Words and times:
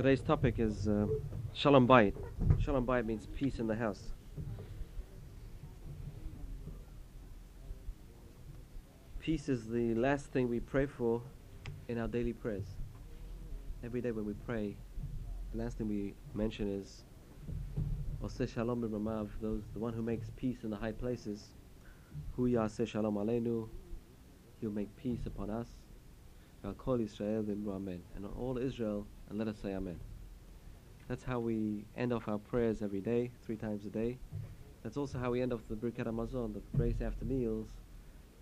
Today's 0.00 0.22
topic 0.22 0.54
is 0.58 0.88
uh, 0.88 1.06
Shalom 1.52 1.86
Bayit. 1.86 2.14
Shalom 2.58 2.86
Bayit 2.86 3.04
means 3.04 3.26
peace 3.36 3.58
in 3.58 3.66
the 3.66 3.74
house. 3.74 4.12
Peace 9.18 9.50
is 9.50 9.68
the 9.68 9.94
last 9.96 10.32
thing 10.32 10.48
we 10.48 10.58
pray 10.58 10.86
for 10.86 11.20
in 11.88 11.98
our 11.98 12.08
daily 12.08 12.32
prayers. 12.32 12.64
Every 13.84 14.00
day 14.00 14.10
when 14.10 14.24
we 14.24 14.32
pray, 14.32 14.78
the 15.52 15.58
last 15.62 15.76
thing 15.76 15.86
we 15.86 16.14
mention 16.32 16.66
is 16.80 17.04
Oseh 18.22 18.48
Shalom 18.48 18.80
bimromav, 18.80 19.28
those 19.42 19.64
the 19.74 19.80
one 19.80 19.92
who 19.92 20.00
makes 20.00 20.30
peace 20.34 20.64
in 20.64 20.70
the 20.70 20.78
high 20.78 20.92
places. 20.92 21.48
Hu 22.36 22.48
Yaseh 22.48 22.88
Shalom 22.88 23.16
Aleinu, 23.16 23.68
He'll 24.62 24.70
make 24.70 24.96
peace 24.96 25.26
upon 25.26 25.50
us. 25.50 25.68
Al 26.64 26.74
Kol 26.74 27.00
Israel 27.00 27.44
Amen, 27.68 28.02
and 28.14 28.26
all 28.26 28.58
Israel, 28.58 29.06
and 29.28 29.38
let 29.38 29.48
us 29.48 29.56
say 29.62 29.74
Amen. 29.74 29.98
That's 31.08 31.24
how 31.24 31.40
we 31.40 31.84
end 31.96 32.12
off 32.12 32.28
our 32.28 32.38
prayers 32.38 32.82
every 32.82 33.00
day, 33.00 33.32
three 33.44 33.56
times 33.56 33.84
a 33.84 33.88
day. 33.88 34.18
That's 34.82 34.96
also 34.96 35.18
how 35.18 35.30
we 35.30 35.42
end 35.42 35.52
off 35.52 35.60
the 35.68 35.74
Birkat 35.74 36.06
Hamazon, 36.06 36.54
the 36.54 36.62
grace 36.76 37.00
after 37.00 37.24
meals. 37.24 37.68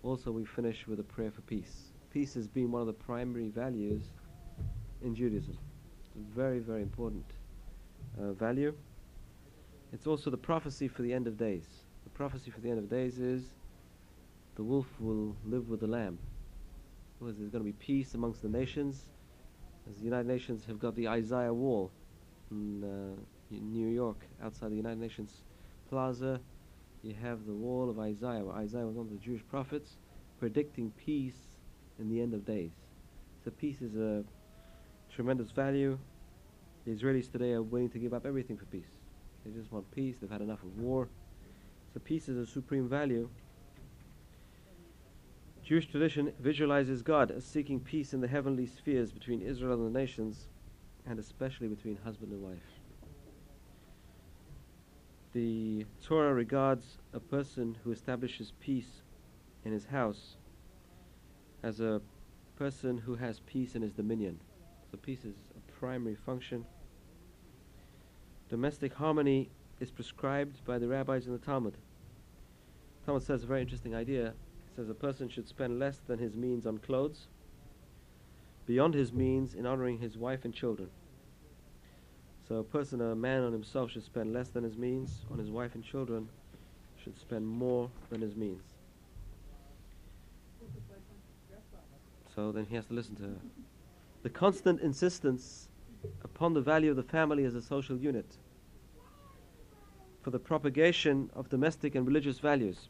Also, 0.03 0.31
we 0.31 0.45
finish 0.45 0.85
with 0.87 0.99
a 0.99 1.03
prayer 1.03 1.31
for 1.31 1.41
peace. 1.41 1.91
Peace 2.11 2.33
has 2.35 2.47
been 2.47 2.71
one 2.71 2.81
of 2.81 2.87
the 2.87 2.93
primary 2.93 3.49
values 3.49 4.03
in 5.01 5.15
Judaism. 5.15 5.57
It's 5.99 6.15
a 6.15 6.35
very, 6.35 6.59
very 6.59 6.81
important 6.81 7.25
uh, 8.19 8.33
value. 8.33 8.73
It's 9.91 10.07
also 10.07 10.29
the 10.29 10.37
prophecy 10.37 10.87
for 10.87 11.01
the 11.01 11.13
end 11.13 11.27
of 11.27 11.37
days. 11.37 11.65
The 12.03 12.09
prophecy 12.11 12.51
for 12.51 12.59
the 12.59 12.69
end 12.69 12.79
of 12.79 12.89
days 12.89 13.19
is 13.19 13.43
the 14.55 14.63
wolf 14.63 14.87
will 14.99 15.35
live 15.45 15.69
with 15.69 15.79
the 15.79 15.87
lamb. 15.87 16.19
There's 17.21 17.37
going 17.37 17.51
to 17.51 17.59
be 17.59 17.73
peace 17.73 18.13
amongst 18.13 18.41
the 18.41 18.47
nations. 18.47 19.05
As 19.89 19.97
the 19.97 20.05
United 20.05 20.27
Nations 20.27 20.65
have 20.65 20.79
got 20.79 20.95
the 20.95 21.07
Isaiah 21.07 21.53
Wall 21.53 21.91
in, 22.49 22.83
uh, 22.83 23.55
in 23.55 23.73
New 23.73 23.87
York, 23.87 24.25
outside 24.41 24.71
the 24.71 24.75
United 24.75 24.99
Nations 24.99 25.43
Plaza, 25.89 26.39
you 27.01 27.13
have 27.21 27.45
the 27.45 27.53
wall 27.53 27.89
of 27.89 27.99
Isaiah, 27.99 28.43
where 28.43 28.55
Isaiah 28.55 28.85
was 28.85 28.95
one 28.95 29.07
of 29.07 29.11
the 29.11 29.17
Jewish 29.17 29.41
prophets, 29.49 29.97
predicting 30.39 30.91
peace 30.91 31.57
in 31.99 32.09
the 32.09 32.21
end 32.21 32.33
of 32.33 32.45
days. 32.45 32.71
So 33.43 33.51
peace 33.51 33.81
is 33.81 33.95
a 33.95 34.23
tremendous 35.13 35.51
value. 35.51 35.97
The 36.85 36.91
Israelis 36.91 37.31
today 37.31 37.51
are 37.53 37.61
willing 37.61 37.89
to 37.89 37.99
give 37.99 38.13
up 38.13 38.25
everything 38.25 38.57
for 38.57 38.65
peace. 38.65 38.89
They 39.45 39.51
just 39.51 39.71
want 39.71 39.89
peace. 39.91 40.17
They've 40.19 40.29
had 40.29 40.41
enough 40.41 40.63
of 40.63 40.77
war. 40.77 41.09
So 41.93 41.99
peace 41.99 42.29
is 42.29 42.37
a 42.37 42.45
supreme 42.45 42.87
value. 42.87 43.29
Jewish 45.69 45.85
tradition 45.85 46.33
visualizes 46.39 47.03
God 47.03 47.29
as 47.29 47.45
seeking 47.45 47.79
peace 47.79 48.15
in 48.15 48.21
the 48.21 48.27
heavenly 48.27 48.65
spheres 48.65 49.11
between 49.11 49.39
Israel 49.39 49.73
and 49.73 49.85
the 49.85 49.99
nations, 49.99 50.47
and 51.05 51.19
especially 51.19 51.67
between 51.67 51.95
husband 51.95 52.31
and 52.31 52.41
wife. 52.41 52.57
The 55.33 55.85
Torah 56.03 56.33
regards 56.33 56.97
a 57.13 57.19
person 57.19 57.77
who 57.83 57.91
establishes 57.91 58.51
peace 58.59 59.03
in 59.63 59.71
his 59.71 59.85
house 59.85 60.37
as 61.61 61.81
a 61.81 62.01
person 62.55 62.97
who 62.97 63.13
has 63.13 63.39
peace 63.41 63.75
in 63.75 63.83
his 63.83 63.93
dominion. 63.93 64.39
So 64.89 64.97
peace 64.97 65.23
is 65.23 65.35
a 65.55 65.71
primary 65.79 66.15
function. 66.15 66.65
Domestic 68.49 68.95
harmony 68.95 69.51
is 69.79 69.91
prescribed 69.91 70.65
by 70.65 70.79
the 70.79 70.87
rabbis 70.87 71.27
in 71.27 71.31
the 71.31 71.37
Talmud. 71.37 71.77
Talmud 73.05 73.21
says 73.21 73.43
a 73.43 73.45
very 73.45 73.61
interesting 73.61 73.93
idea. 73.93 74.33
Says 74.79 74.89
a 74.89 74.93
person 74.93 75.27
should 75.27 75.45
spend 75.45 75.77
less 75.77 75.97
than 75.97 76.19
his 76.19 76.37
means 76.37 76.65
on 76.65 76.77
clothes, 76.77 77.27
beyond 78.65 78.93
his 78.93 79.11
means 79.11 79.53
in 79.53 79.65
honoring 79.65 79.97
his 79.97 80.17
wife 80.17 80.45
and 80.45 80.53
children. 80.53 80.89
So 82.47 82.55
a 82.59 82.63
person, 82.63 83.01
a 83.01 83.13
man 83.13 83.43
on 83.43 83.51
himself 83.51 83.91
should 83.91 84.05
spend 84.05 84.31
less 84.31 84.47
than 84.47 84.63
his 84.63 84.77
means, 84.77 85.25
on 85.29 85.37
his 85.37 85.51
wife 85.51 85.75
and 85.75 85.83
children 85.83 86.29
should 87.03 87.19
spend 87.19 87.45
more 87.45 87.91
than 88.09 88.21
his 88.21 88.37
means. 88.37 88.63
So 92.33 92.53
then 92.53 92.65
he 92.65 92.75
has 92.75 92.85
to 92.85 92.93
listen 92.93 93.17
to 93.17 93.23
her. 93.23 93.39
The 94.23 94.29
constant 94.29 94.79
insistence 94.79 95.67
upon 96.23 96.53
the 96.53 96.61
value 96.61 96.89
of 96.89 96.95
the 96.95 97.03
family 97.03 97.43
as 97.43 97.53
a 97.53 97.61
social 97.61 97.97
unit 97.97 98.37
for 100.21 100.29
the 100.29 100.39
propagation 100.39 101.29
of 101.33 101.49
domestic 101.49 101.95
and 101.95 102.07
religious 102.07 102.39
values 102.39 102.87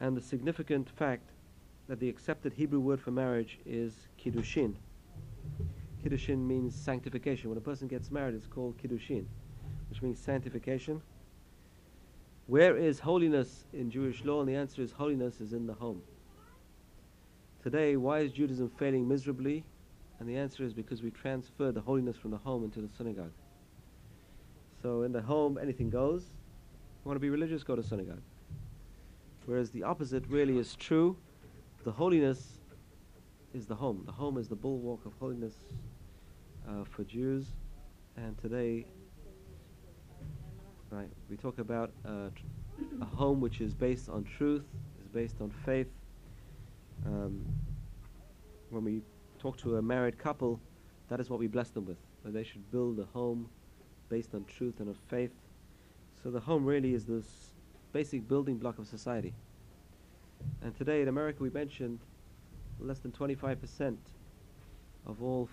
and 0.00 0.16
the 0.16 0.20
significant 0.20 0.90
fact 0.90 1.30
that 1.88 2.00
the 2.00 2.08
accepted 2.08 2.52
Hebrew 2.52 2.80
word 2.80 3.00
for 3.00 3.10
marriage 3.10 3.58
is 3.66 4.08
kiddushin. 4.18 4.74
Kiddushin 6.04 6.38
means 6.38 6.74
sanctification. 6.74 7.50
When 7.50 7.58
a 7.58 7.62
person 7.62 7.88
gets 7.88 8.10
married, 8.10 8.34
it's 8.34 8.46
called 8.46 8.76
kiddushin, 8.78 9.24
which 9.88 10.02
means 10.02 10.18
sanctification. 10.18 11.00
Where 12.46 12.76
is 12.76 13.00
holiness 13.00 13.64
in 13.72 13.90
Jewish 13.90 14.24
law? 14.24 14.40
And 14.40 14.48
the 14.48 14.54
answer 14.54 14.82
is 14.82 14.92
holiness 14.92 15.40
is 15.40 15.52
in 15.52 15.66
the 15.66 15.72
home. 15.74 16.02
Today, 17.62 17.96
why 17.96 18.20
is 18.20 18.32
Judaism 18.32 18.70
failing 18.78 19.08
miserably? 19.08 19.64
And 20.20 20.28
the 20.28 20.36
answer 20.36 20.64
is 20.64 20.74
because 20.74 21.02
we 21.02 21.10
transfer 21.10 21.72
the 21.72 21.80
holiness 21.80 22.16
from 22.16 22.30
the 22.30 22.36
home 22.36 22.64
into 22.64 22.80
the 22.80 22.88
synagogue. 22.88 23.32
So 24.82 25.02
in 25.02 25.12
the 25.12 25.22
home, 25.22 25.58
anything 25.60 25.88
goes. 25.88 26.22
You 26.22 27.08
want 27.08 27.16
to 27.16 27.20
be 27.20 27.30
religious, 27.30 27.62
go 27.62 27.74
to 27.76 27.82
synagogue. 27.82 28.20
Whereas 29.46 29.70
the 29.70 29.82
opposite 29.82 30.26
really 30.28 30.58
is 30.58 30.74
true. 30.76 31.16
The 31.84 31.92
holiness 31.92 32.60
is 33.52 33.66
the 33.66 33.74
home. 33.74 34.02
The 34.06 34.12
home 34.12 34.38
is 34.38 34.48
the 34.48 34.56
bulwark 34.56 35.04
of 35.04 35.12
holiness 35.20 35.54
uh, 36.68 36.84
for 36.84 37.04
Jews. 37.04 37.48
And 38.16 38.38
today, 38.38 38.86
right, 40.90 41.10
we 41.28 41.36
talk 41.36 41.58
about 41.58 41.90
uh, 42.06 42.30
tr- 42.34 42.44
a 43.02 43.04
home 43.04 43.40
which 43.40 43.60
is 43.60 43.74
based 43.74 44.08
on 44.08 44.24
truth, 44.24 44.64
is 45.02 45.08
based 45.08 45.40
on 45.40 45.50
faith. 45.50 45.88
Um, 47.04 47.44
when 48.70 48.84
we 48.84 49.02
talk 49.38 49.58
to 49.58 49.76
a 49.76 49.82
married 49.82 50.18
couple, 50.18 50.58
that 51.08 51.20
is 51.20 51.28
what 51.28 51.38
we 51.38 51.48
bless 51.48 51.70
them 51.70 51.84
with. 51.84 51.98
That 52.24 52.32
they 52.32 52.44
should 52.44 52.70
build 52.70 52.98
a 52.98 53.04
home 53.04 53.50
based 54.08 54.34
on 54.34 54.44
truth 54.46 54.80
and 54.80 54.88
of 54.88 54.96
faith. 55.08 55.32
So 56.22 56.30
the 56.30 56.40
home 56.40 56.64
really 56.64 56.94
is 56.94 57.04
this 57.04 57.53
basic 57.94 58.26
building 58.26 58.56
block 58.56 58.78
of 58.80 58.88
society. 58.88 59.32
And 60.62 60.76
today 60.76 61.00
in 61.00 61.06
America, 61.06 61.40
we 61.40 61.50
mentioned 61.50 62.00
less 62.80 62.98
than 62.98 63.12
25% 63.12 63.96
of 65.06 65.22
all 65.22 65.48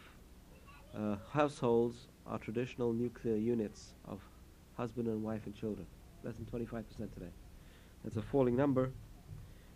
uh, 0.97 1.17
households 1.31 2.07
are 2.25 2.39
traditional 2.39 2.93
nuclear 2.93 3.35
units 3.35 3.93
of 4.07 4.19
husband 4.75 5.07
and 5.07 5.21
wife 5.21 5.45
and 5.45 5.55
children. 5.55 5.85
Less 6.23 6.33
than 6.35 6.45
25% 6.45 6.83
today. 7.13 7.29
That's 8.03 8.17
a 8.17 8.23
falling 8.23 8.55
number, 8.55 8.85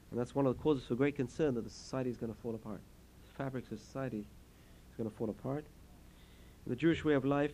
and 0.09 0.19
that's 0.19 0.33
one 0.33 0.47
of 0.47 0.57
the 0.57 0.63
causes 0.63 0.85
for 0.87 0.95
great 0.95 1.15
concern 1.15 1.53
that 1.53 1.63
the 1.63 1.69
society 1.69 2.09
is 2.09 2.17
going 2.17 2.33
to 2.33 2.39
fall 2.39 2.55
apart. 2.55 2.81
The 3.27 3.43
fabric 3.43 3.71
of 3.71 3.79
society 3.79 4.25
is 4.89 4.97
going 4.97 5.07
to 5.07 5.15
fall 5.15 5.29
apart. 5.29 5.65
In 6.65 6.71
the 6.71 6.75
Jewish 6.75 7.05
way 7.05 7.13
of 7.13 7.25
life, 7.25 7.53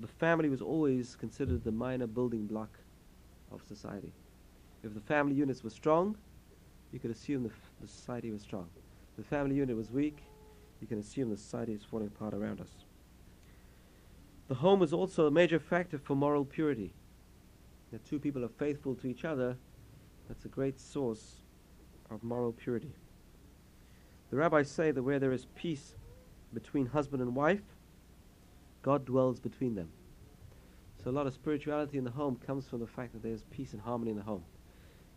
the 0.00 0.08
family 0.08 0.48
was 0.48 0.60
always 0.60 1.14
considered 1.14 1.62
the 1.62 1.70
minor 1.70 2.08
building 2.08 2.46
block 2.46 2.76
of 3.52 3.62
society. 3.68 4.12
If 4.82 4.94
the 4.94 5.00
family 5.00 5.34
units 5.34 5.62
were 5.62 5.70
strong, 5.70 6.16
you 6.92 6.98
could 6.98 7.10
assume 7.10 7.44
the, 7.44 7.50
the 7.80 7.88
society 7.88 8.30
was 8.30 8.42
strong. 8.42 8.68
If 9.10 9.24
the 9.24 9.28
family 9.28 9.56
unit 9.56 9.76
was 9.76 9.90
weak, 9.90 10.18
you 10.80 10.86
can 10.86 10.98
assume 10.98 11.30
the 11.30 11.36
society 11.36 11.72
is 11.72 11.84
falling 11.84 12.08
apart 12.08 12.34
around 12.34 12.60
us. 12.60 12.70
The 14.48 14.54
home 14.54 14.82
is 14.82 14.92
also 14.92 15.26
a 15.26 15.30
major 15.30 15.58
factor 15.58 15.98
for 15.98 16.14
moral 16.14 16.44
purity. 16.44 16.92
If 17.92 18.02
two 18.04 18.18
people 18.18 18.44
are 18.44 18.48
faithful 18.48 18.94
to 18.96 19.06
each 19.06 19.24
other, 19.24 19.56
that's 20.28 20.44
a 20.44 20.48
great 20.48 20.80
source 20.80 21.40
of 22.10 22.22
moral 22.22 22.52
purity. 22.52 22.92
The 24.30 24.36
rabbis 24.36 24.70
say 24.70 24.90
that 24.90 25.02
where 25.02 25.18
there 25.18 25.32
is 25.32 25.46
peace 25.54 25.94
between 26.52 26.86
husband 26.86 27.22
and 27.22 27.34
wife, 27.34 27.62
God 28.82 29.04
dwells 29.04 29.40
between 29.40 29.74
them. 29.74 29.88
So 31.02 31.10
a 31.10 31.12
lot 31.12 31.26
of 31.26 31.34
spirituality 31.34 31.98
in 31.98 32.04
the 32.04 32.10
home 32.10 32.38
comes 32.46 32.66
from 32.66 32.80
the 32.80 32.86
fact 32.86 33.12
that 33.12 33.22
there's 33.22 33.44
peace 33.50 33.72
and 33.72 33.80
harmony 33.80 34.10
in 34.10 34.16
the 34.16 34.22
home. 34.22 34.44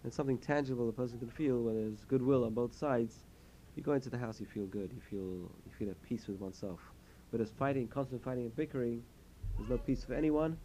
And 0.05 0.13
something 0.13 0.37
tangible 0.37 0.87
a 0.87 0.91
person 0.91 1.17
can 1.17 1.31
feel 1.31 1.63
when 1.63 1.73
there's 1.73 2.05
goodwill 2.05 2.43
on 2.45 2.53
both 2.53 2.75
sides. 2.75 3.25
You 3.75 3.81
go 3.81 3.93
into 3.93 4.07
the 4.07 4.19
house, 4.19 4.39
you 4.39 4.45
feel 4.45 4.67
good. 4.67 4.91
You 4.93 5.01
feel 5.01 5.51
you 5.65 5.71
feel 5.79 5.89
at 5.89 5.99
peace 6.03 6.27
with 6.27 6.39
oneself. 6.39 6.79
But 7.31 7.41
as 7.41 7.49
fighting, 7.49 7.87
constant 7.87 8.23
fighting 8.23 8.43
and 8.43 8.55
bickering, 8.55 9.01
there's 9.57 9.67
no 9.67 9.79
peace 9.79 10.03
for 10.03 10.13
anyone, 10.13 10.57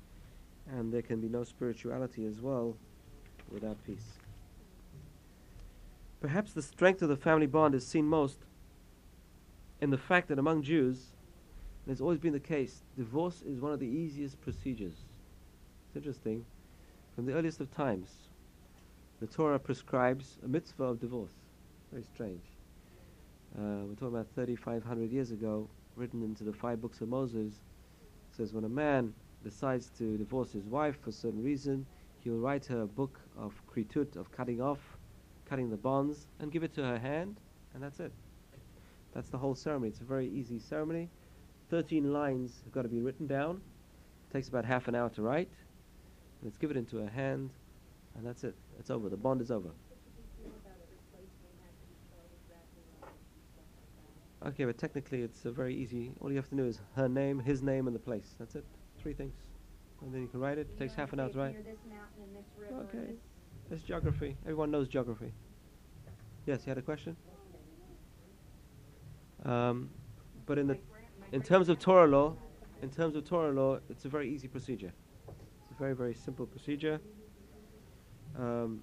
and 0.70 0.92
there 0.92 1.00
can 1.00 1.22
be 1.22 1.28
no 1.30 1.42
spirituality 1.42 2.26
as 2.26 2.42
well 2.42 2.76
without 3.50 3.82
peace. 3.86 4.18
Perhaps 6.20 6.52
the 6.52 6.60
strength 6.60 7.00
of 7.00 7.08
the 7.08 7.16
family 7.16 7.46
bond 7.46 7.74
is 7.74 7.86
seen 7.86 8.04
most 8.04 8.40
in 9.80 9.88
the 9.88 9.96
fact 9.96 10.28
that 10.28 10.38
among 10.38 10.62
Jews, 10.62 11.14
and 11.86 11.92
it's 11.92 12.02
always 12.02 12.18
been 12.18 12.34
the 12.34 12.40
case, 12.40 12.82
divorce 12.94 13.40
is 13.40 13.58
one 13.58 13.72
of 13.72 13.80
the 13.80 13.86
easiest 13.86 14.38
procedures. 14.42 15.06
It's 15.86 15.96
interesting. 15.96 16.44
From 17.14 17.24
the 17.24 17.32
earliest 17.32 17.58
of 17.60 17.74
times, 17.74 18.28
the 19.20 19.26
Torah 19.26 19.58
prescribes 19.58 20.38
a 20.44 20.48
mitzvah 20.48 20.84
of 20.84 21.00
divorce. 21.00 21.34
Very 21.92 22.04
strange. 22.04 22.42
Uh, 23.58 23.84
we're 23.84 23.94
talking 23.94 24.08
about 24.08 24.28
3,500 24.34 25.10
years 25.10 25.30
ago. 25.30 25.68
written 25.96 26.22
into 26.22 26.44
the 26.44 26.52
five 26.52 26.80
books 26.80 27.02
of 27.02 27.08
Moses, 27.08 27.52
It 27.52 28.36
says 28.36 28.54
when 28.54 28.64
a 28.64 28.68
man 28.68 29.12
decides 29.44 29.90
to 29.98 30.16
divorce 30.16 30.52
his 30.52 30.64
wife 30.64 30.98
for 31.02 31.10
a 31.10 31.12
certain 31.12 31.42
reason, 31.42 31.84
he'll 32.20 32.38
write 32.38 32.64
her 32.66 32.82
a 32.82 32.86
book 32.86 33.20
of 33.36 33.52
kritut, 33.66 34.16
of 34.16 34.30
cutting 34.32 34.62
off, 34.62 34.78
cutting 35.46 35.68
the 35.68 35.76
bonds, 35.76 36.26
and 36.38 36.50
give 36.50 36.62
it 36.62 36.72
to 36.74 36.82
her 36.82 36.98
hand, 36.98 37.36
and 37.74 37.82
that's 37.82 38.00
it. 38.00 38.12
That's 39.12 39.28
the 39.28 39.38
whole 39.38 39.54
ceremony. 39.54 39.90
It's 39.90 40.00
a 40.00 40.04
very 40.04 40.28
easy 40.28 40.58
ceremony. 40.58 41.10
Thirteen 41.68 42.12
lines 42.12 42.60
have 42.64 42.72
got 42.72 42.82
to 42.82 42.88
be 42.88 43.00
written 43.00 43.26
down. 43.26 43.60
It 44.30 44.32
takes 44.32 44.48
about 44.48 44.64
half 44.64 44.88
an 44.88 44.94
hour 44.94 45.10
to 45.10 45.22
write. 45.22 45.50
And 46.40 46.48
it's 46.48 46.56
given 46.56 46.76
into 46.76 46.98
her 46.98 47.10
hand, 47.10 47.50
and 48.16 48.24
that's 48.24 48.44
it. 48.44 48.54
It's 48.80 48.90
over. 48.90 49.10
The 49.10 49.16
bond 49.16 49.42
is 49.42 49.50
over. 49.50 49.68
Okay, 54.46 54.64
but 54.64 54.78
technically 54.78 55.20
it's 55.20 55.44
a 55.44 55.50
very 55.50 55.74
easy. 55.74 56.12
All 56.20 56.30
you 56.30 56.36
have 56.36 56.48
to 56.48 56.56
do 56.56 56.64
is 56.64 56.80
her 56.96 57.08
name, 57.08 57.38
his 57.38 57.62
name, 57.62 57.86
and 57.86 57.94
the 57.94 58.00
place. 58.00 58.34
That's 58.38 58.54
it. 58.54 58.64
Three 59.02 59.12
things. 59.12 59.34
And 60.00 60.14
then 60.14 60.22
you 60.22 60.28
can 60.28 60.40
write 60.40 60.56
it. 60.56 60.66
It 60.72 60.78
takes 60.78 60.94
half 60.94 61.12
an 61.12 61.20
hour 61.20 61.28
to 61.28 61.38
write. 61.38 61.56
Okay. 62.72 63.12
It's 63.70 63.82
geography. 63.82 64.34
Everyone 64.44 64.70
knows 64.70 64.88
geography. 64.88 65.30
Yes, 66.46 66.60
you 66.64 66.70
had 66.70 66.78
a 66.78 66.82
question? 66.82 67.14
Um, 69.44 69.90
but 70.46 70.58
in 70.58 70.66
the 70.66 70.78
in 71.32 71.42
terms 71.42 71.68
of 71.68 71.78
Torah 71.78 72.06
law, 72.06 72.34
in 72.82 72.90
terms 72.90 73.14
of 73.14 73.28
Torah 73.28 73.52
law, 73.52 73.78
it's 73.90 74.06
a 74.06 74.08
very 74.08 74.30
easy 74.30 74.48
procedure. 74.48 74.92
It's 75.28 75.70
a 75.70 75.78
very 75.78 75.94
very 75.94 76.14
simple 76.14 76.46
procedure. 76.46 76.98
Um, 78.38 78.80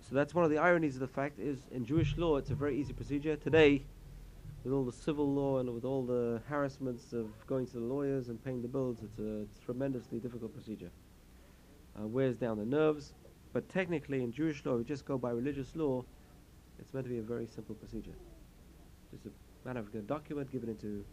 so 0.00 0.14
that's 0.14 0.34
one 0.34 0.44
of 0.44 0.50
the 0.50 0.58
ironies 0.58 0.94
of 0.94 1.00
the 1.00 1.08
fact 1.08 1.38
is 1.38 1.58
in 1.72 1.84
Jewish 1.84 2.16
law 2.16 2.36
it's 2.36 2.50
a 2.50 2.54
very 2.54 2.78
easy 2.78 2.92
procedure. 2.92 3.36
Today 3.36 3.82
with 4.66 4.72
all 4.72 4.84
the 4.84 4.92
civil 4.92 5.32
law 5.32 5.58
and 5.58 5.72
with 5.72 5.84
all 5.84 6.02
the 6.02 6.40
harassments 6.48 7.12
of 7.12 7.28
going 7.46 7.64
to 7.66 7.74
the 7.74 7.84
lawyers 7.84 8.30
and 8.30 8.44
paying 8.44 8.62
the 8.62 8.68
bills, 8.68 8.98
it's 9.00 9.18
a 9.20 9.46
tremendously 9.64 10.18
difficult 10.18 10.52
procedure. 10.52 10.90
Uh, 11.96 12.04
wears 12.06 12.36
down 12.36 12.58
the 12.58 12.64
nerves, 12.64 13.12
but 13.52 13.68
technically 13.68 14.24
in 14.24 14.32
Jewish 14.32 14.64
law, 14.64 14.76
we 14.76 14.82
just 14.82 15.04
go 15.04 15.16
by 15.16 15.30
religious 15.30 15.76
law, 15.76 16.04
it's 16.80 16.92
meant 16.92 17.06
to 17.06 17.12
be 17.12 17.18
a 17.18 17.22
very 17.22 17.46
simple 17.46 17.76
procedure. 17.76 18.16
Just 19.12 19.26
a 19.26 19.30
matter 19.64 19.78
of 19.78 19.94
a 19.94 19.98
document 19.98 20.50
given 20.50 20.68
into 20.68 21.04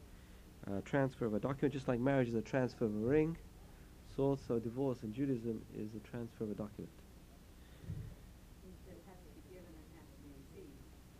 uh, 0.67 0.81
transfer 0.83 1.27
of 1.27 1.35
a 1.35 1.39
document, 1.39 1.73
just 1.73 1.87
like 1.87 1.99
marriage 1.99 2.29
is 2.29 2.35
a 2.35 2.41
transfer 2.41 2.85
of 2.85 2.95
a 2.95 2.97
ring, 2.97 3.37
so 4.15 4.23
also 4.23 4.59
divorce 4.59 5.03
in 5.03 5.13
Judaism 5.13 5.61
is 5.75 5.95
a 5.95 5.99
transfer 5.99 6.43
of 6.43 6.51
a 6.51 6.55
document. 6.55 6.91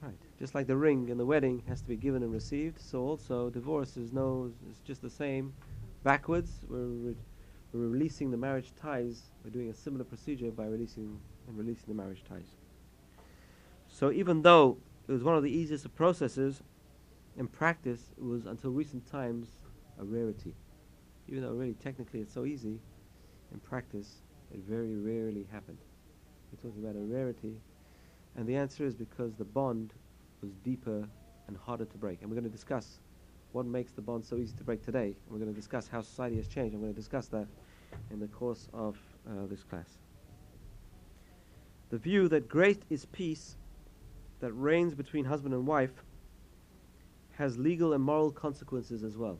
Right. 0.01 0.13
Just 0.37 0.53
like 0.53 0.67
the 0.67 0.75
ring 0.75 1.09
in 1.09 1.17
the 1.17 1.25
wedding 1.25 1.63
has 1.67 1.81
to 1.81 1.87
be 1.87 1.95
given 1.95 2.23
and 2.23 2.33
received, 2.33 2.79
so 2.79 2.99
also 2.99 3.49
divorce 3.49 3.95
is 3.95 4.11
no 4.11 4.51
is 4.69 4.79
just 4.79 5.01
the 5.01 5.09
same. 5.09 5.53
Backwards, 6.03 6.65
we're, 6.67 6.85
re- 6.85 7.15
we're 7.71 7.87
releasing 7.87 8.29
the 8.29 8.37
marriage 8.37 8.73
ties. 8.75 9.29
We're 9.43 9.51
doing 9.51 9.69
a 9.69 9.73
similar 9.73 10.03
procedure 10.03 10.51
by 10.51 10.65
releasing 10.65 11.19
and 11.47 11.57
releasing 11.57 11.87
the 11.87 11.93
marriage 11.93 12.23
ties. 12.27 12.57
So 13.87 14.11
even 14.11 14.41
though 14.41 14.77
it 15.07 15.11
was 15.11 15.23
one 15.23 15.37
of 15.37 15.43
the 15.43 15.51
easiest 15.51 15.93
processes, 15.95 16.61
in 17.37 17.47
practice 17.47 18.11
it 18.17 18.23
was 18.23 18.45
until 18.45 18.71
recent 18.71 19.09
times 19.09 19.47
a 19.99 20.03
rarity. 20.03 20.53
Even 21.27 21.43
though 21.43 21.51
really 21.51 21.73
technically 21.73 22.19
it's 22.19 22.33
so 22.33 22.45
easy, 22.45 22.79
in 23.51 23.59
practice 23.59 24.21
it 24.53 24.59
very 24.59 24.95
rarely 24.95 25.47
happened. 25.51 25.79
We're 26.51 26.69
talking 26.69 26.83
about 26.83 26.95
a 26.95 27.03
rarity 27.03 27.59
and 28.35 28.47
the 28.47 28.55
answer 28.55 28.85
is 28.85 28.95
because 28.95 29.35
the 29.35 29.45
bond 29.45 29.93
was 30.41 30.51
deeper 30.63 31.07
and 31.47 31.57
harder 31.57 31.85
to 31.85 31.97
break. 31.97 32.21
And 32.21 32.29
we're 32.29 32.35
going 32.35 32.49
to 32.49 32.49
discuss 32.49 32.99
what 33.51 33.65
makes 33.65 33.91
the 33.91 34.01
bond 34.01 34.25
so 34.25 34.37
easy 34.37 34.55
to 34.57 34.63
break 34.63 34.83
today. 34.83 35.15
We're 35.29 35.37
going 35.37 35.53
to 35.53 35.55
discuss 35.55 35.87
how 35.87 36.01
society 36.01 36.37
has 36.37 36.47
changed. 36.47 36.73
I'm 36.73 36.81
going 36.81 36.93
to 36.93 36.99
discuss 36.99 37.27
that 37.27 37.47
in 38.11 38.19
the 38.19 38.27
course 38.27 38.67
of 38.73 38.97
uh, 39.27 39.45
this 39.47 39.63
class. 39.63 39.97
The 41.91 41.97
view 41.97 42.27
that 42.29 42.49
great 42.49 42.81
is 42.89 43.05
peace 43.05 43.55
that 44.39 44.51
reigns 44.53 44.95
between 44.95 45.25
husband 45.25 45.53
and 45.53 45.67
wife 45.67 46.03
has 47.37 47.57
legal 47.57 47.93
and 47.93 48.03
moral 48.03 48.31
consequences 48.31 49.03
as 49.03 49.15
well. 49.15 49.39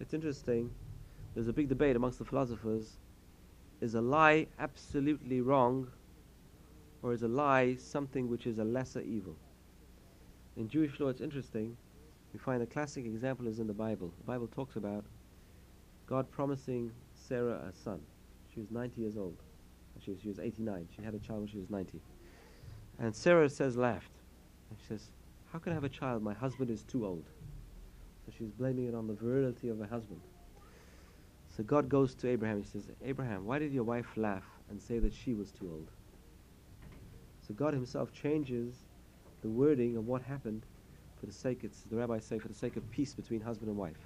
It's 0.00 0.14
interesting. 0.14 0.70
There's 1.34 1.48
a 1.48 1.52
big 1.52 1.68
debate 1.68 1.96
amongst 1.96 2.18
the 2.18 2.24
philosophers. 2.24 2.98
Is 3.80 3.94
a 3.94 4.00
lie 4.00 4.46
absolutely 4.58 5.40
wrong 5.40 5.88
or 7.02 7.12
is 7.12 7.22
a 7.22 7.28
lie 7.28 7.76
something 7.76 8.28
which 8.28 8.46
is 8.46 8.58
a 8.58 8.64
lesser 8.64 9.00
evil? 9.00 9.36
In 10.56 10.68
Jewish 10.68 10.98
law, 10.98 11.08
it's 11.08 11.20
interesting. 11.20 11.76
We 12.32 12.38
find 12.38 12.62
a 12.62 12.66
classic 12.66 13.06
example 13.06 13.46
is 13.46 13.60
in 13.60 13.66
the 13.66 13.72
Bible. 13.72 14.12
The 14.18 14.24
Bible 14.24 14.48
talks 14.48 14.76
about 14.76 15.04
God 16.06 16.30
promising 16.30 16.90
Sarah 17.14 17.60
a 17.68 17.72
son. 17.72 18.00
She 18.52 18.60
was 18.60 18.70
90 18.70 19.00
years 19.00 19.16
old. 19.16 19.36
She 20.04 20.10
was, 20.12 20.20
she 20.20 20.28
was 20.28 20.38
89. 20.38 20.88
She 20.94 21.02
had 21.02 21.14
a 21.14 21.18
child 21.18 21.40
when 21.40 21.48
she 21.48 21.58
was 21.58 21.70
90. 21.70 22.00
And 22.98 23.14
Sarah 23.14 23.48
says, 23.48 23.76
laughed. 23.76 24.12
And 24.70 24.78
she 24.80 24.86
says, 24.86 25.10
How 25.52 25.58
can 25.58 25.72
I 25.72 25.74
have 25.74 25.84
a 25.84 25.88
child? 25.88 26.22
My 26.22 26.34
husband 26.34 26.70
is 26.70 26.82
too 26.82 27.06
old. 27.06 27.24
So 28.28 28.34
she's 28.36 28.50
blaming 28.50 28.88
it 28.88 28.94
on 28.94 29.06
the 29.06 29.14
virility 29.14 29.70
of 29.70 29.78
her 29.78 29.86
husband. 29.86 30.20
So 31.56 31.62
God 31.62 31.88
goes 31.88 32.14
to 32.16 32.28
Abraham. 32.28 32.60
He 32.60 32.68
says, 32.68 32.90
Abraham, 33.02 33.46
why 33.46 33.58
did 33.58 33.72
your 33.72 33.84
wife 33.84 34.06
laugh 34.16 34.44
and 34.68 34.78
say 34.78 34.98
that 34.98 35.14
she 35.14 35.32
was 35.32 35.50
too 35.50 35.66
old? 35.72 35.90
So 37.40 37.54
God 37.54 37.72
Himself 37.72 38.12
changes 38.12 38.84
the 39.40 39.48
wording 39.48 39.96
of 39.96 40.06
what 40.06 40.20
happened 40.20 40.66
for 41.18 41.24
the 41.24 41.32
sake, 41.32 41.60
it's 41.62 41.80
the 41.84 41.96
rabbis 41.96 42.26
say, 42.26 42.38
for 42.38 42.48
the 42.48 42.54
sake 42.54 42.76
of 42.76 42.88
peace 42.90 43.14
between 43.14 43.40
husband 43.40 43.70
and 43.70 43.78
wife. 43.78 43.96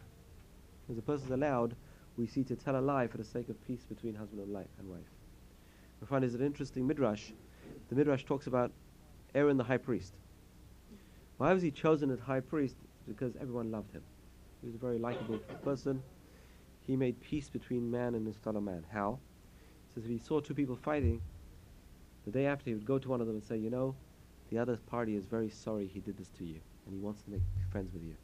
Because 0.82 0.98
a 0.98 1.02
person 1.02 1.26
is 1.26 1.32
allowed, 1.32 1.74
we 2.16 2.28
see, 2.28 2.44
to 2.44 2.54
tell 2.54 2.76
a 2.76 2.80
lie 2.80 3.08
for 3.08 3.18
the 3.18 3.24
sake 3.24 3.48
of 3.48 3.60
peace 3.66 3.84
between 3.84 4.14
husband 4.14 4.40
and, 4.40 4.56
and 4.78 4.88
wife. 4.88 5.00
We 6.00 6.06
find 6.06 6.22
there's 6.22 6.34
an 6.34 6.46
interesting 6.46 6.86
midrash. 6.86 7.32
The 7.88 7.96
midrash 7.96 8.22
talks 8.22 8.46
about 8.46 8.70
Aaron 9.34 9.56
the 9.56 9.64
high 9.64 9.78
priest. 9.78 10.14
Why 11.38 11.52
was 11.52 11.62
he 11.62 11.72
chosen 11.72 12.08
as 12.12 12.20
high 12.20 12.38
priest? 12.38 12.76
Because 13.06 13.34
everyone 13.34 13.72
loved 13.72 13.90
him. 13.90 14.02
He 14.62 14.66
was 14.68 14.76
a 14.76 14.78
very 14.78 14.98
likable 14.98 15.38
person. 15.64 16.02
He 16.86 16.96
made 16.96 17.20
peace 17.20 17.50
between 17.50 17.90
man 17.90 18.14
and 18.14 18.26
his 18.26 18.36
fellow 18.36 18.60
man. 18.60 18.84
How? 18.92 19.18
He 19.88 19.94
says 19.94 20.04
if 20.04 20.10
he 20.10 20.18
saw 20.18 20.40
two 20.40 20.54
people 20.54 20.76
fighting, 20.76 21.20
the 22.24 22.30
day 22.30 22.46
after, 22.46 22.70
he 22.70 22.74
would 22.74 22.86
go 22.86 22.98
to 22.98 23.08
one 23.08 23.20
of 23.20 23.26
them 23.26 23.36
and 23.36 23.44
say, 23.44 23.56
You 23.56 23.70
know, 23.70 23.96
the 24.50 24.58
other 24.58 24.76
party 24.76 25.16
is 25.16 25.24
very 25.24 25.50
sorry 25.50 25.88
he 25.88 26.00
did 26.00 26.16
this 26.16 26.28
to 26.38 26.44
you, 26.44 26.60
and 26.86 26.94
he 26.94 27.00
wants 27.00 27.22
to 27.22 27.30
make 27.30 27.42
friends 27.70 27.92
with 27.92 28.02
you. 28.02 28.14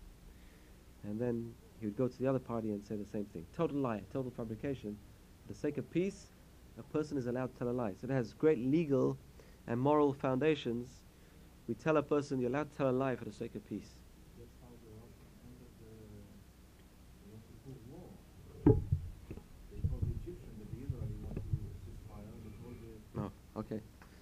And 1.02 1.20
then 1.20 1.52
he 1.80 1.86
would 1.86 1.96
go 1.96 2.06
to 2.06 2.18
the 2.18 2.26
other 2.26 2.38
party 2.38 2.70
and 2.70 2.84
say 2.84 2.96
the 2.96 3.04
same 3.04 3.24
thing. 3.26 3.46
Total 3.56 3.76
lie, 3.76 4.02
total 4.12 4.30
fabrication. 4.30 4.96
For 5.42 5.52
the 5.52 5.58
sake 5.58 5.78
of 5.78 5.90
peace, 5.90 6.28
a 6.78 6.82
person 6.82 7.18
is 7.18 7.26
allowed 7.26 7.52
to 7.52 7.58
tell 7.58 7.68
a 7.68 7.72
lie. 7.72 7.94
So 8.00 8.06
it 8.06 8.10
has 8.10 8.32
great 8.32 8.58
legal 8.58 9.18
and 9.66 9.80
moral 9.80 10.12
foundations. 10.12 11.02
We 11.66 11.74
tell 11.74 11.96
a 11.96 12.02
person 12.02 12.40
you're 12.40 12.50
allowed 12.50 12.70
to 12.70 12.76
tell 12.76 12.90
a 12.90 12.92
lie 12.92 13.16
for 13.16 13.24
the 13.24 13.32
sake 13.32 13.54
of 13.54 13.66
peace. 13.66 13.97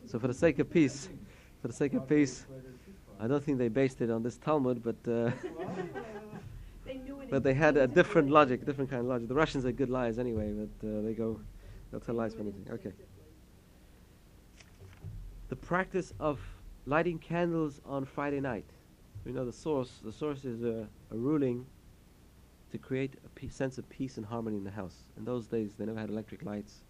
So 0.07 0.19
for 0.21 0.29
the 0.29 0.35
sake 0.35 0.59
of 0.61 0.71
peace, 0.71 1.09
for 1.61 1.69
the 1.69 1.75
sake 1.75 1.95
of 1.95 2.09
peace, 2.09 2.47
I 3.19 3.27
don't 3.27 3.43
think 3.43 3.59
they 3.59 3.69
based 3.69 4.01
it 4.01 4.11
on 4.11 4.23
this 4.23 4.37
Talmud, 4.39 4.83
but 4.83 4.97
uh, 5.11 5.33
but 7.31 7.43
they 7.43 7.55
had 7.55 7.77
a 7.77 7.89
different 7.89 8.31
logic, 8.31 8.63
a 8.63 8.65
different 8.65 8.89
kind 8.89 9.01
of 9.01 9.07
logic. 9.07 9.29
The 9.29 9.35
Russians 9.35 9.67
are 9.67 9.73
good 9.73 9.91
liars 9.91 10.19
anyway, 10.19 10.53
but 10.53 10.89
uh, 10.89 11.03
they 11.03 11.13
go, 11.13 11.41
they'll 11.91 12.01
tell 12.01 12.15
lies 12.15 12.35
for 12.35 12.43
anything. 12.43 12.67
Okay. 12.71 12.93
The 15.49 15.57
practice 15.57 16.13
of 16.21 16.41
lighting 16.87 17.19
candles 17.19 17.81
on 17.85 18.05
Friday 18.05 18.41
night. 18.41 18.67
We 19.25 19.33
know 19.33 19.45
the 19.45 19.53
source. 19.53 19.91
The 20.05 20.13
source 20.13 20.45
is 20.45 20.63
a, 20.63 20.87
a 21.11 21.17
ruling 21.17 21.67
to 22.71 22.79
create 22.79 23.15
a 23.43 23.49
sense 23.49 23.79
of 23.79 23.89
peace 23.89 24.19
and 24.19 24.27
harmony 24.27 24.57
in 24.57 24.65
the 24.65 24.71
house. 24.71 24.97
In 25.17 25.25
those 25.25 25.47
days, 25.47 25.75
they 25.75 25.85
never 25.85 25.99
had 25.99 26.11
electric 26.11 26.45
lights 26.45 26.83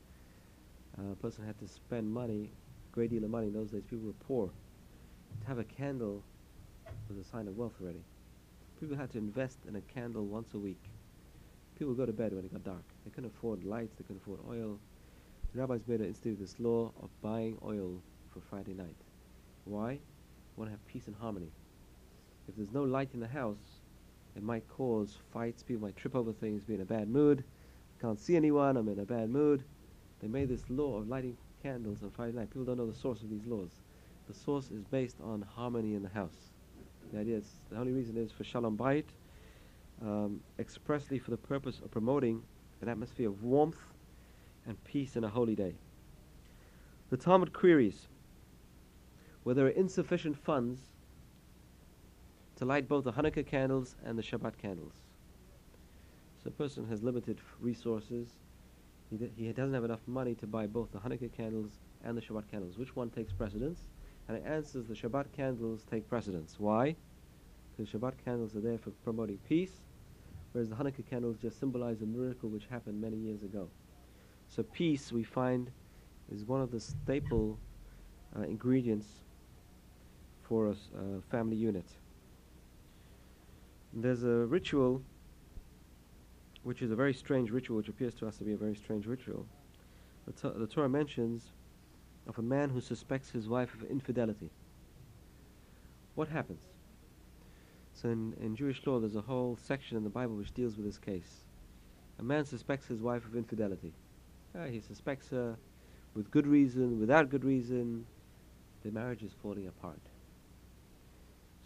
uh, 0.99 1.13
a 1.13 1.17
person 1.17 1.45
had 1.45 1.59
to 1.59 1.69
spend 1.69 2.13
money, 2.13 2.51
great 2.97 3.11
deal 3.11 3.25
of 3.25 3.31
money 3.31 3.49
in 3.49 3.53
those 3.53 3.71
days. 3.71 3.83
People 3.85 4.07
were 4.07 4.27
poor. 4.27 4.51
To 5.43 5.47
have 5.47 5.59
a 5.59 5.65
candle 5.65 6.25
was 7.11 7.19
a 7.19 7.25
sign 7.25 7.47
of 7.47 7.55
wealth 7.55 7.75
already. 7.81 8.03
People 8.81 8.97
had 8.97 9.13
to 9.13 9.19
invest 9.19 9.59
in 9.69 9.77
a 9.77 9.83
candle 9.83 10.25
once 10.25 10.55
a 10.55 10.59
week. 10.59 10.83
People 11.79 11.89
would 11.89 11.99
go 11.99 12.07
to 12.07 12.13
bed 12.13 12.33
when 12.33 12.43
it 12.43 12.53
got 12.53 12.65
dark. 12.65 12.85
They 13.05 13.11
couldn't 13.11 13.33
afford 13.37 13.65
lights, 13.65 13.97
they 13.99 14.05
couldn't 14.05 14.23
afford 14.23 14.41
oil. 14.49 14.79
The 15.53 15.61
rabbis 15.61 15.83
made 15.87 16.01
an 16.01 16.07
institute 16.07 16.41
this 16.41 16.59
law 16.59 16.91
of 17.03 17.11
buying 17.21 17.59
oil 17.63 18.01
for 18.33 18.41
Friday 18.41 18.73
night. 18.73 18.97
Why? 19.67 19.91
We 19.91 20.01
want 20.57 20.71
to 20.71 20.73
have 20.73 20.87
peace 20.87 21.07
and 21.07 21.17
harmony. 21.17 21.51
If 22.49 22.57
there's 22.57 22.73
no 22.73 22.85
light 22.85 23.11
in 23.13 23.21
the 23.21 23.29
house, 23.29 23.81
it 24.37 24.43
might 24.43 24.67
cause 24.71 25.19
fights. 25.35 25.63
People 25.63 25.83
might 25.83 25.97
trip 25.97 26.17
over 26.17 26.33
things, 26.33 26.65
be 26.65 26.75
in 26.75 26.81
a 26.81 26.87
bad 26.87 27.11
mood. 27.11 27.45
Can't 28.01 28.19
see 28.19 28.37
anyone, 28.37 28.79
I'm 28.79 28.89
in 28.89 29.01
a 29.01 29.05
bad 29.05 29.29
mood. 29.29 29.65
They 30.23 30.29
made 30.29 30.49
this 30.49 30.65
law 30.71 30.97
of 30.97 31.09
lighting 31.09 31.37
candles 31.67 32.05
on 32.05 32.11
Friday 32.11 32.33
night. 32.33 32.49
People 32.51 32.65
don't 32.65 32.77
know 32.77 32.87
the 32.87 32.97
source 32.97 33.23
of 33.23 33.31
these 33.31 33.45
laws. 33.45 33.71
The 34.29 34.35
source 34.35 34.71
is 34.71 34.85
based 34.85 35.17
on 35.21 35.43
harmony 35.43 35.95
in 35.95 36.03
the 36.03 36.09
house. 36.09 36.53
The 37.13 37.19
idea 37.19 37.39
is 37.39 37.57
the 37.71 37.77
only 37.77 37.91
reason 37.91 38.17
is 38.17 38.31
for 38.31 38.45
shalom 38.45 38.77
bayit, 38.77 39.07
um, 40.01 40.41
expressly 40.61 41.19
for 41.19 41.33
the 41.33 41.37
purpose 41.37 41.81
of 41.81 41.91
promoting 41.91 42.43
an 42.83 42.89
atmosphere 42.89 43.29
of 43.29 43.43
warmth 43.43 43.81
and 44.65 44.83
peace 44.85 45.17
in 45.17 45.25
a 45.25 45.29
holy 45.29 45.57
day. 45.57 45.75
The 47.11 47.17
Talmud 47.17 47.53
queries 47.53 48.07
where 49.43 49.55
there 49.57 49.67
are 49.67 49.71
insufficient 49.71 50.37
funds 50.37 50.81
to 52.57 52.65
light 52.65 52.89
both 52.89 53.05
the 53.05 53.13
Hanukkah 53.13 53.47
candles 53.47 53.97
and 54.05 54.17
the 54.17 54.23
Shabbat 54.23 54.57
candles. 54.57 54.95
So 56.43 56.49
a 56.49 56.53
person 56.53 56.87
has 56.89 57.03
limited 57.03 57.41
resources. 57.61 58.29
He, 59.11 59.45
he 59.45 59.53
doesn't 59.53 59.75
have 59.75 59.85
enough 59.85 60.07
money 60.07 60.35
to 60.37 60.47
buy 60.47 60.67
both 60.67 60.93
the 60.93 60.99
Hanukkah 60.99 61.33
candles 61.33 61.79
and 62.05 62.17
the 62.17 62.21
Shabbat 62.21 62.51
candles. 62.51 62.79
Which 62.79 62.97
one 62.97 63.11
takes 63.11 63.33
precedence? 63.33 63.87
And 64.29 64.37
it 64.37 64.45
answers 64.45 64.87
the 64.87 64.95
Shabbat 64.95 65.33
candles 65.33 65.85
take 65.89 66.09
precedence. 66.09 66.57
Why? 66.59 66.97
Because 67.77 67.93
Shabbat 67.93 68.15
candles 68.25 68.57
are 68.57 68.61
there 68.61 68.79
for 68.79 68.91
promoting 69.05 69.39
peace, 69.49 69.73
whereas 70.53 70.71
the 70.71 70.77
Hanukkah 70.77 71.09
candles 71.09 71.37
just 71.39 71.61
symbolize 71.61 72.03
a 72.03 72.07
miracle 72.07 72.49
which 72.49 72.67
happened 72.67 73.01
many 73.01 73.17
years 73.17 73.43
ago. 73.43 73.69
So 74.49 74.63
peace, 74.63 75.13
we 75.13 75.23
find, 75.23 75.71
is 76.33 76.45
one 76.45 76.61
of 76.61 76.71
the 76.71 76.81
staple 76.81 77.59
uh, 78.37 78.43
ingredients 78.43 79.07
for 80.43 80.69
a 80.69 80.71
uh, 80.71 81.21
family 81.31 81.57
unit. 81.57 81.87
There's 83.93 84.25
a 84.25 84.47
ritual 84.47 85.03
which 86.67 86.83
is 86.83 86.91
a 86.91 86.97
very 86.97 87.15
strange 87.15 87.53
ritual, 87.53 87.77
which 87.77 87.89
appears 87.89 88.13
to 88.13 88.27
us 88.27 88.39
to 88.39 88.43
be 88.43 88.53
a 88.53 88.57
very 88.57 88.75
strange 88.75 89.07
ritual. 89.07 89.47
The, 90.27 90.33
To- 90.33 90.59
the 90.59 90.67
Torah 90.67 90.89
mentions 90.89 91.53
of 92.27 92.37
a 92.41 92.43
man 92.43 92.71
who 92.71 92.81
suspects 92.81 93.31
his 93.31 93.49
wife 93.49 93.73
of 93.73 93.85
infidelity. 93.89 94.51
What 96.17 96.27
happens? 96.27 96.59
So 97.93 98.09
in, 98.09 98.35
in 98.41 98.57
Jewish 98.57 98.85
law, 98.85 98.99
there's 98.99 99.15
a 99.15 99.21
whole 99.21 99.57
section 99.63 99.97
in 99.97 100.03
the 100.03 100.11
Bible 100.11 100.35
which 100.35 100.53
deals 100.55 100.77
with 100.77 100.85
this 100.85 100.99
case. 100.99 101.45
A 102.19 102.25
man 102.25 102.45
suspects 102.45 102.89
his 102.89 103.01
wife 103.01 103.25
of 103.25 103.37
infidelity. 103.37 103.93
Uh, 104.53 104.65
he 104.65 104.81
suspects 104.81 105.29
her 105.29 105.57
with 106.15 106.33
good 106.33 106.49
reason, 106.49 106.99
without 106.99 107.31
good 107.31 107.45
reason. 107.45 108.05
The 108.83 108.91
marriage 108.91 109.23
is 109.23 109.31
falling 109.41 109.69
apart. 109.69 110.01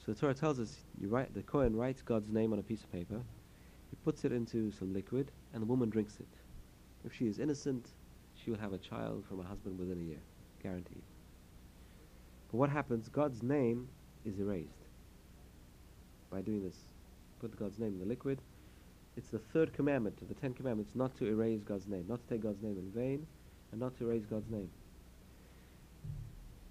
So 0.05 0.13
the 0.13 0.21
Torah 0.21 0.35
tells 0.35 0.61
us, 0.61 0.77
you 1.01 1.09
write, 1.09 1.33
the 1.33 1.43
Kohen 1.43 1.75
writes 1.75 2.03
God's 2.03 2.31
name 2.31 2.53
on 2.53 2.59
a 2.59 2.63
piece 2.63 2.83
of 2.83 2.93
paper, 2.93 3.23
he 3.91 3.97
puts 4.05 4.25
it 4.25 4.33
into 4.33 4.71
some 4.71 4.93
liquid, 4.93 5.31
and 5.53 5.63
the 5.63 5.67
woman 5.67 5.91
drinks 5.91 6.17
it. 6.21 6.29
If 7.05 7.15
she 7.15 7.27
is 7.27 7.39
innocent, 7.39 7.89
she 8.35 8.51
will 8.51 8.59
have 8.59 8.73
a 8.73 8.79
child 8.79 9.25
from 9.29 9.39
her 9.43 9.49
husband 9.49 9.79
within 9.79 10.01
a 10.01 10.05
year, 10.05 10.21
guaranteed. 10.63 11.03
But 12.51 12.59
what 12.59 12.71
happens? 12.71 13.09
God's 13.09 13.43
name 13.43 13.89
is 14.25 14.39
erased 14.39 14.87
by 16.31 16.41
doing 16.41 16.63
this. 16.63 16.77
Put 17.41 17.59
God's 17.59 17.79
name 17.79 17.95
in 17.95 17.99
the 17.99 18.07
liquid. 18.07 18.41
It's 19.17 19.29
the 19.29 19.39
third 19.39 19.73
commandment 19.73 20.19
of 20.23 20.29
the 20.29 20.35
Ten 20.35 20.55
Commandments 20.55 20.95
not 20.95 21.17
to 21.19 21.27
erase 21.27 21.63
God's 21.63 21.89
name, 21.89 22.05
not 22.09 22.21
to 22.21 22.35
take 22.35 22.43
God's 22.43 22.63
name 22.63 22.79
in 22.79 22.91
vain, 22.91 23.27
and 23.73 23.81
not 23.81 23.97
to 23.99 24.05
erase 24.09 24.25
God's 24.25 24.51
name. 24.51 24.71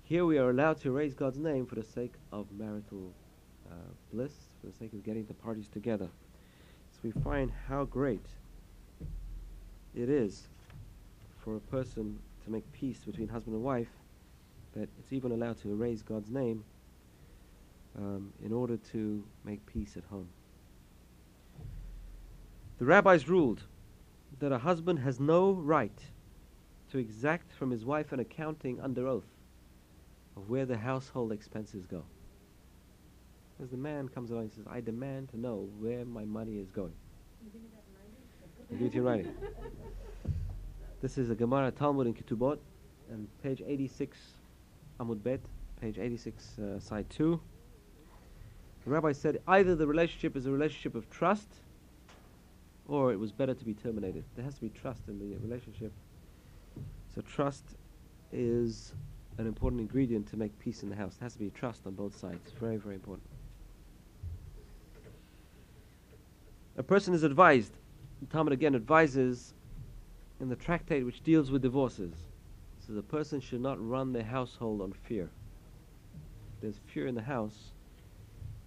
Here 0.03 0.25
we 0.25 0.37
are 0.37 0.49
allowed 0.49 0.79
to 0.81 0.89
erase 0.89 1.13
God's 1.13 1.37
name 1.37 1.65
for 1.65 1.75
the 1.75 1.83
sake 1.83 2.13
of 2.31 2.47
marital 2.57 3.13
uh, 3.69 3.75
bliss, 4.11 4.33
for 4.59 4.67
the 4.67 4.73
sake 4.73 4.93
of 4.93 5.03
getting 5.03 5.25
the 5.25 5.33
parties 5.33 5.67
together. 5.67 6.09
So 7.01 7.09
we 7.13 7.21
find 7.21 7.49
how 7.69 7.85
great 7.85 8.25
it 9.95 10.09
is 10.09 10.49
for 11.41 11.55
a 11.55 11.59
person 11.61 12.19
to 12.43 12.51
make 12.51 12.69
peace 12.73 12.99
between 13.05 13.29
husband 13.29 13.55
and 13.55 13.63
wife 13.63 13.87
that 14.75 14.89
it's 14.99 15.13
even 15.13 15.31
allowed 15.31 15.57
to 15.61 15.71
erase 15.71 16.01
God's 16.01 16.29
name 16.29 16.65
um, 17.97 18.33
in 18.43 18.51
order 18.51 18.75
to 18.91 19.23
make 19.45 19.65
peace 19.65 19.95
at 19.95 20.03
home. 20.09 20.27
The 22.79 22.85
rabbis 22.85 23.29
ruled 23.29 23.63
that 24.39 24.51
a 24.51 24.57
husband 24.57 24.99
has 24.99 25.21
no 25.21 25.53
right 25.53 25.99
to 26.91 26.97
exact 26.97 27.53
from 27.53 27.71
his 27.71 27.85
wife 27.85 28.11
an 28.11 28.19
accounting 28.19 28.79
under 28.81 29.07
oath 29.07 29.27
of 30.35 30.49
where 30.49 30.65
the 30.65 30.77
household 30.77 31.31
expenses 31.31 31.85
go. 31.85 32.03
As 33.61 33.69
the 33.69 33.77
man 33.77 34.07
comes 34.07 34.31
along 34.31 34.43
and 34.43 34.51
says, 34.53 34.65
I 34.69 34.79
demand 34.79 35.29
to 35.29 35.39
know 35.39 35.67
where 35.79 36.05
my 36.05 36.23
money 36.23 36.59
is 36.59 36.71
going. 36.71 36.93
I'll 38.71 38.77
give 38.77 38.87
it 38.87 38.91
to 38.93 38.97
in 38.99 39.03
writing. 39.03 39.33
This 41.01 41.17
is 41.17 41.29
a 41.29 41.35
Gemara 41.35 41.71
Talmud 41.71 42.07
in 42.07 42.13
Ketubot, 42.13 42.59
and 43.09 43.27
page 43.43 43.61
86, 43.65 44.17
Amud 44.99 45.23
Bet, 45.23 45.41
page 45.81 45.97
86, 45.97 46.59
uh, 46.59 46.79
side 46.79 47.09
2. 47.09 47.39
The 48.85 48.91
rabbi 48.91 49.11
said 49.11 49.41
either 49.47 49.75
the 49.75 49.87
relationship 49.87 50.37
is 50.37 50.45
a 50.45 50.51
relationship 50.51 50.95
of 50.95 51.09
trust, 51.09 51.49
or 52.87 53.11
it 53.11 53.19
was 53.19 53.31
better 53.33 53.53
to 53.53 53.65
be 53.65 53.73
terminated. 53.73 54.23
There 54.35 54.45
has 54.45 54.55
to 54.55 54.61
be 54.61 54.69
trust 54.69 55.01
in 55.09 55.19
the 55.19 55.37
relationship. 55.37 55.91
So 57.13 57.21
trust 57.21 57.63
is 58.31 58.93
an 59.37 59.47
important 59.47 59.81
ingredient 59.81 60.27
to 60.29 60.37
make 60.37 60.57
peace 60.59 60.81
in 60.83 60.89
the 60.89 60.95
house. 60.95 61.15
There 61.15 61.25
has 61.25 61.33
to 61.33 61.39
be 61.39 61.49
trust 61.49 61.87
on 61.87 61.93
both 61.93 62.17
sides. 62.17 62.51
Very, 62.59 62.77
very 62.77 62.95
important. 62.95 63.28
A 66.79 66.83
person 66.83 67.13
is 67.13 67.23
advised, 67.23 67.73
the 68.21 68.27
Talmud 68.27 68.53
again 68.53 68.73
advises 68.73 69.53
in 70.39 70.47
the 70.47 70.55
tractate 70.55 71.05
which 71.05 71.21
deals 71.21 71.51
with 71.51 71.61
divorces. 71.61 72.13
So 72.79 72.93
the 72.93 73.03
person 73.03 73.41
should 73.41 73.59
not 73.59 73.85
run 73.85 74.13
their 74.13 74.23
household 74.23 74.79
on 74.81 74.93
fear. 74.93 75.29
There's 76.61 76.79
fear 76.93 77.07
in 77.07 77.15
the 77.15 77.21
house, 77.21 77.73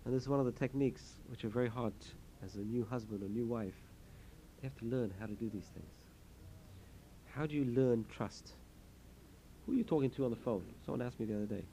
and 0.05 0.15
this 0.15 0.25
is 0.25 0.29
one 0.29 0.41
of 0.41 0.45
the 0.45 0.53
techniques 0.53 1.15
which 1.29 1.47
are 1.47 1.49
very 1.49 1.71
hard 1.71 1.95
as 2.45 2.57
a 2.57 2.59
new 2.59 2.85
husband 2.85 3.23
or 3.23 3.29
new 3.29 3.47
wife. 3.47 3.81
They 4.61 4.69
have 4.69 4.77
to 4.81 4.85
learn 4.85 5.11
how 5.19 5.25
to 5.25 5.33
do 5.33 5.49
these 5.49 5.71
things. 5.73 5.95
How 7.35 7.47
do 7.47 7.55
you 7.55 7.65
learn 7.65 8.05
trust? 8.15 8.53
Who 9.65 9.73
are 9.73 9.77
you 9.77 9.85
talking 9.85 10.11
to 10.11 10.27
on 10.27 10.31
the 10.31 10.37
phone? 10.37 10.67
Someone 10.85 11.01
asked 11.01 11.19
me 11.19 11.25
the 11.25 11.37
other 11.37 11.47
day. 11.47 11.65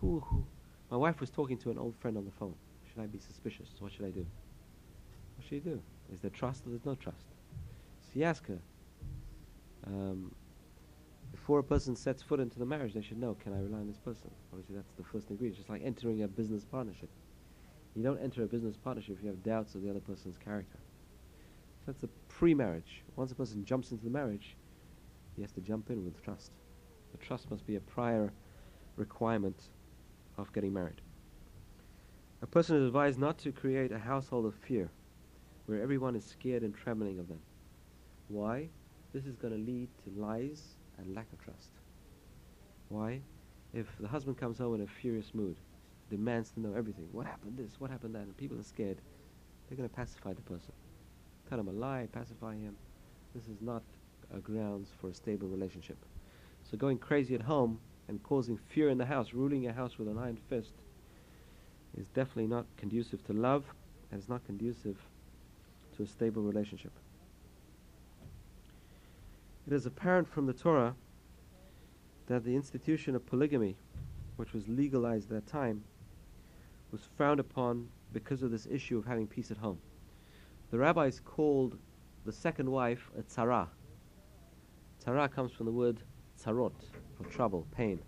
Who, 0.00 0.20
who? 0.20 0.46
My 0.90 0.96
wife 0.96 1.20
was 1.20 1.28
talking 1.28 1.58
to 1.58 1.70
an 1.70 1.76
old 1.76 1.94
friend 1.96 2.16
on 2.16 2.24
the 2.24 2.32
phone. 2.38 2.54
Should 2.90 3.02
I 3.02 3.06
be 3.06 3.18
suspicious? 3.18 3.68
What 3.80 3.92
should 3.92 4.06
I 4.06 4.10
do? 4.10 4.24
What 5.36 5.46
should 5.46 5.54
you 5.54 5.60
do? 5.60 5.82
Is 6.12 6.20
there 6.20 6.30
trust 6.30 6.66
or 6.66 6.70
there's 6.70 6.84
no 6.84 6.94
trust? 6.94 7.26
So 8.00 8.10
you 8.14 8.24
ask 8.24 8.46
her. 8.46 8.58
Um, 9.86 10.34
before 11.32 11.58
a 11.58 11.64
person 11.64 11.96
sets 11.96 12.22
foot 12.22 12.40
into 12.40 12.58
the 12.58 12.64
marriage, 12.64 12.94
they 12.94 13.02
should 13.02 13.18
know, 13.18 13.36
can 13.42 13.52
I 13.52 13.58
rely 13.58 13.78
on 13.78 13.88
this 13.88 13.98
person? 13.98 14.30
Obviously, 14.52 14.76
that's 14.76 14.92
the 14.96 15.04
first 15.04 15.30
ingredient. 15.30 15.56
Just 15.56 15.68
like 15.68 15.82
entering 15.84 16.22
a 16.22 16.28
business 16.28 16.64
partnership. 16.64 17.10
You 17.94 18.02
don't 18.02 18.20
enter 18.22 18.42
a 18.42 18.46
business 18.46 18.76
partnership 18.76 19.16
if 19.18 19.22
you 19.22 19.28
have 19.28 19.42
doubts 19.42 19.74
of 19.74 19.82
the 19.82 19.90
other 19.90 20.00
person's 20.00 20.38
character. 20.38 20.78
So 21.80 21.92
that's 21.92 22.02
a 22.04 22.08
pre-marriage. 22.28 23.02
Once 23.16 23.30
a 23.32 23.34
person 23.34 23.64
jumps 23.64 23.90
into 23.90 24.04
the 24.04 24.10
marriage, 24.10 24.56
he 25.36 25.42
has 25.42 25.52
to 25.52 25.60
jump 25.60 25.90
in 25.90 26.04
with 26.04 26.22
trust. 26.22 26.52
The 27.12 27.18
trust 27.18 27.50
must 27.50 27.66
be 27.66 27.76
a 27.76 27.80
prior 27.80 28.32
requirement 28.96 29.68
of 30.38 30.52
getting 30.52 30.72
married. 30.72 31.00
A 32.42 32.46
person 32.46 32.76
is 32.76 32.86
advised 32.86 33.18
not 33.18 33.38
to 33.38 33.52
create 33.52 33.92
a 33.92 33.98
household 33.98 34.46
of 34.46 34.54
fear 34.54 34.90
where 35.66 35.80
everyone 35.80 36.14
is 36.16 36.24
scared 36.24 36.62
and 36.62 36.74
trembling 36.74 37.18
of 37.18 37.28
them. 37.28 37.40
Why? 38.28 38.68
This 39.12 39.26
is 39.26 39.36
going 39.36 39.54
to 39.54 39.60
lead 39.60 39.88
to 40.04 40.20
lies 40.20 40.76
and 40.98 41.14
lack 41.14 41.32
of 41.32 41.40
trust. 41.42 41.70
Why? 42.88 43.20
If 43.72 43.86
the 43.98 44.08
husband 44.08 44.38
comes 44.38 44.58
home 44.58 44.74
in 44.74 44.82
a 44.82 44.86
furious 44.86 45.34
mood, 45.34 45.56
demands 46.10 46.50
to 46.52 46.60
know 46.60 46.74
everything, 46.76 47.08
what 47.12 47.26
happened 47.26 47.56
this, 47.56 47.80
what 47.80 47.90
happened 47.90 48.14
that, 48.14 48.22
and 48.22 48.36
people 48.36 48.58
are 48.58 48.64
scared, 48.64 48.98
they're 49.68 49.76
going 49.76 49.88
to 49.88 49.94
pacify 49.94 50.32
the 50.32 50.42
person. 50.42 50.72
Tell 51.48 51.58
him 51.58 51.68
a 51.68 51.72
lie, 51.72 52.08
pacify 52.12 52.54
him. 52.54 52.76
This 53.34 53.44
is 53.44 53.60
not 53.60 53.82
a 54.34 54.38
grounds 54.38 54.90
for 55.00 55.08
a 55.08 55.14
stable 55.14 55.48
relationship. 55.48 55.96
So 56.62 56.76
going 56.76 56.98
crazy 56.98 57.34
at 57.34 57.42
home 57.42 57.80
and 58.08 58.22
causing 58.22 58.56
fear 58.56 58.90
in 58.90 58.98
the 58.98 59.06
house, 59.06 59.32
ruling 59.32 59.66
a 59.66 59.72
house 59.72 59.98
with 59.98 60.08
an 60.08 60.18
iron 60.18 60.38
fist, 60.48 60.74
is 61.96 62.06
definitely 62.08 62.46
not 62.46 62.66
conducive 62.76 63.24
to 63.26 63.32
love, 63.32 63.64
and 64.10 64.20
it's 64.20 64.28
not 64.28 64.44
conducive 64.44 64.98
to 65.96 66.02
a 66.02 66.06
stable 66.06 66.42
relationship. 66.42 66.92
It 69.66 69.72
is 69.72 69.86
apparent 69.86 70.28
from 70.28 70.46
the 70.46 70.52
Torah 70.52 70.94
that 72.26 72.44
the 72.44 72.54
institution 72.54 73.14
of 73.14 73.24
polygamy, 73.26 73.76
which 74.36 74.52
was 74.52 74.66
legalized 74.68 75.30
at 75.32 75.44
that 75.44 75.50
time, 75.50 75.82
was 76.92 77.00
frowned 77.16 77.40
upon 77.40 77.88
because 78.12 78.42
of 78.42 78.50
this 78.50 78.66
issue 78.70 78.98
of 78.98 79.04
having 79.04 79.26
peace 79.26 79.50
at 79.50 79.56
home. 79.56 79.78
The 80.70 80.78
rabbis 80.78 81.20
called 81.24 81.78
the 82.24 82.32
second 82.32 82.70
wife 82.70 83.10
a 83.18 83.22
tzara. 83.22 83.68
Tzara 85.04 85.30
comes 85.30 85.52
from 85.52 85.66
the 85.66 85.72
word 85.72 85.98
tzarot, 86.42 86.72
for 87.16 87.24
trouble, 87.30 87.66
pain. 87.76 87.98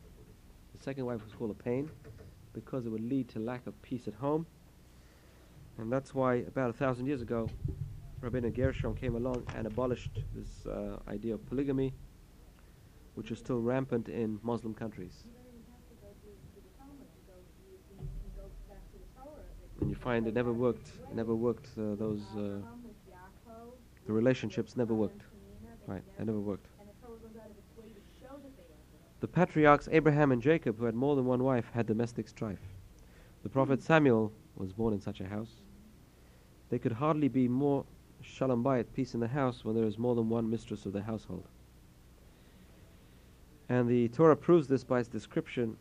The 0.77 0.83
second 0.83 1.07
wife 1.07 1.23
was 1.25 1.33
called 1.33 1.51
a 1.51 1.63
pain 1.63 1.91
because 2.53 2.87
it 2.87 2.91
would 2.91 3.09
lead 3.09 3.29
to 3.31 3.39
lack 3.39 3.67
of 3.67 3.81
peace 3.83 4.09
at 4.09 4.15
home. 4.15 4.47
And 5.79 5.93
that's 5.93 6.15
why 6.15 6.37
about 6.37 6.71
a 6.71 6.73
thousand 6.73 7.07
years 7.07 7.23
ago, 7.23 7.49
Rabbeinu 8.23 8.55
Gershom 8.55 8.95
came 8.95 9.15
along 9.15 9.47
and 9.57 9.67
abolished 9.67 10.21
this 10.35 10.67
uh, 10.67 10.99
idea 11.09 11.35
of 11.35 11.47
polygamy, 11.47 11.93
which 13.15 13.31
is 13.31 13.39
still 13.39 13.61
rampant 13.61 14.09
in 14.09 14.39
Muslim 14.43 14.75
countries. 14.75 15.25
And 19.81 19.91
you 19.91 19.97
find 19.97 20.27
it 20.27 20.35
never 20.35 20.53
worked. 20.53 20.91
Never 21.15 21.35
worked. 21.35 21.69
Uh, 21.77 21.95
those 21.97 22.23
uh, 22.37 22.59
the 24.07 24.13
relationships 24.13 24.77
never 24.77 24.95
worked. 24.95 25.23
Right, 25.87 26.03
they 26.19 26.25
never 26.25 26.41
worked. 26.41 26.67
The 29.21 29.29
patriarchs 29.29 29.89
Abraham 29.93 30.33
and 30.33 30.43
Jacob, 30.43 30.79
who 30.79 30.85
had 30.85 30.95
more 30.95 31.17
than 31.17 31.27
one 31.27 31.43
wife, 31.43 31.71
had 31.73 31.87
domestic 31.87 32.29
strife. 32.29 32.61
The 33.43 33.49
prophet 33.49 33.83
Samuel 33.83 34.33
was 34.57 34.73
born 34.73 34.95
in 34.95 35.01
such 35.01 35.21
a 35.21 35.27
house. 35.27 35.63
There 36.71 36.79
could 36.79 36.93
hardly 36.93 37.29
be 37.29 37.49
more 37.49 37.85
shalom 38.23 38.63
bayit, 38.63 38.87
peace 38.95 39.15
in 39.15 39.21
the 39.21 39.29
house, 39.29 39.65
when 39.65 39.75
there 39.75 39.87
is 39.87 39.99
more 39.99 40.15
than 40.15 40.29
one 40.29 40.49
mistress 40.51 40.87
of 40.87 40.93
the 40.93 41.03
household. 41.03 41.47
And 43.69 43.89
the 43.89 44.09
Torah 44.09 44.37
proves 44.37 44.69
this 44.69 44.85
by 44.85 45.01
its 45.01 45.09
description 45.09 45.77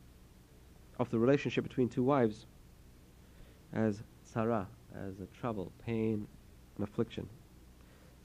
of 0.98 1.10
the 1.10 1.20
relationship 1.20 1.63
between 1.63 1.89
two 1.89 2.04
wives 2.04 2.46
as 3.74 4.01
tzara, 4.34 4.65
as 4.96 5.20
a 5.20 5.25
trouble, 5.38 5.72
pain, 5.86 6.27
and 6.77 6.88
affliction, 6.88 7.27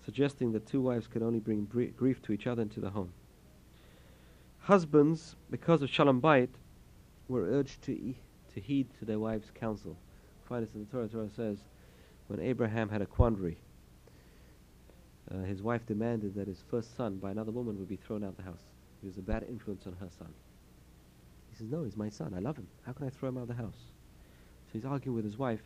suggesting 0.05 0.53
that 0.53 0.67
two 0.67 0.81
wives 0.81 1.07
can 1.07 1.23
only 1.23 1.41
bring 1.41 1.65
grief 1.97 2.23
to 2.23 2.33
each 2.33 2.47
other 2.47 2.63
and 2.63 2.71
to 2.71 2.81
the 2.81 2.91
home. 2.91 3.13
Husbands, 4.61 5.37
because 5.51 5.83
of 5.83 5.91
shalom 5.91 6.21
bayit, 6.21 6.51
were 7.29 7.43
urged 7.43 7.83
to, 7.83 7.93
e- 7.93 8.19
to 8.55 8.61
heed 8.61 8.89
to 8.99 9.05
their 9.05 9.19
wives' 9.19 9.51
counsel. 9.55 9.97
Find 10.45 10.67
this 10.67 10.75
in 10.75 10.81
the 10.81 10.87
Torah. 10.87 11.07
The 11.07 11.13
Torah 11.13 11.31
says, 11.31 11.59
when 12.29 12.41
Abraham 12.41 12.89
had 12.89 13.03
a 13.03 13.07
quandary, 13.07 13.59
uh, 15.33 15.45
his 15.45 15.63
wife 15.63 15.87
demanded 15.87 16.35
that 16.35 16.49
his 16.49 16.63
first 16.71 16.97
son 16.97 17.19
by 17.19 17.31
another 17.31 17.53
woman 17.53 17.79
would 17.79 17.89
be 17.89 17.97
thrown 17.97 18.25
out 18.25 18.31
of 18.31 18.37
the 18.37 18.43
house. 18.43 18.63
He 19.01 19.07
was 19.07 19.17
a 19.17 19.23
bad 19.23 19.45
influence 19.49 19.87
on 19.87 19.95
her 20.01 20.09
son. 20.19 20.33
He 21.51 21.57
says, 21.57 21.71
No, 21.71 21.85
he's 21.85 21.97
my 21.97 22.09
son. 22.09 22.35
I 22.37 22.41
love 22.41 22.57
him. 22.57 22.67
How 22.85 22.93
can 22.93 23.07
I 23.07 23.11
throw 23.11 23.29
him 23.29 23.39
out 23.39 23.43
of 23.43 23.49
the 23.49 23.55
house? 23.55 23.79
So 24.67 24.73
he's 24.73 24.85
arguing 24.85 25.17
with 25.17 25.25
his 25.25 25.39
wife. 25.39 25.63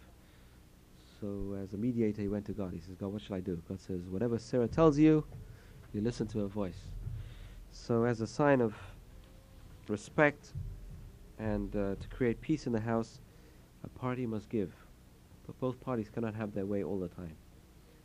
So 1.21 1.57
as 1.63 1.73
a 1.73 1.79
mediator, 1.79 2.23
he 2.23 2.29
went 2.29 2.45
to 2.47 2.53
God. 2.53 2.73
He 2.73 2.81
says, 2.81 2.97
God, 2.97 3.13
what 3.13 3.23
shall 3.23 3.37
I 3.37 3.41
do? 3.41 3.61
God 3.69 3.81
says, 3.81 4.03
Whatever 4.09 4.39
Sarah 4.39 4.69
tells 4.69 4.99
you, 4.99 5.25
you 5.93 6.01
listen 6.01 6.27
to 6.29 6.41
her 6.41 6.47
voice. 6.47 6.79
So 7.71 8.05
as 8.05 8.21
a 8.21 8.27
sign 8.27 8.61
of 8.61 8.75
respect 9.89 10.53
and 11.39 11.75
uh, 11.75 11.95
to 12.01 12.09
create 12.09 12.41
peace 12.41 12.67
in 12.67 12.73
the 12.73 12.81
house, 12.81 13.21
a 13.85 13.89
party 13.89 14.27
must 14.27 14.49
give. 14.49 14.73
But 15.47 15.59
both 15.61 15.81
parties 15.81 16.09
cannot 16.09 16.35
have 16.35 16.55
their 16.55 16.67
way 16.67 16.85
all 16.85 16.99
the 16.99 17.09
time. 17.09 17.37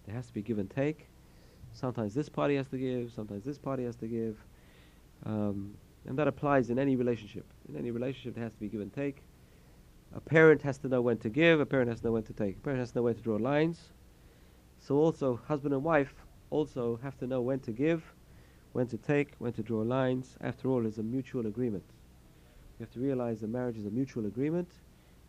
There 0.05 0.15
has 0.15 0.27
to 0.27 0.33
be 0.33 0.41
give 0.41 0.59
and 0.59 0.69
take. 0.69 1.07
Sometimes 1.73 2.13
this 2.13 2.29
party 2.29 2.55
has 2.55 2.67
to 2.67 2.77
give, 2.77 3.11
sometimes 3.13 3.43
this 3.43 3.57
party 3.57 3.85
has 3.85 3.95
to 3.97 4.07
give. 4.07 4.37
Um, 5.25 5.75
and 6.07 6.17
that 6.17 6.27
applies 6.27 6.69
in 6.69 6.79
any 6.79 6.95
relationship. 6.95 7.45
In 7.67 7.75
any 7.75 7.91
relationship, 7.91 8.35
there 8.35 8.43
has 8.43 8.53
to 8.53 8.59
be 8.59 8.67
give 8.67 8.81
and 8.81 8.93
take. 8.93 9.21
A 10.15 10.19
parent 10.19 10.61
has 10.63 10.77
to 10.79 10.87
know 10.87 11.01
when 11.01 11.17
to 11.19 11.29
give, 11.29 11.59
a 11.59 11.65
parent 11.65 11.89
has 11.89 11.99
to 11.99 12.07
know 12.07 12.13
when 12.13 12.23
to 12.23 12.33
take, 12.33 12.57
a 12.57 12.59
parent 12.59 12.79
has 12.79 12.91
to 12.91 12.97
know 12.97 13.03
when 13.03 13.15
to 13.15 13.21
draw 13.21 13.35
lines. 13.35 13.79
So 14.79 14.95
also, 14.95 15.39
husband 15.47 15.73
and 15.73 15.83
wife 15.83 16.13
also 16.49 16.99
have 17.03 17.17
to 17.19 17.27
know 17.27 17.41
when 17.41 17.59
to 17.59 17.71
give, 17.71 18.03
when 18.71 18.87
to 18.87 18.97
take, 18.97 19.33
when 19.37 19.53
to 19.53 19.61
draw 19.61 19.81
lines. 19.81 20.35
After 20.41 20.69
all, 20.69 20.85
it's 20.85 20.97
a 20.97 21.03
mutual 21.03 21.45
agreement. 21.45 21.83
You 22.79 22.85
have 22.85 22.93
to 22.93 22.99
realize 22.99 23.41
that 23.41 23.49
marriage 23.49 23.77
is 23.77 23.85
a 23.85 23.91
mutual 23.91 24.25
agreement, 24.25 24.71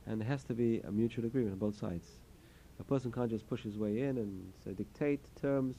and 0.06 0.20
there 0.20 0.28
has 0.28 0.44
to 0.44 0.54
be 0.54 0.80
a 0.80 0.90
mutual 0.90 1.26
agreement 1.26 1.52
on 1.52 1.58
both 1.58 1.76
sides. 1.76 2.06
A 2.78 2.84
person 2.84 3.12
can't 3.12 3.30
just 3.30 3.46
push 3.48 3.62
his 3.62 3.76
way 3.76 4.00
in 4.00 4.16
and 4.16 4.52
say, 4.64 4.72
dictate 4.72 5.20
terms. 5.36 5.76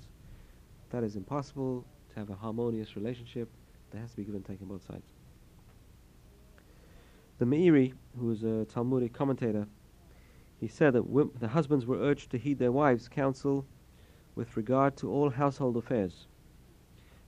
That 0.91 1.03
is 1.03 1.15
impossible 1.15 1.85
to 2.09 2.19
have 2.19 2.29
a 2.29 2.35
harmonious 2.35 2.95
relationship. 2.95 3.49
There 3.91 4.01
has 4.01 4.11
to 4.11 4.17
be 4.17 4.23
give 4.23 4.35
and 4.35 4.45
take 4.45 4.61
on 4.61 4.67
both 4.67 4.85
sides. 4.85 5.05
The 7.39 7.45
Meiri, 7.45 7.93
who 8.19 8.29
is 8.31 8.43
a 8.43 8.65
Talmudic 8.65 9.13
commentator, 9.13 9.67
he 10.59 10.67
said 10.67 10.93
that 10.93 11.31
the 11.39 11.47
husbands 11.47 11.85
were 11.85 11.97
urged 11.97 12.29
to 12.31 12.37
heed 12.37 12.59
their 12.59 12.71
wives' 12.71 13.07
counsel 13.07 13.65
with 14.35 14.55
regard 14.55 14.95
to 14.97 15.09
all 15.09 15.29
household 15.29 15.75
affairs, 15.77 16.27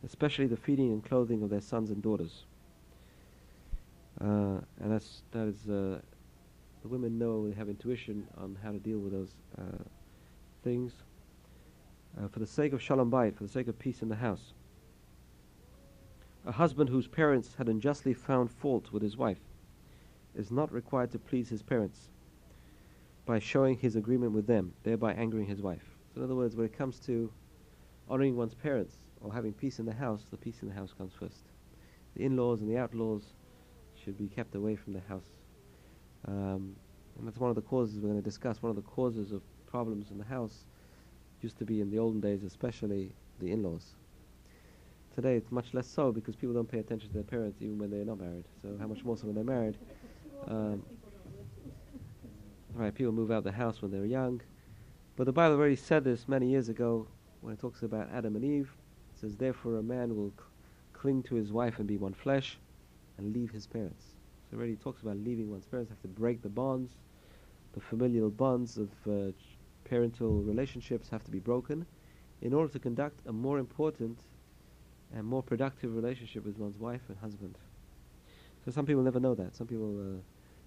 especially 0.05 0.45
the 0.45 0.57
feeding 0.57 0.91
and 0.91 1.03
clothing 1.03 1.41
of 1.41 1.49
their 1.49 1.61
sons 1.61 1.89
and 1.89 2.03
daughters. 2.03 2.45
Uh, 4.21 4.59
and 4.79 4.91
that's 4.91 5.23
that 5.31 5.47
is 5.47 5.67
uh, 5.67 5.99
the 6.83 6.87
women 6.87 7.17
know 7.17 7.49
they 7.49 7.55
have 7.55 7.69
intuition 7.69 8.27
on 8.37 8.57
how 8.61 8.71
to 8.71 8.77
deal 8.77 8.99
with 8.99 9.13
those 9.13 9.33
uh, 9.57 9.83
things. 10.63 10.93
Uh, 12.17 12.27
for 12.27 12.39
the 12.39 12.47
sake 12.47 12.73
of 12.73 12.81
shalom 12.81 13.09
bayit, 13.09 13.35
for 13.35 13.43
the 13.43 13.49
sake 13.49 13.67
of 13.67 13.77
peace 13.79 14.01
in 14.01 14.09
the 14.09 14.15
house, 14.15 14.53
a 16.45 16.51
husband 16.51 16.89
whose 16.89 17.07
parents 17.07 17.55
had 17.57 17.69
unjustly 17.69 18.13
found 18.13 18.51
fault 18.51 18.91
with 18.91 19.01
his 19.01 19.17
wife 19.17 19.39
is 20.35 20.51
not 20.51 20.71
required 20.71 21.11
to 21.11 21.19
please 21.19 21.49
his 21.49 21.63
parents 21.63 22.09
by 23.25 23.39
showing 23.39 23.77
his 23.77 23.95
agreement 23.95 24.33
with 24.33 24.45
them, 24.45 24.73
thereby 24.83 25.13
angering 25.13 25.47
his 25.47 25.61
wife. 25.61 25.95
So 26.13 26.19
in 26.19 26.25
other 26.25 26.35
words, 26.35 26.55
when 26.55 26.65
it 26.65 26.77
comes 26.77 26.99
to 27.01 27.31
honoring 28.09 28.35
one's 28.35 28.53
parents 28.53 28.95
or 29.21 29.33
having 29.33 29.53
peace 29.53 29.79
in 29.79 29.85
the 29.85 29.93
house, 29.93 30.25
the 30.29 30.37
peace 30.37 30.61
in 30.61 30.67
the 30.67 30.73
house 30.73 30.93
comes 30.95 31.13
first. 31.13 31.45
The 32.15 32.25
in-laws 32.25 32.61
and 32.61 32.69
the 32.69 32.77
outlaws 32.77 33.23
should 34.03 34.17
be 34.17 34.27
kept 34.27 34.55
away 34.55 34.75
from 34.75 34.93
the 34.93 35.01
house. 35.07 35.29
Um, 36.27 36.75
and 37.17 37.27
that's 37.27 37.37
one 37.37 37.49
of 37.49 37.55
the 37.55 37.61
causes 37.61 37.99
we're 37.99 38.09
going 38.09 38.21
to 38.21 38.23
discuss. 38.23 38.61
One 38.61 38.69
of 38.69 38.75
the 38.75 38.81
causes 38.81 39.31
of 39.31 39.41
problems 39.65 40.11
in 40.11 40.17
the 40.17 40.25
house 40.25 40.65
used 41.43 41.57
to 41.57 41.65
be 41.65 41.81
in 41.81 41.89
the 41.89 41.99
olden 41.99 42.21
days, 42.21 42.43
especially 42.43 43.11
the 43.39 43.51
in-laws. 43.51 43.95
Today 45.13 45.35
it's 45.35 45.51
much 45.51 45.73
less 45.73 45.87
so 45.87 46.11
because 46.11 46.35
people 46.35 46.55
don't 46.55 46.69
pay 46.69 46.79
attention 46.79 47.09
to 47.09 47.13
their 47.13 47.23
parents 47.23 47.61
even 47.61 47.77
when 47.77 47.91
they're 47.91 48.05
not 48.05 48.19
married. 48.19 48.45
So 48.61 48.75
how 48.79 48.87
much 48.87 49.03
more 49.03 49.15
so 49.15 49.27
when 49.27 49.35
they're 49.35 49.43
married? 49.43 49.77
Um, 50.47 50.83
right, 52.73 52.93
people 52.93 53.11
move 53.11 53.29
out 53.29 53.39
of 53.39 53.43
the 53.43 53.51
house 53.51 53.81
when 53.81 53.91
they're 53.91 54.05
young. 54.05 54.41
But 55.15 55.25
the 55.25 55.31
Bible 55.31 55.55
already 55.55 55.75
said 55.75 56.03
this 56.03 56.27
many 56.27 56.49
years 56.49 56.69
ago 56.69 57.07
when 57.41 57.53
it 57.53 57.59
talks 57.59 57.83
about 57.83 58.09
Adam 58.11 58.35
and 58.35 58.43
Eve. 58.43 58.73
It 59.13 59.19
says, 59.19 59.35
Therefore 59.35 59.77
a 59.77 59.83
man 59.83 60.15
will 60.15 60.33
cling 60.93 61.21
to 61.23 61.35
his 61.35 61.51
wife 61.51 61.77
and 61.77 61.87
be 61.87 61.97
one 61.97 62.13
flesh 62.13 62.57
and 63.17 63.33
leave 63.33 63.51
his 63.51 63.67
parents. 63.67 64.05
So 64.49 64.57
already 64.57 64.75
talks 64.75 65.03
about 65.03 65.17
leaving 65.17 65.51
one's 65.51 65.65
parents, 65.65 65.89
have 65.91 66.01
to 66.01 66.07
break 66.07 66.41
the 66.41 66.49
bonds. 66.49 66.93
The 67.73 67.81
familial 67.81 68.29
bonds 68.29 68.77
of 68.77 68.89
uh, 69.07 69.31
parental 69.93 70.41
relationships 70.41 71.07
have 71.09 71.23
to 71.23 71.29
be 71.29 71.39
broken 71.39 71.85
in 72.41 72.51
order 72.51 72.71
to 72.73 72.79
conduct 72.79 73.19
a 73.27 73.31
more 73.31 73.59
important 73.59 74.17
and 75.15 75.23
more 75.23 75.43
productive 75.43 75.95
relationship 75.95 76.43
with 76.43 76.57
one's 76.57 76.79
wife 76.79 77.03
and 77.09 77.17
husband. 77.19 77.55
So 78.65 78.71
some 78.71 78.87
people 78.87 79.03
never 79.03 79.19
know 79.19 79.35
that. 79.35 79.55
Some 79.55 79.67
people 79.67 79.89
are 79.99 80.19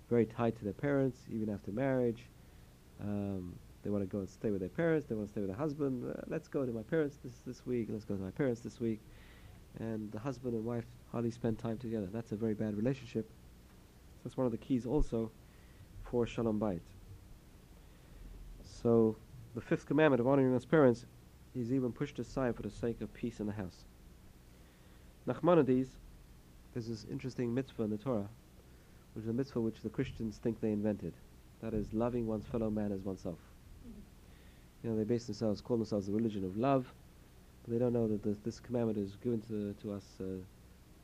very 0.09 0.27
tied 0.27 0.55
to 0.59 0.65
their 0.65 0.79
parents, 0.89 1.19
even 1.29 1.51
after 1.51 1.73
marriage. 1.73 2.23
Um, 3.03 3.57
they 3.83 3.91
want 3.91 4.05
to 4.05 4.07
go 4.07 4.21
and 4.21 4.29
stay 4.29 4.51
with 4.51 4.61
their 4.61 4.77
parents. 4.83 5.07
They 5.09 5.17
want 5.17 5.27
to 5.27 5.33
stay 5.33 5.41
with 5.41 5.51
their 5.51 5.59
husband. 5.67 5.95
Uh, 6.09 6.23
let's 6.29 6.47
go 6.47 6.65
to 6.65 6.71
my 6.71 6.83
parents 6.83 7.17
this 7.25 7.35
this 7.45 7.67
week. 7.67 7.89
Let's 7.91 8.05
go 8.05 8.15
to 8.15 8.23
my 8.23 8.31
parents 8.31 8.61
this 8.61 8.79
week. 8.79 9.01
And 9.81 10.12
the 10.12 10.21
husband 10.21 10.55
and 10.55 10.65
wife 10.65 10.87
hardly 11.11 11.33
spend 11.33 11.59
time 11.59 11.79
together. 11.79 12.09
That's 12.12 12.31
a 12.31 12.37
very 12.37 12.55
bad 12.55 12.77
relationship. 12.77 13.27
So 13.29 14.21
that's 14.23 14.37
one 14.37 14.47
of 14.47 14.53
the 14.53 14.62
keys 14.67 14.87
also 14.87 15.33
for 16.05 16.27
shalom 16.29 16.61
bayit. 16.61 16.95
So 18.87 19.16
the 19.57 19.61
fifth 19.61 19.85
commandment 19.85 20.20
of 20.20 20.29
honoring 20.29 20.53
one's 20.53 20.64
parents 20.64 21.07
is 21.57 21.72
even 21.72 21.90
pushed 21.90 22.20
aside 22.20 22.55
for 22.55 22.62
the 22.62 22.70
sake 22.70 23.01
of 23.01 23.12
peace 23.12 23.40
in 23.40 23.46
the 23.46 23.53
house. 23.53 23.83
Nachmanides, 25.27 25.88
there's 26.72 26.87
this 26.87 27.05
interesting 27.11 27.53
mitzvah 27.53 27.83
in 27.83 27.90
the 27.90 27.96
Torah, 27.96 28.29
which 29.14 29.25
is 29.25 29.29
a 29.29 29.33
mitzvah 29.33 29.61
which 29.61 29.81
the 29.83 29.88
Christians 29.88 30.37
think 30.37 30.61
they 30.61 30.70
invented. 30.70 31.14
That 31.62 31.75
is 31.75 31.92
loving 31.92 32.29
one's 32.29 32.46
fellow 32.46 32.70
man 32.70 32.92
as 32.92 33.01
oneself. 33.01 33.40
You 34.85 34.90
know, 34.90 34.96
they 34.96 35.03
base 35.03 35.25
themselves, 35.25 35.61
call 35.61 35.79
themselves 35.79 36.07
the 36.07 36.12
religion 36.12 36.44
of 36.44 36.57
love, 36.57 36.87
but 37.64 37.72
they 37.72 37.81
don't 37.81 37.92
know 37.92 38.07
that 38.07 38.22
the, 38.22 38.37
this 38.44 38.61
commandment 38.61 38.99
is 38.99 39.16
given 39.16 39.40
to, 39.49 39.75
to 39.83 39.94
us 39.94 40.05
uh, 40.20 40.27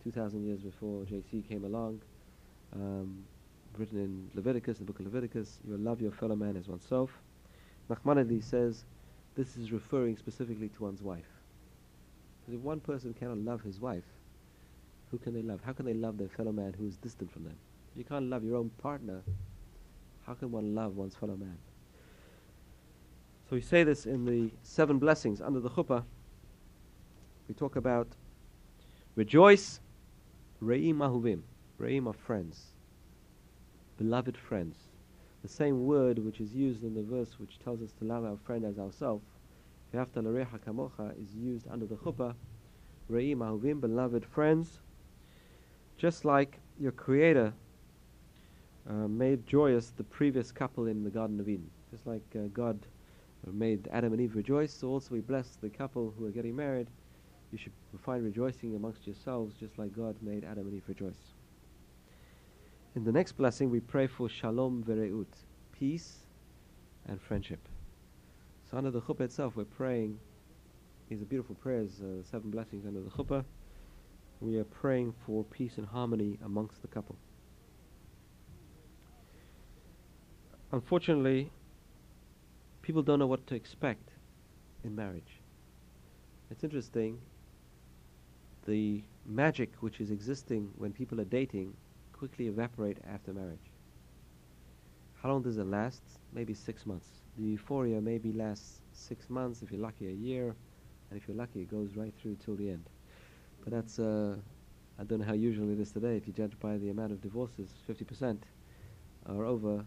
2,000 0.04 0.46
years 0.46 0.60
before 0.60 1.02
JC 1.02 1.48
came 1.48 1.64
along, 1.64 2.00
um, 2.74 3.24
written 3.76 3.98
in 3.98 4.30
Leviticus, 4.36 4.78
the 4.78 4.84
book 4.84 5.00
of 5.00 5.06
Leviticus, 5.06 5.58
you 5.66 5.76
love 5.76 6.00
your 6.00 6.12
fellow 6.12 6.36
man 6.36 6.56
as 6.56 6.68
oneself. 6.68 7.10
Nachmanides 7.90 8.44
says 8.44 8.84
this 9.34 9.56
is 9.56 9.72
referring 9.72 10.16
specifically 10.16 10.68
to 10.68 10.82
one's 10.84 11.02
wife. 11.02 11.26
Because 12.40 12.58
if 12.58 12.60
one 12.60 12.80
person 12.80 13.14
cannot 13.14 13.38
love 13.38 13.62
his 13.62 13.80
wife, 13.80 14.04
who 15.10 15.18
can 15.18 15.34
they 15.34 15.42
love? 15.42 15.60
How 15.64 15.72
can 15.72 15.86
they 15.86 15.94
love 15.94 16.18
their 16.18 16.28
fellow 16.28 16.52
man 16.52 16.74
who 16.78 16.86
is 16.86 16.96
distant 16.96 17.30
from 17.30 17.44
them? 17.44 17.56
If 17.92 17.98
you 17.98 18.04
can't 18.04 18.30
love 18.30 18.44
your 18.44 18.56
own 18.56 18.70
partner, 18.78 19.22
how 20.26 20.34
can 20.34 20.50
one 20.50 20.74
love 20.74 20.96
one's 20.96 21.14
fellow 21.14 21.36
man? 21.36 21.58
So 23.48 23.56
we 23.56 23.60
say 23.60 23.84
this 23.84 24.06
in 24.06 24.24
the 24.24 24.50
seven 24.62 24.98
blessings 24.98 25.40
under 25.40 25.60
the 25.60 25.68
chuppah. 25.68 26.04
We 27.48 27.54
talk 27.54 27.76
about 27.76 28.08
rejoice, 29.14 29.80
re'im 30.62 30.96
ahuvim, 30.96 31.42
re'im 31.78 32.08
of 32.08 32.16
friends, 32.16 32.68
beloved 33.98 34.38
friends. 34.38 34.76
The 35.42 35.48
same 35.48 35.86
word 35.86 36.18
which 36.18 36.40
is 36.40 36.54
used 36.54 36.84
in 36.84 36.94
the 36.94 37.02
verse 37.02 37.38
which 37.38 37.58
tells 37.58 37.82
us 37.82 37.92
to 37.98 38.04
love 38.04 38.24
our 38.24 38.36
friend 38.36 38.64
as 38.64 38.78
ourselves 38.78 39.24
is 39.94 41.34
used 41.34 41.66
under 41.68 41.86
the 41.86 41.96
chuppah, 41.96 42.34
Re'im 43.10 43.38
Ahuvim, 43.38 43.80
beloved 43.80 44.24
friends, 44.24 44.80
just 45.98 46.24
like 46.24 46.58
your 46.78 46.92
Creator 46.92 47.52
uh, 48.88 48.92
made 49.08 49.46
joyous 49.46 49.90
the 49.90 50.04
previous 50.04 50.50
couple 50.50 50.86
in 50.86 51.04
the 51.04 51.10
Garden 51.10 51.38
of 51.40 51.48
Eden. 51.48 51.70
Just 51.90 52.06
like 52.06 52.22
uh, 52.36 52.48
God 52.54 52.78
made 53.52 53.88
Adam 53.92 54.12
and 54.12 54.22
Eve 54.22 54.34
rejoice, 54.34 54.72
so 54.72 54.88
also 54.88 55.10
we 55.14 55.20
bless 55.20 55.56
the 55.60 55.68
couple 55.68 56.14
who 56.16 56.24
are 56.26 56.30
getting 56.30 56.56
married. 56.56 56.88
You 57.50 57.58
should 57.58 57.72
find 58.02 58.24
rejoicing 58.24 58.74
amongst 58.74 59.06
yourselves, 59.06 59.54
just 59.60 59.78
like 59.78 59.94
God 59.94 60.16
made 60.22 60.44
Adam 60.44 60.66
and 60.66 60.74
Eve 60.74 60.84
rejoice. 60.88 61.31
In 62.94 63.04
the 63.04 63.12
next 63.12 63.32
blessing, 63.32 63.70
we 63.70 63.80
pray 63.80 64.06
for 64.06 64.28
shalom 64.28 64.82
vereut, 64.82 65.34
peace 65.72 66.26
and 67.06 67.18
friendship. 67.18 67.66
So 68.70 68.76
under 68.76 68.90
the 68.90 69.00
chuppah 69.00 69.22
itself, 69.22 69.56
we're 69.56 69.64
praying. 69.64 70.18
These 71.08 71.22
are 71.22 71.24
beautiful 71.24 71.54
prayers, 71.54 72.02
uh, 72.02 72.22
seven 72.22 72.50
blessings 72.50 72.84
under 72.84 73.00
the 73.00 73.08
chuppah. 73.08 73.44
We 74.40 74.58
are 74.58 74.64
praying 74.64 75.14
for 75.24 75.42
peace 75.44 75.78
and 75.78 75.86
harmony 75.86 76.38
amongst 76.44 76.82
the 76.82 76.88
couple. 76.88 77.16
Unfortunately, 80.70 81.50
people 82.82 83.02
don't 83.02 83.18
know 83.18 83.26
what 83.26 83.46
to 83.46 83.54
expect 83.54 84.10
in 84.84 84.94
marriage. 84.94 85.40
It's 86.50 86.62
interesting. 86.62 87.20
The 88.66 89.02
magic 89.24 89.70
which 89.80 89.98
is 89.98 90.10
existing 90.10 90.72
when 90.76 90.92
people 90.92 91.20
are 91.20 91.24
dating 91.24 91.74
quickly 92.22 92.46
evaporate 92.46 92.98
after 93.12 93.32
marriage. 93.32 93.72
How 95.20 95.28
long 95.28 95.42
does 95.42 95.58
it 95.58 95.66
last? 95.66 96.04
Maybe 96.32 96.54
six 96.54 96.86
months. 96.86 97.08
The 97.36 97.42
euphoria 97.42 98.00
maybe 98.00 98.30
lasts 98.30 98.80
six 98.92 99.28
months, 99.28 99.60
if 99.60 99.72
you're 99.72 99.80
lucky, 99.80 100.06
a 100.06 100.12
year, 100.12 100.54
and 101.10 101.20
if 101.20 101.26
you're 101.26 101.36
lucky, 101.36 101.62
it 101.62 101.68
goes 101.68 101.96
right 101.96 102.14
through 102.16 102.36
till 102.36 102.54
the 102.54 102.70
end. 102.70 102.84
But 103.64 103.72
that's, 103.72 103.98
uh, 103.98 104.36
I 105.00 105.02
don't 105.02 105.18
know 105.18 105.26
how 105.26 105.32
usual 105.32 105.68
it 105.72 105.80
is 105.80 105.90
today. 105.90 106.16
If 106.16 106.28
you 106.28 106.32
judge 106.32 106.52
by 106.60 106.78
the 106.78 106.90
amount 106.90 107.10
of 107.10 107.20
divorces, 107.20 107.70
50% 107.88 108.38
are 109.26 109.44
over. 109.44 109.84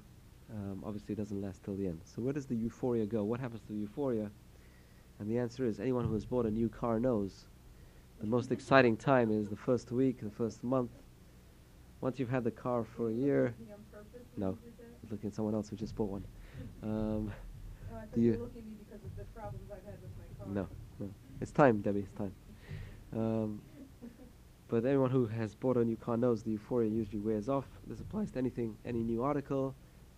Um, 0.51 0.83
obviously, 0.85 1.13
it 1.13 1.17
doesn't 1.17 1.41
last 1.41 1.63
till 1.63 1.77
the 1.77 1.87
end. 1.87 2.01
So 2.03 2.21
where 2.21 2.33
does 2.33 2.47
the 2.47 2.57
euphoria 2.57 3.05
go? 3.05 3.23
What 3.23 3.39
happens 3.39 3.61
to 3.61 3.67
the 3.69 3.79
euphoria? 3.79 4.29
And 5.19 5.31
the 5.31 5.37
answer 5.37 5.65
is 5.65 5.79
anyone 5.79 6.03
who 6.03 6.13
has 6.15 6.25
bought 6.25 6.45
a 6.45 6.51
new 6.51 6.67
car 6.67 6.99
knows 6.99 7.45
the 8.19 8.27
most 8.27 8.51
exciting 8.51 8.97
time 8.97 9.31
is 9.31 9.47
the 9.47 9.55
first 9.55 9.91
week, 9.91 10.19
the 10.21 10.29
first 10.29 10.63
month, 10.63 10.91
once 12.05 12.19
you've 12.19 12.29
had 12.29 12.43
the 12.43 12.51
car 12.51 12.85
for 12.95 13.09
a 13.09 13.13
year, 13.13 13.55
no, 14.37 14.55
looking 15.09 15.27
at 15.27 15.33
someone 15.33 15.55
else 15.55 15.69
who 15.69 15.75
just 15.75 15.95
bought 15.95 16.07
one. 16.07 16.23
Um, 16.83 17.33
oh, 17.91 17.97
do 18.13 18.21
you 18.21 18.33
look 18.33 18.55
at 18.55 18.63
me 18.63 18.73
because 18.77 19.03
of 19.03 19.15
the 19.17 19.23
problems 19.35 19.71
I've 19.71 19.83
had 19.83 19.99
with 20.03 20.11
my 20.19 20.45
car? 20.45 20.53
No, 20.53 20.67
no, 20.99 21.11
it's 21.41 21.51
time, 21.51 21.81
Debbie. 21.81 22.01
It's 22.01 22.13
time. 22.13 22.31
Um, 23.11 23.59
but 24.67 24.85
anyone 24.85 25.09
who 25.09 25.25
has 25.25 25.55
bought 25.55 25.77
a 25.77 25.83
new 25.83 25.95
car 25.95 26.15
knows 26.15 26.43
the 26.43 26.51
euphoria 26.51 26.91
usually 26.91 27.21
wears 27.21 27.49
off. 27.49 27.65
This 27.87 27.99
applies 28.01 28.29
to 28.33 28.37
anything, 28.37 28.77
any 28.85 29.01
new 29.01 29.23
article. 29.23 29.73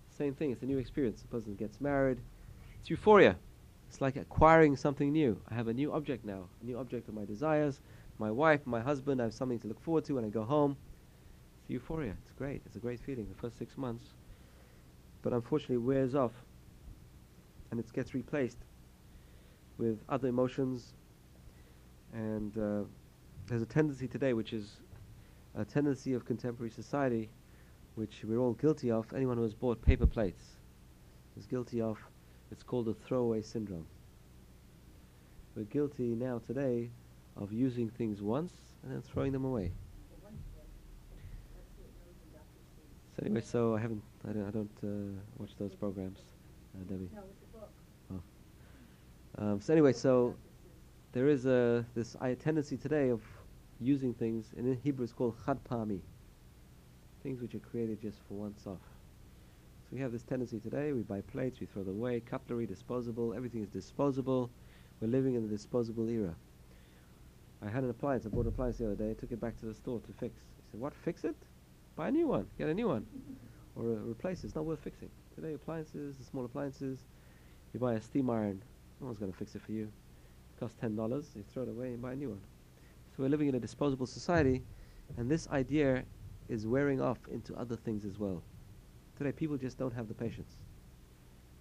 Same 0.10 0.36
thing. 0.36 0.52
It's 0.52 0.64
a 0.64 0.66
new 0.66 0.80
experience. 0.80 1.22
The 1.22 1.30
person 1.30 1.56
gets 1.56 1.80
married. 1.80 2.20
It's 2.82 2.90
euphoria. 2.90 3.38
It's 3.88 4.02
like 4.02 4.18
acquiring 4.18 4.76
something 4.76 5.14
new. 5.14 5.40
I 5.50 5.54
have 5.54 5.70
a 5.70 5.74
new 5.74 5.94
object 5.94 6.26
now, 6.26 6.50
a 6.62 6.66
new 6.66 6.78
object 6.78 7.08
of 7.08 7.14
my 7.14 7.24
desires. 7.24 7.80
My 8.20 8.30
wife, 8.30 8.60
my 8.66 8.82
husband. 8.82 9.22
I 9.22 9.24
have 9.24 9.34
something 9.34 9.60
to 9.60 9.68
look 9.70 9.82
forward 9.82 10.04
to 10.06 10.16
when 10.16 10.26
I 10.26 10.30
go 10.30 10.44
home 10.44 10.76
euphoria. 11.68 12.16
It's 12.24 12.32
great. 12.32 12.62
It's 12.66 12.76
a 12.76 12.80
great 12.80 13.00
feeling 13.00 13.28
the 13.28 13.42
first 13.42 13.58
six 13.58 13.78
months. 13.78 14.06
But 15.22 15.34
unfortunately, 15.34 15.78
wears 15.78 16.16
off 16.16 16.32
and 17.72 17.80
it 17.80 17.92
gets 17.94 18.14
replaced 18.14 18.58
with 19.78 20.00
other 20.10 20.28
emotions. 20.28 20.94
And 22.14 22.58
uh, 22.58 22.84
there's 23.48 23.62
a 23.62 23.66
tendency 23.66 24.08
today, 24.08 24.34
which 24.34 24.54
is 24.54 24.78
a 25.56 25.66
tendency 25.66 26.14
of 26.14 26.26
contemporary 26.26 26.72
society, 26.72 27.30
which 27.96 28.24
we're 28.24 28.40
all 28.40 28.54
guilty 28.54 28.92
of. 28.92 29.12
Anyone 29.14 29.38
who 29.38 29.44
has 29.44 29.54
bought 29.54 29.82
paper 29.82 30.06
plates 30.06 30.44
is 31.38 31.46
guilty 31.46 31.82
of. 31.82 31.98
It's 32.52 32.64
called 32.64 32.86
the 32.86 32.94
throwaway 32.94 33.42
syndrome. 33.42 33.86
We're 35.56 35.64
guilty 35.64 36.16
now 36.16 36.40
today 36.46 36.92
of 37.36 37.52
using 37.52 37.90
things 37.90 38.22
once 38.22 38.54
and 38.84 38.92
then 38.92 39.02
throwing 39.02 39.32
them 39.32 39.44
away. 39.44 39.72
So 43.18 43.26
anyway, 43.26 43.42
so 43.42 43.76
I 43.76 43.80
haven't, 43.80 44.04
I 44.30 44.32
don't, 44.32 44.48
I 44.48 44.52
don't 44.52 44.78
uh, 44.84 45.20
watch 45.40 45.50
those 45.58 45.74
programs, 45.74 46.20
uh, 46.76 46.84
Debbie. 46.88 47.10
No, 47.16 47.22
it's 47.32 47.42
a 47.42 47.58
book. 47.58 47.72
Oh. 48.14 49.44
Um, 49.44 49.60
so 49.60 49.74
anyway, 49.74 49.94
so 49.94 50.36
there 51.14 51.28
is 51.28 51.48
a 51.48 51.84
this 51.96 52.16
I, 52.22 52.36
tendency 52.36 52.78
today 52.78 53.10
of 53.10 53.24
using 53.80 54.14
things, 54.14 54.54
and 54.56 54.68
in 54.68 54.78
Hebrew 54.84 55.04
it's 55.04 55.14
called 55.14 55.36
chadpami, 55.48 56.00
things 57.24 57.42
which 57.42 57.56
are 57.56 57.60
created 57.60 58.00
just 58.00 58.20
for 58.28 58.36
once 58.36 58.68
off. 58.68 58.86
So 59.82 59.96
we 59.96 60.00
have 60.00 60.12
this 60.12 60.24
tendency 60.24 60.60
today. 60.60 60.94
We 60.94 61.02
buy 61.02 61.22
plates, 61.22 61.60
we 61.60 61.66
throw 61.66 61.82
them 61.82 61.98
away, 61.98 62.20
cutlery, 62.20 62.68
disposable. 62.68 63.34
Everything 63.34 63.64
is 63.64 63.70
disposable. 63.70 64.52
We're 65.02 65.08
living 65.08 65.34
in 65.34 65.42
the 65.42 65.50
disposable 65.50 66.08
era. 66.08 66.36
I 67.66 67.70
had 67.70 67.84
an 67.84 67.90
appliance. 67.90 68.28
I 68.28 68.30
bought 68.30 68.42
an 68.42 68.50
appliance 68.50 68.78
the 68.78 68.86
other 68.86 68.96
day. 68.96 69.10
I 69.10 69.14
took 69.16 69.32
it 69.32 69.42
back 69.42 69.60
to 69.62 69.66
the 69.66 69.74
store 69.74 70.02
to 70.02 70.14
fix. 70.20 70.36
He 70.36 70.72
said, 70.72 70.80
"What? 70.80 70.94
Fix 70.94 71.24
it?" 71.24 71.36
Buy 71.98 72.10
a 72.10 72.12
new 72.12 72.28
one. 72.28 72.46
Get 72.60 72.70
a 72.70 72.74
new 72.76 72.88
one. 72.88 73.08
Or 73.76 73.84
uh, 73.84 73.96
replace 74.10 74.44
it. 74.44 74.48
It's 74.48 74.56
not 74.56 74.66
worth 74.66 74.80
fixing. 74.80 75.10
Today, 75.34 75.54
appliances, 75.54 76.16
the 76.18 76.24
small 76.24 76.46
appliances, 76.46 77.00
you 77.74 77.80
buy 77.80 77.96
a 77.96 78.02
steam 78.02 78.30
iron. 78.30 78.62
No 79.02 79.08
one's 79.08 79.18
going 79.18 79.32
to 79.32 79.38
fix 79.38 79.56
it 79.56 79.64
for 79.64 79.72
you. 79.72 79.86
It 79.86 80.60
costs 80.60 80.78
$10. 80.82 80.96
You 81.36 81.44
throw 81.52 81.64
it 81.64 81.70
away 81.70 81.88
and 81.88 82.02
buy 82.02 82.14
a 82.14 82.16
new 82.16 82.30
one. 82.30 82.42
So 83.10 83.24
we're 83.24 83.30
living 83.30 83.50
in 83.50 83.56
a 83.56 83.60
disposable 83.60 84.06
society, 84.06 84.62
and 85.18 85.30
this 85.30 85.48
idea 85.50 86.04
is 86.50 86.68
wearing 86.68 87.02
off 87.02 87.18
into 87.32 87.56
other 87.56 87.76
things 87.76 88.06
as 88.06 88.20
well. 88.20 88.44
Today, 89.18 89.32
people 89.32 89.58
just 89.58 89.80
don't 89.80 89.94
have 89.94 90.08
the 90.08 90.14
patience. 90.14 90.54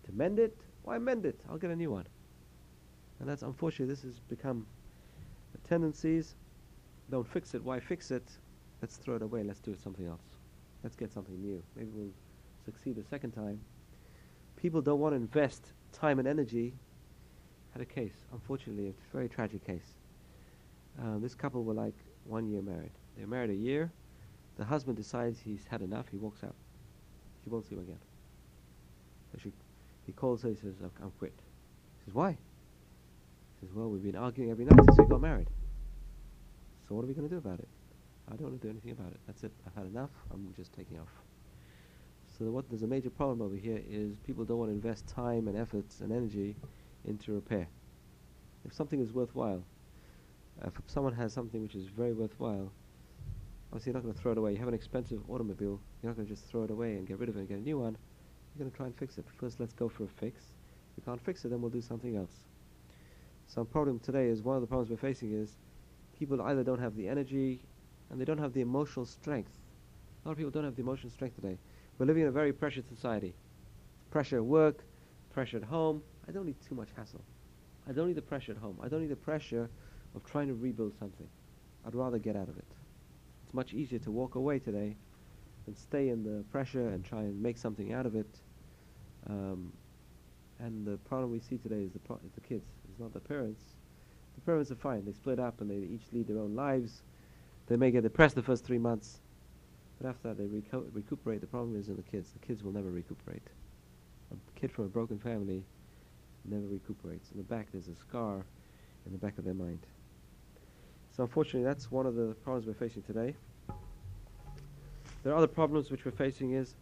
To 0.05 0.13
mend 0.13 0.39
it, 0.39 0.55
why 0.83 0.99
mend 0.99 1.25
it? 1.25 1.41
I'll 1.49 1.57
get 1.57 1.71
a 1.71 1.77
new 1.77 1.91
one. 1.91 2.07
And 3.21 3.29
that's 3.29 3.43
unfortunately, 3.43 3.95
this 3.95 4.03
has 4.03 4.19
become 4.29 4.67
the 5.53 5.59
tendencies. 5.67 6.35
Don't 7.11 7.27
fix 7.27 7.55
it, 7.55 7.65
why 7.65 7.81
fix 7.81 8.11
it? 8.11 8.31
Let's 8.83 8.97
throw 8.97 9.17
it 9.17 9.23
away. 9.23 9.43
Let's 9.43 9.61
do 9.61 9.75
something 9.83 10.07
else. 10.07 10.23
Let's 10.83 10.97
get 10.97 11.13
something 11.13 11.41
new. 11.41 11.63
Maybe 11.75 11.91
we'll 11.93 12.13
succeed 12.65 12.99
a 12.99 13.05
second 13.05 13.33
time. 13.33 13.61
People 14.57 14.81
don't 14.81 15.01
want 15.01 15.13
to 15.13 15.17
invest 15.17 15.73
time 15.93 16.19
and 16.19 16.29
energy. 16.29 16.75
Had 17.73 17.83
a 17.83 17.87
case, 17.87 18.25
unfortunately, 18.33 18.89
a 18.89 18.93
very 19.13 19.29
tragic 19.29 19.67
case. 19.67 19.95
Um, 21.01 21.21
this 21.21 21.35
couple 21.35 21.63
were 21.63 21.75
like 21.75 21.95
one 22.25 22.49
year 22.49 22.63
married. 22.63 22.93
They 23.17 23.25
were 23.25 23.31
married 23.31 23.51
a 23.51 23.55
year. 23.55 23.91
The 24.57 24.65
husband 24.65 24.97
decides 24.97 25.41
he's 25.41 25.67
had 25.69 25.83
enough. 25.83 26.07
He 26.11 26.17
walks 26.17 26.43
out. 26.43 26.55
She 27.45 27.51
won't 27.51 27.67
see 27.67 27.75
him 27.75 27.83
again. 27.83 27.99
So 29.33 29.39
she, 29.43 29.53
he 30.07 30.13
calls 30.13 30.43
her. 30.43 30.49
He 30.49 30.55
says, 30.55 30.75
"I'm, 30.83 30.91
I'm 31.03 31.11
quit." 31.19 31.35
He 31.99 32.05
says, 32.07 32.15
"Why?" 32.15 32.31
He 32.31 33.67
says, 33.67 33.75
"Well, 33.75 33.91
we've 33.91 34.03
been 34.03 34.17
arguing 34.17 34.51
every 34.51 34.65
night 34.65 34.79
since 34.85 34.99
we 34.99 35.05
got 35.05 35.21
married. 35.21 35.49
So 36.89 36.95
what 36.95 37.05
are 37.05 37.09
we 37.09 37.15
going 37.15 37.29
to 37.29 37.35
do 37.35 37.39
about 37.39 37.59
it?" 37.59 37.69
I 38.29 38.35
don't 38.35 38.49
want 38.49 38.61
to 38.61 38.67
do 38.67 38.71
anything 38.71 38.91
about 38.91 39.13
it. 39.13 39.21
That's 39.27 39.45
it. 39.45 39.53
I've 39.67 39.75
had 39.75 39.87
enough. 39.87 40.11
I'm 40.33 40.53
just 40.57 40.73
taking 40.73 40.99
off. 40.99 41.09
So 42.39 42.45
what 42.47 42.69
there's 42.69 42.83
a 42.83 42.87
major 42.87 43.09
problem 43.09 43.41
over 43.41 43.57
here 43.57 43.81
is 43.89 44.17
people 44.27 44.45
don't 44.45 44.59
want 44.59 44.71
to 44.71 44.75
invest 44.75 45.07
time 45.07 45.49
and 45.49 45.57
efforts 45.57 46.01
and 46.01 46.13
energy 46.13 46.57
into 47.05 47.33
repair. 47.33 47.69
If 48.65 48.75
something 48.75 49.01
is 49.01 49.13
worthwhile, 49.13 49.63
if 50.65 50.73
someone 50.87 51.15
has 51.15 51.33
something 51.33 51.63
which 51.63 51.75
is 51.75 51.87
very 51.87 52.13
worthwhile, 52.13 52.73
obviously 53.71 53.91
you're 53.91 53.95
not 53.95 54.03
going 54.03 54.15
to 54.15 54.21
throw 54.21 54.33
it 54.33 54.39
away. 54.39 54.53
You 54.53 54.59
have 54.59 54.69
an 54.69 54.75
expensive 54.75 55.21
automobile. 55.31 55.81
You're 56.03 56.11
not 56.11 56.17
going 56.17 56.27
to 56.27 56.35
just 56.35 56.47
throw 56.47 56.65
it 56.65 56.71
away 56.71 56.95
and 56.95 57.07
get 57.07 57.19
rid 57.19 57.29
of 57.29 57.37
it 57.37 57.41
and 57.41 57.49
get 57.49 57.59
a 57.59 57.63
new 57.63 57.79
one. 57.79 57.97
You're 58.55 58.65
going 58.65 58.71
to 58.71 58.77
try 58.77 58.87
and 58.87 58.97
fix 58.97 59.19
it. 59.19 59.25
First, 59.39 59.61
let's 59.61 59.73
go 59.73 59.89
for 59.89 60.05
a 60.05 60.09
fix. 60.09 60.43
If 60.91 61.05
we 61.05 61.11
can't 61.11 61.25
fix 61.25 61.45
it, 61.45 61.49
then 61.49 61.61
we'll 61.61 61.71
do 61.71 61.81
something 61.81 62.17
else. 62.17 62.33
So, 63.47 63.55
Some 63.55 63.67
problem 63.67 63.99
today 64.01 64.27
is 64.27 64.43
one 64.43 64.57
of 64.57 64.63
the 64.63 64.67
problems 64.67 64.91
we're 64.91 64.97
facing 64.97 65.33
is 65.33 65.57
people 66.19 66.41
either 66.43 66.65
don't 66.65 66.81
have 66.81 66.97
the 66.97 67.09
energy 67.09 67.61
and 68.11 68.21
they 68.21 68.25
don't 68.25 68.39
have 68.39 68.53
the 68.53 68.61
emotional 68.61 69.07
strength. 69.07 69.53
A 70.25 70.29
lot 70.29 70.33
of 70.33 70.39
people 70.39 70.51
don't 70.51 70.65
have 70.65 70.77
the 70.77 70.83
emotional 70.83 71.11
strength 71.11 71.37
today. 71.37 71.59
We're 71.99 72.07
living 72.07 72.23
in 72.23 72.29
a 72.29 72.33
very 72.33 72.53
pressured 72.53 72.89
society. 72.89 73.35
Pressure 74.11 74.37
at 74.37 74.45
work, 74.45 74.85
pressure 75.33 75.57
at 75.59 75.65
home. 75.65 76.03
I 76.29 76.33
don't 76.33 76.47
need 76.47 76.61
too 76.67 76.75
much 76.75 76.89
hassle. 76.97 77.23
I 77.89 77.93
don't 77.93 78.09
need 78.09 78.17
the 78.17 78.23
pressure 78.23 78.53
at 78.53 78.59
home. 78.59 78.79
I 78.83 78.89
don't 78.89 79.01
need 79.01 79.11
the 79.11 79.17
pressure 79.17 79.71
of 80.15 80.25
trying 80.25 80.49
to 80.49 80.55
rebuild 80.55 80.95
something. 80.99 81.29
I'd 81.87 81.95
rather 81.95 82.19
get 82.19 82.37
out 82.37 82.49
of 82.49 82.57
it. 82.59 82.65
It's 83.45 83.55
much 83.55 83.73
easier 83.73 83.99
to 84.01 84.11
walk 84.11 84.35
away 84.35 84.59
today 84.59 84.97
than 85.65 85.77
stay 85.77 86.09
in 86.09 86.25
the 86.25 86.43
pressure 86.51 86.89
and 86.89 87.05
try 87.05 87.21
and 87.21 87.41
make 87.41 87.59
something 87.59 87.93
out 87.93 88.07
of 88.07 88.17
it. 88.17 88.41
Um, 89.29 89.73
and 90.59 90.87
the 90.87 90.97
problem 90.99 91.31
we 91.31 91.41
see 91.41 91.59
today 91.59 91.83
is 91.85 91.93
the, 91.93 91.99
pro- 91.99 92.21
is 92.27 92.33
the 92.35 92.41
kids. 92.41 92.67
It's 92.91 92.99
not 92.99 93.13
the 93.13 93.21
parents. 93.21 93.63
The 94.35 94.41
parents 94.41 94.71
are 94.71 94.77
fine. 94.77 95.05
They 95.05 95.13
split 95.13 95.39
up 95.39 95.61
and 95.61 95.71
they 95.71 95.77
each 95.77 96.07
lead 96.13 96.29
their 96.29 96.39
own 96.39 96.55
lives. 96.55 97.03
They 97.67 97.77
may 97.77 97.91
get 97.91 98.03
depressed 98.03 98.35
the 98.35 98.43
first 98.43 98.65
three 98.65 98.79
months, 98.79 99.21
but 100.01 100.09
after 100.09 100.29
that 100.29 100.39
they 100.39 100.45
recu- 100.45 100.87
recuperate. 100.93 101.41
The 101.41 101.47
problem 101.47 101.79
is 101.79 101.89
in 101.89 101.97
the 101.97 102.03
kids. 102.03 102.33
The 102.33 102.47
kids 102.47 102.63
will 102.63 102.73
never 102.73 102.91
recuperate. 102.91 103.43
A 104.33 104.61
kid 104.61 104.71
from 104.73 104.85
a 104.85 104.89
broken 104.89 105.19
family 105.19 105.65
never 106.45 106.67
recuperates. 106.67 107.31
In 107.33 107.39
the 107.39 107.45
back 107.45 107.69
there's 107.73 107.89
a 107.89 107.95
scar 107.95 108.45
in 109.05 109.13
the 109.13 109.19
back 109.19 109.39
of 109.39 109.45
their 109.45 109.55
mind. 109.55 109.81
So 111.17 111.23
unfortunately 111.23 111.65
that's 111.65 111.91
one 111.91 112.07
of 112.07 112.15
the 112.15 112.35
problems 112.45 112.67
we're 112.67 112.75
facing 112.75 113.03
today. 113.03 113.35
There 115.23 115.33
are 115.33 115.37
other 115.37 115.47
problems 115.49 115.91
which 115.91 116.05
we're 116.05 116.13
facing 116.13 116.53
is 116.53 116.77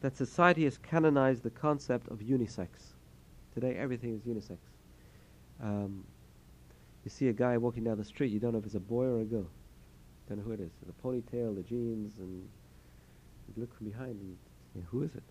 that 0.00 0.16
society 0.16 0.64
has 0.64 0.76
canonized 0.78 1.44
the 1.44 1.50
concept 1.50 2.08
of 2.08 2.18
unisex. 2.18 2.68
Today, 3.54 3.76
everything 3.76 4.14
is 4.14 4.22
unisex. 4.22 4.58
Um, 5.62 6.04
you 7.04 7.10
see 7.10 7.28
a 7.28 7.32
guy 7.32 7.56
walking 7.58 7.84
down 7.84 7.98
the 7.98 8.04
street, 8.04 8.32
you 8.32 8.40
don't 8.40 8.52
know 8.52 8.58
if 8.58 8.64
it's 8.64 8.74
a 8.74 8.80
boy 8.80 9.04
or 9.04 9.20
a 9.20 9.24
girl. 9.24 9.46
Don't 10.28 10.38
know 10.38 10.44
who 10.44 10.52
it 10.52 10.60
is. 10.60 10.70
The 10.86 10.92
ponytail, 11.02 11.56
the 11.56 11.62
jeans, 11.62 12.18
and 12.18 12.48
you 13.48 13.60
look 13.60 13.76
from 13.76 13.88
behind, 13.88 14.20
and 14.20 14.36
yeah, 14.74 14.82
who 14.90 15.02
is 15.02 15.14
it? 15.14 15.22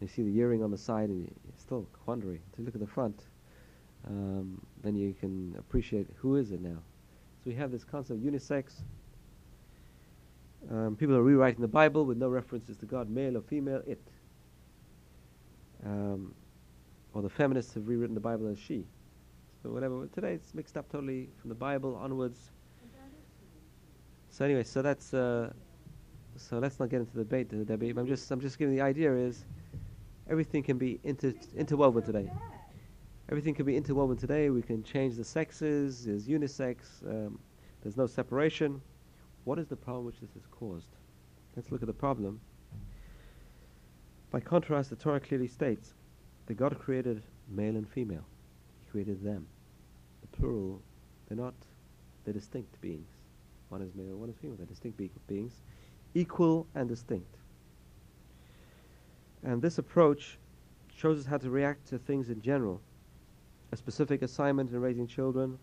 You 0.00 0.08
see 0.08 0.22
the 0.22 0.36
earring 0.38 0.64
on 0.64 0.72
the 0.72 0.78
side, 0.78 1.08
and 1.10 1.20
you're 1.20 1.58
still 1.58 1.86
quandary. 2.04 2.40
Until 2.46 2.62
you 2.62 2.66
look 2.66 2.74
at 2.74 2.80
the 2.80 2.92
front, 2.92 3.22
um, 4.08 4.60
then 4.82 4.96
you 4.96 5.14
can 5.18 5.54
appreciate 5.58 6.08
who 6.16 6.36
is 6.36 6.50
it 6.50 6.60
now. 6.60 6.78
So 7.44 7.50
we 7.50 7.54
have 7.54 7.70
this 7.70 7.84
concept 7.84 8.18
of 8.18 8.24
unisex. 8.24 8.80
Um, 10.70 10.96
people 10.96 11.14
are 11.14 11.22
rewriting 11.22 11.60
the 11.60 11.68
Bible 11.68 12.04
with 12.04 12.18
no 12.18 12.28
references 12.28 12.76
to 12.78 12.86
God, 12.86 13.10
male 13.10 13.36
or 13.36 13.42
female, 13.42 13.82
it. 13.86 14.02
Um, 15.84 16.34
or 17.14 17.22
the 17.22 17.30
feminists 17.30 17.74
have 17.74 17.86
rewritten 17.86 18.14
the 18.14 18.20
Bible 18.20 18.48
as 18.48 18.58
she. 18.58 18.84
So 19.62 19.70
whatever. 19.70 20.06
Today 20.08 20.32
it's 20.32 20.54
mixed 20.54 20.76
up 20.76 20.90
totally 20.90 21.28
from 21.40 21.48
the 21.48 21.54
Bible 21.54 21.94
onwards. 21.94 22.50
So 24.30 24.44
anyway, 24.44 24.64
so 24.64 24.82
that's 24.82 25.14
uh, 25.14 25.52
so 26.36 26.58
let's 26.58 26.80
not 26.80 26.88
get 26.88 27.00
into 27.00 27.14
the 27.14 27.24
debate, 27.24 27.66
Debbie. 27.66 27.90
I'm 27.90 28.06
just 28.06 28.30
I'm 28.30 28.40
just 28.40 28.58
giving 28.58 28.74
the 28.74 28.80
idea 28.80 29.14
is 29.14 29.44
everything 30.28 30.62
can 30.62 30.78
be 30.78 30.98
inter- 31.04 31.34
interwoven 31.56 32.02
today. 32.02 32.30
Everything 33.28 33.54
can 33.54 33.64
be 33.64 33.76
interwoven 33.76 34.16
today. 34.16 34.50
We 34.50 34.62
can 34.62 34.82
change 34.82 35.16
the 35.16 35.24
sexes. 35.24 36.06
There's 36.06 36.26
unisex. 36.26 37.06
Um, 37.06 37.38
there's 37.82 37.96
no 37.96 38.06
separation. 38.06 38.80
What 39.44 39.58
is 39.58 39.68
the 39.68 39.76
problem 39.76 40.06
which 40.06 40.20
this 40.20 40.32
has 40.34 40.46
caused? 40.50 40.88
Let's 41.56 41.70
look 41.70 41.82
at 41.82 41.86
the 41.86 41.92
problem. 41.92 42.40
By 44.30 44.40
contrast, 44.40 44.90
the 44.90 44.96
Torah 44.96 45.20
clearly 45.20 45.48
states 45.48 45.94
that 46.46 46.54
God 46.54 46.78
created 46.78 47.22
male 47.48 47.76
and 47.76 47.88
female. 47.88 48.24
He 48.80 48.90
created 48.90 49.22
them. 49.22 49.46
Plural, 50.32 50.82
they're 51.28 51.36
not, 51.36 51.54
they're 52.24 52.34
distinct 52.34 52.80
beings. 52.80 53.08
One 53.68 53.82
is 53.82 53.94
male, 53.94 54.16
one 54.16 54.28
is 54.28 54.36
female. 54.36 54.56
They're 54.56 54.66
distinct 54.66 54.98
be- 54.98 55.10
beings, 55.26 55.62
equal 56.14 56.66
and 56.74 56.88
distinct. 56.88 57.36
And 59.42 59.62
this 59.62 59.78
approach 59.78 60.38
shows 60.94 61.18
us 61.18 61.26
how 61.26 61.38
to 61.38 61.50
react 61.50 61.88
to 61.88 61.98
things 61.98 62.28
in 62.28 62.40
general. 62.40 62.80
A 63.72 63.76
specific 63.76 64.22
assignment 64.22 64.70
in 64.70 64.80
raising 64.80 65.06
children, 65.06 65.58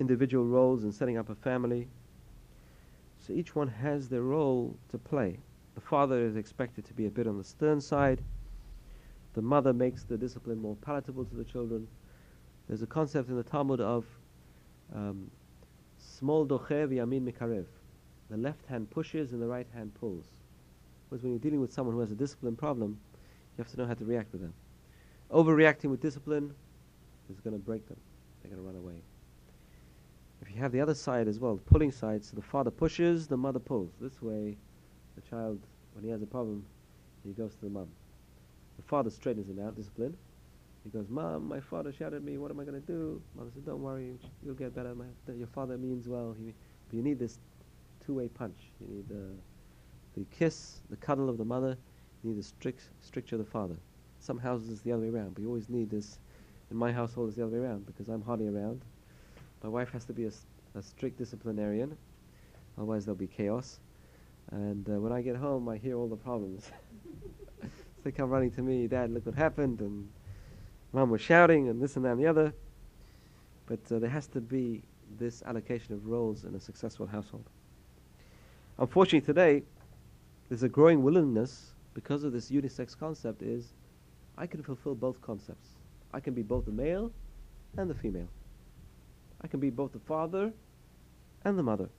individual 0.00 0.44
roles 0.44 0.84
in 0.84 0.92
setting 0.92 1.16
up 1.16 1.30
a 1.30 1.34
family, 1.34 1.88
so 3.18 3.32
each 3.32 3.54
one 3.54 3.68
has 3.68 4.08
their 4.08 4.22
role 4.22 4.76
to 4.90 4.98
play. 4.98 5.38
The 5.74 5.80
father 5.80 6.24
is 6.24 6.36
expected 6.36 6.84
to 6.86 6.94
be 6.94 7.06
a 7.06 7.10
bit 7.10 7.26
on 7.26 7.38
the 7.38 7.44
stern 7.44 7.80
side. 7.80 8.22
The 9.34 9.42
mother 9.42 9.72
makes 9.72 10.04
the 10.04 10.16
discipline 10.16 10.58
more 10.58 10.76
palatable 10.76 11.24
to 11.26 11.34
the 11.34 11.44
children. 11.44 11.88
There's 12.68 12.82
a 12.82 12.86
concept 12.86 13.28
in 13.28 13.36
the 13.36 13.42
Talmud 13.42 13.80
of 13.80 14.04
um, 14.94 15.30
smol 16.00 16.46
docheh 16.46 16.88
v'yamin 16.88 17.30
mikarev. 17.30 17.66
The 18.30 18.36
left 18.36 18.66
hand 18.66 18.90
pushes 18.90 19.32
and 19.32 19.40
the 19.40 19.46
right 19.46 19.66
hand 19.72 19.94
pulls. 19.94 20.26
Because 21.08 21.22
when 21.22 21.32
you're 21.32 21.40
dealing 21.40 21.60
with 21.60 21.72
someone 21.72 21.94
who 21.94 22.00
has 22.00 22.10
a 22.10 22.16
discipline 22.16 22.56
problem, 22.56 22.98
you 23.56 23.62
have 23.62 23.70
to 23.72 23.78
know 23.78 23.86
how 23.86 23.94
to 23.94 24.04
react 24.04 24.32
with 24.32 24.40
them. 24.40 24.52
Overreacting 25.30 25.90
with 25.90 26.00
discipline 26.00 26.52
is 27.30 27.40
going 27.40 27.54
to 27.54 27.62
break 27.62 27.86
them. 27.88 27.98
They're 28.42 28.50
going 28.50 28.62
to 28.62 28.66
run 28.66 28.76
away. 28.76 29.00
If 30.42 30.50
you 30.50 30.56
have 30.56 30.72
the 30.72 30.80
other 30.80 30.94
side 30.94 31.28
as 31.28 31.38
well, 31.38 31.56
the 31.56 31.62
pulling 31.62 31.92
side, 31.92 32.24
so 32.24 32.36
the 32.36 32.42
father 32.42 32.70
pushes, 32.70 33.26
the 33.26 33.36
mother 33.36 33.58
pulls. 33.58 33.92
This 34.00 34.20
way, 34.20 34.56
the 35.14 35.22
child, 35.22 35.60
when 35.94 36.04
he 36.04 36.10
has 36.10 36.22
a 36.22 36.26
problem, 36.26 36.64
he 37.24 37.32
goes 37.32 37.54
to 37.54 37.60
the 37.62 37.70
mum. 37.70 37.88
The 38.76 38.82
father 38.82 39.10
straightens 39.10 39.48
him 39.48 39.64
out, 39.64 39.76
discipline. 39.76 40.16
He 40.86 40.96
goes, 40.96 41.08
Mom, 41.08 41.48
my 41.48 41.58
father 41.58 41.92
shouted 41.92 42.18
at 42.18 42.22
me, 42.22 42.38
what 42.38 42.52
am 42.52 42.60
I 42.60 42.64
going 42.64 42.80
to 42.80 42.86
do? 42.86 43.20
Mother 43.34 43.50
said, 43.52 43.66
Don't 43.66 43.82
worry, 43.82 44.12
you'll 44.44 44.54
get 44.54 44.72
better. 44.72 44.94
My, 44.94 45.06
your 45.34 45.48
father 45.48 45.76
means 45.76 46.06
well. 46.06 46.32
He, 46.38 46.54
but 46.88 46.96
you 46.96 47.02
need 47.02 47.18
this 47.18 47.40
two 48.06 48.14
way 48.14 48.28
punch. 48.28 48.56
You 48.80 48.94
need 48.94 49.08
the, 49.08 49.32
the 50.16 50.24
kiss, 50.30 50.78
the 50.88 50.96
cuddle 50.96 51.28
of 51.28 51.38
the 51.38 51.44
mother, 51.44 51.76
you 52.22 52.30
need 52.30 52.38
the 52.38 52.44
strict, 52.44 52.82
stricture 53.00 53.34
of 53.34 53.44
the 53.44 53.50
father. 53.50 53.74
Some 54.20 54.38
houses 54.38 54.70
it's 54.70 54.82
the 54.82 54.92
other 54.92 55.02
way 55.02 55.08
around, 55.08 55.34
but 55.34 55.42
you 55.42 55.48
always 55.48 55.68
need 55.68 55.90
this. 55.90 56.20
In 56.70 56.76
my 56.76 56.92
household, 56.92 57.28
it's 57.28 57.36
the 57.36 57.44
other 57.44 57.60
way 57.60 57.66
around 57.66 57.84
because 57.86 58.08
I'm 58.08 58.22
hardly 58.22 58.46
around. 58.46 58.80
My 59.64 59.68
wife 59.68 59.90
has 59.90 60.04
to 60.04 60.12
be 60.12 60.26
a, 60.26 60.30
a 60.76 60.82
strict 60.82 61.18
disciplinarian, 61.18 61.96
otherwise 62.78 63.04
there'll 63.04 63.18
be 63.18 63.26
chaos. 63.26 63.80
And 64.52 64.88
uh, 64.88 65.00
when 65.00 65.10
I 65.10 65.20
get 65.20 65.34
home, 65.34 65.68
I 65.68 65.78
hear 65.78 65.96
all 65.96 66.06
the 66.06 66.16
problems. 66.16 66.70
so 67.60 67.68
they 68.04 68.12
come 68.12 68.30
running 68.30 68.52
to 68.52 68.62
me, 68.62 68.86
Dad, 68.86 69.10
look 69.10 69.26
what 69.26 69.34
happened, 69.34 69.80
and 69.80 70.08
Mom 70.96 71.10
was 71.10 71.20
shouting, 71.20 71.68
and 71.68 71.78
this 71.78 71.96
and 71.96 72.06
that 72.06 72.12
and 72.12 72.20
the 72.20 72.26
other. 72.26 72.54
But 73.66 73.80
uh, 73.92 73.98
there 73.98 74.08
has 74.08 74.28
to 74.28 74.40
be 74.40 74.80
this 75.18 75.42
allocation 75.42 75.92
of 75.92 76.06
roles 76.06 76.44
in 76.44 76.54
a 76.54 76.60
successful 76.60 77.06
household. 77.06 77.44
Unfortunately, 78.78 79.20
today, 79.20 79.62
there's 80.48 80.62
a 80.62 80.70
growing 80.70 81.02
willingness, 81.02 81.74
because 81.92 82.24
of 82.24 82.32
this 82.32 82.50
unisex 82.50 82.98
concept, 82.98 83.42
is 83.42 83.74
I 84.38 84.46
can 84.46 84.62
fulfill 84.62 84.94
both 84.94 85.20
concepts. 85.20 85.68
I 86.14 86.20
can 86.20 86.32
be 86.32 86.40
both 86.40 86.64
the 86.64 86.72
male 86.72 87.12
and 87.76 87.90
the 87.90 87.94
female. 87.94 88.28
I 89.42 89.48
can 89.48 89.60
be 89.60 89.68
both 89.68 89.92
the 89.92 89.98
father 89.98 90.50
and 91.44 91.58
the 91.58 91.62
mother. 91.62 91.90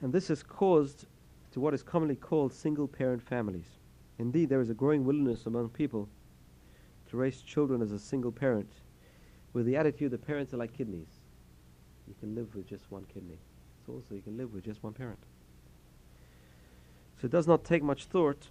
And 0.00 0.12
this 0.12 0.26
has 0.26 0.42
caused 0.42 1.06
to 1.52 1.60
what 1.60 1.72
is 1.72 1.84
commonly 1.84 2.16
called 2.16 2.52
single 2.52 2.88
parent 2.88 3.22
families. 3.22 3.78
Indeed, 4.18 4.48
there 4.48 4.60
is 4.60 4.70
a 4.70 4.74
growing 4.74 5.04
willingness 5.04 5.46
among 5.46 5.68
people 5.68 6.08
to 7.14 7.20
raise 7.20 7.42
children 7.42 7.80
as 7.80 7.92
a 7.92 7.98
single 7.98 8.32
parent 8.32 8.72
with 9.52 9.66
the 9.66 9.76
attitude 9.76 10.10
that 10.10 10.26
parents 10.26 10.52
are 10.52 10.56
like 10.56 10.76
kidneys. 10.76 11.20
You 12.08 12.14
can 12.18 12.34
live 12.34 12.52
with 12.56 12.68
just 12.68 12.90
one 12.90 13.04
kidney. 13.04 13.38
So 13.86 13.92
also 13.92 14.16
you 14.16 14.20
can 14.20 14.36
live 14.36 14.52
with 14.52 14.64
just 14.64 14.82
one 14.82 14.94
parent. 14.94 15.20
So 17.20 17.26
it 17.26 17.30
does 17.30 17.46
not 17.46 17.62
take 17.62 17.84
much 17.84 18.06
thought 18.06 18.48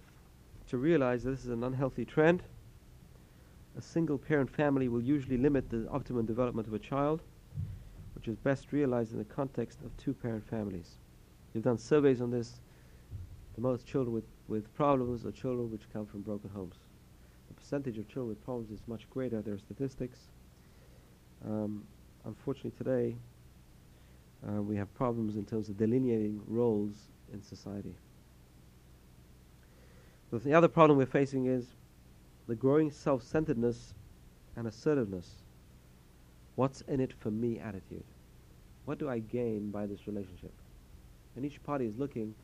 to 0.70 0.78
realize 0.78 1.24
that 1.24 1.32
this 1.32 1.44
is 1.44 1.50
an 1.50 1.62
unhealthy 1.62 2.06
trend. 2.06 2.42
A 3.76 3.82
single 3.82 4.16
parent 4.16 4.48
family 4.48 4.88
will 4.88 5.02
usually 5.02 5.36
limit 5.36 5.68
the 5.68 5.86
optimum 5.90 6.24
development 6.24 6.66
of 6.66 6.72
a 6.72 6.78
child 6.78 7.20
which 8.14 8.28
is 8.28 8.36
best 8.36 8.72
realized 8.72 9.12
in 9.12 9.18
the 9.18 9.24
context 9.24 9.80
of 9.84 9.94
two-parent 9.98 10.48
families. 10.48 10.96
We've 11.52 11.62
done 11.62 11.76
surveys 11.76 12.22
on 12.22 12.30
this. 12.30 12.60
The 13.56 13.60
most 13.60 13.86
children 13.86 14.14
with, 14.14 14.24
with 14.48 14.74
problems 14.74 15.26
are 15.26 15.32
children 15.32 15.70
which 15.70 15.82
come 15.92 16.06
from 16.06 16.22
broken 16.22 16.48
homes. 16.48 16.76
Percentage 17.64 17.96
of 17.96 18.06
children 18.08 18.28
with 18.28 18.44
problems 18.44 18.70
is 18.70 18.86
much 18.86 19.08
greater. 19.08 19.40
There 19.40 19.54
are 19.54 19.58
statistics. 19.58 20.18
Um, 21.46 21.84
unfortunately, 22.26 22.72
today 22.76 23.16
uh, 24.46 24.60
we 24.60 24.76
have 24.76 24.92
problems 24.92 25.36
in 25.36 25.46
terms 25.46 25.70
of 25.70 25.78
delineating 25.78 26.42
roles 26.46 26.92
in 27.32 27.42
society. 27.42 27.96
But 30.30 30.44
the 30.44 30.52
other 30.52 30.68
problem 30.68 30.98
we're 30.98 31.06
facing 31.06 31.46
is 31.46 31.64
the 32.48 32.54
growing 32.54 32.90
self-centeredness 32.90 33.94
and 34.56 34.66
assertiveness. 34.66 35.30
What's 36.56 36.82
in 36.82 37.00
it 37.00 37.14
for 37.18 37.30
me 37.30 37.60
attitude. 37.60 38.04
What 38.84 38.98
do 38.98 39.08
I 39.08 39.20
gain 39.20 39.70
by 39.70 39.86
this 39.86 40.06
relationship? 40.06 40.52
And 41.34 41.46
each 41.46 41.62
party 41.62 41.86
is 41.86 41.96
looking, 41.96 42.34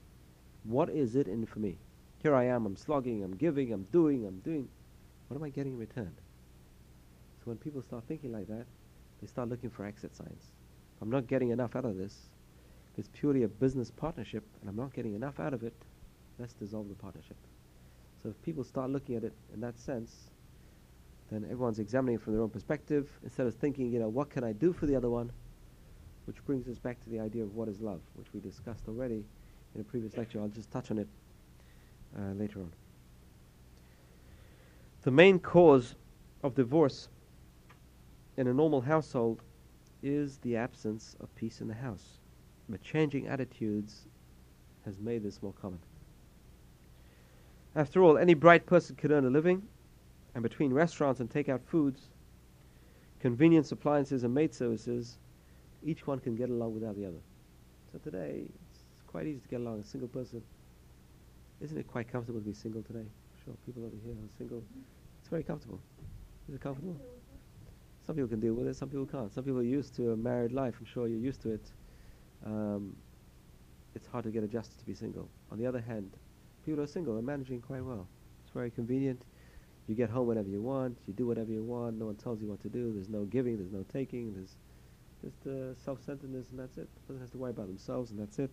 what 0.64 0.88
is 0.88 1.14
it 1.14 1.28
in 1.28 1.44
for 1.44 1.58
me? 1.58 1.76
Here 2.22 2.34
I 2.34 2.44
am, 2.44 2.64
I'm 2.64 2.76
slogging, 2.76 3.22
I'm 3.22 3.36
giving, 3.36 3.70
I'm 3.70 3.86
doing, 3.92 4.24
I'm 4.26 4.38
doing. 4.38 4.66
What 5.30 5.36
am 5.36 5.44
I 5.44 5.50
getting 5.50 5.74
in 5.74 5.78
return? 5.78 6.12
So 7.38 7.44
when 7.44 7.56
people 7.56 7.82
start 7.82 8.02
thinking 8.08 8.32
like 8.32 8.48
that, 8.48 8.66
they 9.20 9.28
start 9.28 9.48
looking 9.48 9.70
for 9.70 9.84
exit 9.84 10.14
signs. 10.14 10.52
I'm 11.00 11.08
not 11.10 11.28
getting 11.28 11.50
enough 11.50 11.76
out 11.76 11.84
of 11.84 11.96
this. 11.96 12.16
It's 12.98 13.08
purely 13.12 13.44
a 13.44 13.48
business 13.48 13.92
partnership 13.92 14.42
and 14.60 14.68
I'm 14.68 14.76
not 14.76 14.92
getting 14.92 15.14
enough 15.14 15.38
out 15.38 15.54
of 15.54 15.62
it, 15.62 15.74
let's 16.40 16.52
dissolve 16.52 16.88
the 16.88 16.94
partnership. 16.96 17.36
So 18.20 18.28
if 18.28 18.42
people 18.42 18.64
start 18.64 18.90
looking 18.90 19.14
at 19.14 19.22
it 19.22 19.32
in 19.54 19.60
that 19.60 19.78
sense, 19.78 20.30
then 21.30 21.44
everyone's 21.44 21.78
examining 21.78 22.16
it 22.16 22.22
from 22.22 22.32
their 22.32 22.42
own 22.42 22.50
perspective 22.50 23.08
instead 23.22 23.46
of 23.46 23.54
thinking, 23.54 23.90
you 23.92 24.00
know, 24.00 24.08
what 24.08 24.30
can 24.30 24.42
I 24.42 24.52
do 24.52 24.72
for 24.72 24.86
the 24.86 24.96
other 24.96 25.08
one? 25.08 25.30
which 26.30 26.44
brings 26.44 26.68
us 26.68 26.78
back 26.78 27.00
to 27.02 27.10
the 27.10 27.18
idea 27.18 27.42
of 27.42 27.56
what 27.56 27.68
is 27.68 27.80
love, 27.80 28.00
which 28.14 28.28
we 28.32 28.38
discussed 28.38 28.84
already 28.86 29.24
in 29.74 29.80
a 29.80 29.84
previous 29.84 30.16
lecture. 30.16 30.40
I'll 30.40 30.46
just 30.46 30.70
touch 30.70 30.92
on 30.92 30.98
it 30.98 31.08
uh, 32.16 32.34
later 32.34 32.60
on. 32.60 32.72
The 35.02 35.10
main 35.10 35.38
cause 35.38 35.94
of 36.42 36.54
divorce 36.54 37.08
in 38.36 38.46
a 38.46 38.54
normal 38.54 38.82
household 38.82 39.42
is 40.02 40.38
the 40.38 40.56
absence 40.56 41.16
of 41.20 41.34
peace 41.34 41.60
in 41.62 41.68
the 41.68 41.74
house. 41.74 42.18
But 42.68 42.82
changing 42.82 43.26
attitudes 43.26 44.06
has 44.84 44.98
made 44.98 45.22
this 45.22 45.42
more 45.42 45.54
common. 45.60 45.80
After 47.74 48.02
all, 48.02 48.18
any 48.18 48.34
bright 48.34 48.66
person 48.66 48.96
can 48.96 49.12
earn 49.12 49.24
a 49.24 49.30
living, 49.30 49.62
and 50.34 50.42
between 50.42 50.72
restaurants 50.72 51.20
and 51.20 51.30
takeout 51.30 51.62
foods, 51.62 52.08
convenience 53.20 53.72
appliances 53.72 54.24
and 54.24 54.34
maid 54.34 54.54
services, 54.54 55.18
each 55.82 56.06
one 56.06 56.18
can 56.18 56.36
get 56.36 56.50
along 56.50 56.74
without 56.74 56.96
the 56.96 57.06
other. 57.06 57.20
So 57.92 57.98
today, 57.98 58.44
it's 58.70 58.84
quite 59.06 59.26
easy 59.26 59.40
to 59.40 59.48
get 59.48 59.60
along. 59.60 59.80
A 59.80 59.84
single 59.84 60.08
person 60.08 60.42
Isn't 61.60 61.78
it 61.78 61.88
quite 61.88 62.10
comfortable 62.10 62.40
to 62.40 62.46
be 62.46 62.54
single 62.54 62.82
today? 62.82 63.06
People 63.66 63.84
over 63.84 63.96
here 64.04 64.12
are 64.12 64.36
single. 64.38 64.62
It's 65.20 65.28
very 65.28 65.42
comfortable. 65.42 65.80
Is 66.48 66.54
it 66.54 66.60
comfortable? 66.60 66.96
Some 68.06 68.16
people 68.16 68.28
can 68.28 68.40
deal 68.40 68.54
with 68.54 68.66
it, 68.66 68.74
some 68.74 68.88
people 68.88 69.06
can't. 69.06 69.32
Some 69.32 69.44
people 69.44 69.60
are 69.60 69.62
used 69.62 69.94
to 69.96 70.12
a 70.12 70.16
married 70.16 70.52
life. 70.52 70.74
I'm 70.80 70.86
sure 70.86 71.06
you're 71.06 71.18
used 71.18 71.42
to 71.42 71.50
it. 71.50 71.72
Um, 72.44 72.96
it's 73.94 74.06
hard 74.06 74.24
to 74.24 74.30
get 74.30 74.42
adjusted 74.42 74.78
to 74.78 74.84
be 74.86 74.94
single. 74.94 75.28
On 75.50 75.58
the 75.58 75.66
other 75.66 75.80
hand, 75.80 76.10
people 76.64 76.78
who 76.78 76.84
are 76.84 76.86
single 76.86 77.18
are 77.18 77.22
managing 77.22 77.60
quite 77.60 77.84
well. 77.84 78.06
It's 78.42 78.52
very 78.52 78.70
convenient. 78.70 79.22
You 79.86 79.94
get 79.94 80.10
home 80.10 80.26
whenever 80.26 80.48
you 80.48 80.62
want. 80.62 80.98
You 81.06 81.14
do 81.14 81.26
whatever 81.26 81.50
you 81.50 81.62
want. 81.62 81.98
No 81.98 82.06
one 82.06 82.16
tells 82.16 82.40
you 82.40 82.48
what 82.48 82.60
to 82.62 82.68
do. 82.68 82.92
There's 82.92 83.08
no 83.08 83.24
giving. 83.24 83.56
There's 83.58 83.72
no 83.72 83.84
taking. 83.92 84.34
There's 84.34 84.56
just 85.22 85.46
uh, 85.46 85.74
self-centeredness, 85.84 86.50
and 86.50 86.58
that's 86.58 86.78
it. 86.78 86.88
Person 87.06 87.20
has 87.20 87.30
to 87.30 87.38
worry 87.38 87.50
about 87.50 87.66
themselves, 87.66 88.10
and 88.10 88.20
that's 88.20 88.38
it. 88.38 88.50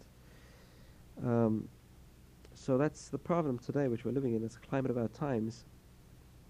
Um, 1.24 1.68
so 2.60 2.78
that's 2.78 3.10
the 3.10 3.20
problem 3.20 3.60
today, 3.60 3.88
which 3.88 4.04
we're 4.04 4.12
living 4.12 4.34
in. 4.34 4.44
It's 4.44 4.56
a 4.56 4.68
climate 4.68 4.90
of 4.90 4.98
our 4.98 5.08
times. 5.10 5.64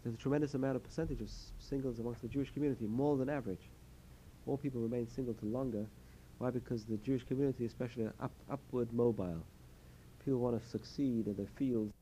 There's 0.04 0.16
a 0.16 0.18
tremendous 0.18 0.54
amount 0.54 0.78
of 0.78 0.84
percentage 0.84 1.22
of 1.22 1.30
singles 1.60 2.00
amongst 2.00 2.22
the 2.22 2.30
Jewish 2.30 2.52
community, 2.54 2.86
more 2.88 3.18
than 3.18 3.30
average. 3.30 3.70
More 4.46 4.58
people 4.58 4.80
remain 4.80 5.08
single 5.08 5.34
to 5.34 5.46
longer. 5.46 5.86
Why? 6.38 6.50
Because 6.50 6.86
the 6.86 6.96
Jewish 6.98 7.26
community, 7.26 7.66
especially, 7.66 8.06
are 8.06 8.14
up, 8.22 8.32
upward 8.50 8.94
mobile. 8.94 9.44
People 10.24 10.40
want 10.40 10.62
to 10.62 10.70
succeed 10.70 11.28
in 11.28 11.36
their 11.36 11.50
fields. 11.58 11.94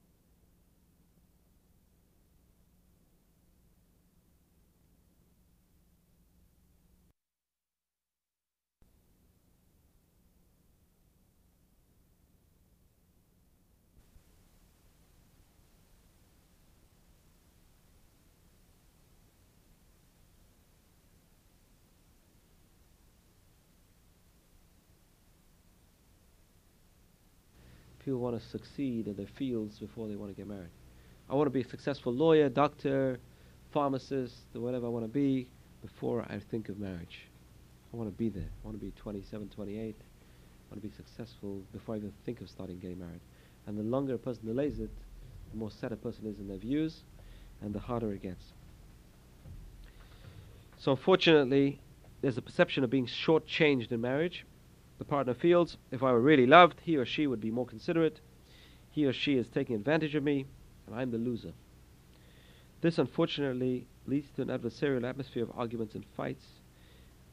People 28.06 28.20
want 28.20 28.40
to 28.40 28.50
succeed 28.50 29.08
in 29.08 29.16
their 29.16 29.26
fields 29.26 29.80
before 29.80 30.08
they 30.08 30.16
want 30.16 30.32
to 30.32 30.36
get 30.36 30.48
married. 30.48 30.70
I 31.28 31.34
want 31.34 31.48
to 31.48 31.52
be 31.52 31.62
a 31.62 31.68
successful 31.68 32.14
lawyer, 32.14 32.50
doctor, 32.50 33.20
pharmacist, 33.72 34.36
whatever 34.54 34.86
I 34.86 34.90
want 34.90 35.06
to 35.06 35.12
be 35.12 35.48
before 35.82 36.22
I 36.30 36.40
think 36.52 36.70
of 36.70 36.78
marriage. 36.80 37.22
I 37.92 37.98
want 37.98 38.08
to 38.12 38.16
be 38.16 38.30
there. 38.30 38.44
I 38.44 38.68
want 38.68 38.80
to 38.80 38.86
be 38.86 38.92
27, 38.92 39.50
28. 39.50 39.80
I 39.80 39.84
want 40.70 40.84
to 40.84 40.88
be 40.88 40.94
successful 40.96 41.64
before 41.74 41.96
I 41.96 41.98
even 41.98 42.14
think 42.26 42.42
of 42.42 42.50
starting 42.50 42.78
getting 42.78 43.00
married. 43.00 43.22
And 43.66 43.76
the 43.76 43.82
longer 43.82 44.14
a 44.14 44.18
person 44.20 44.46
delays 44.46 44.80
it, 44.80 44.92
the 45.52 45.58
more 45.58 45.72
set 45.72 45.92
a 45.92 45.96
person 45.96 46.28
is 46.28 46.38
in 46.38 46.48
their 46.48 46.58
views, 46.58 47.02
and 47.62 47.74
the 47.74 47.80
harder 47.80 48.14
it 48.14 48.22
gets. 48.22 48.54
So 50.78 50.92
unfortunately, 50.92 51.80
there's 52.22 52.38
a 52.38 52.42
perception 52.44 52.84
of 52.84 52.92
being 52.92 53.08
shortchanged 53.08 53.92
in 53.92 54.00
marriage. 54.00 54.46
The 54.98 55.06
partner 55.06 55.34
feels 55.34 55.78
if 55.92 56.04
I 56.04 56.12
were 56.12 56.22
really 56.22 56.46
loved, 56.46 56.80
he 56.84 56.96
or 56.98 57.06
she 57.06 57.28
would 57.28 57.42
be 57.42 57.52
more 57.52 57.66
considerate. 57.66 58.22
He 58.92 59.06
or 59.06 59.14
she 59.14 59.38
is 59.38 59.50
taking 59.50 59.76
advantage 59.76 60.16
of 60.16 60.24
me, 60.24 60.46
and 60.88 60.96
I'm 60.96 61.12
the 61.12 61.18
loser. 61.18 61.54
This 62.82 62.98
unfortunately 62.98 63.88
leads 64.08 64.30
to 64.32 64.44
an 64.44 64.48
adversarial 64.48 65.08
atmosphere 65.08 65.44
of 65.44 65.52
arguments 65.56 65.96
and 65.96 66.06
fights, 66.16 66.46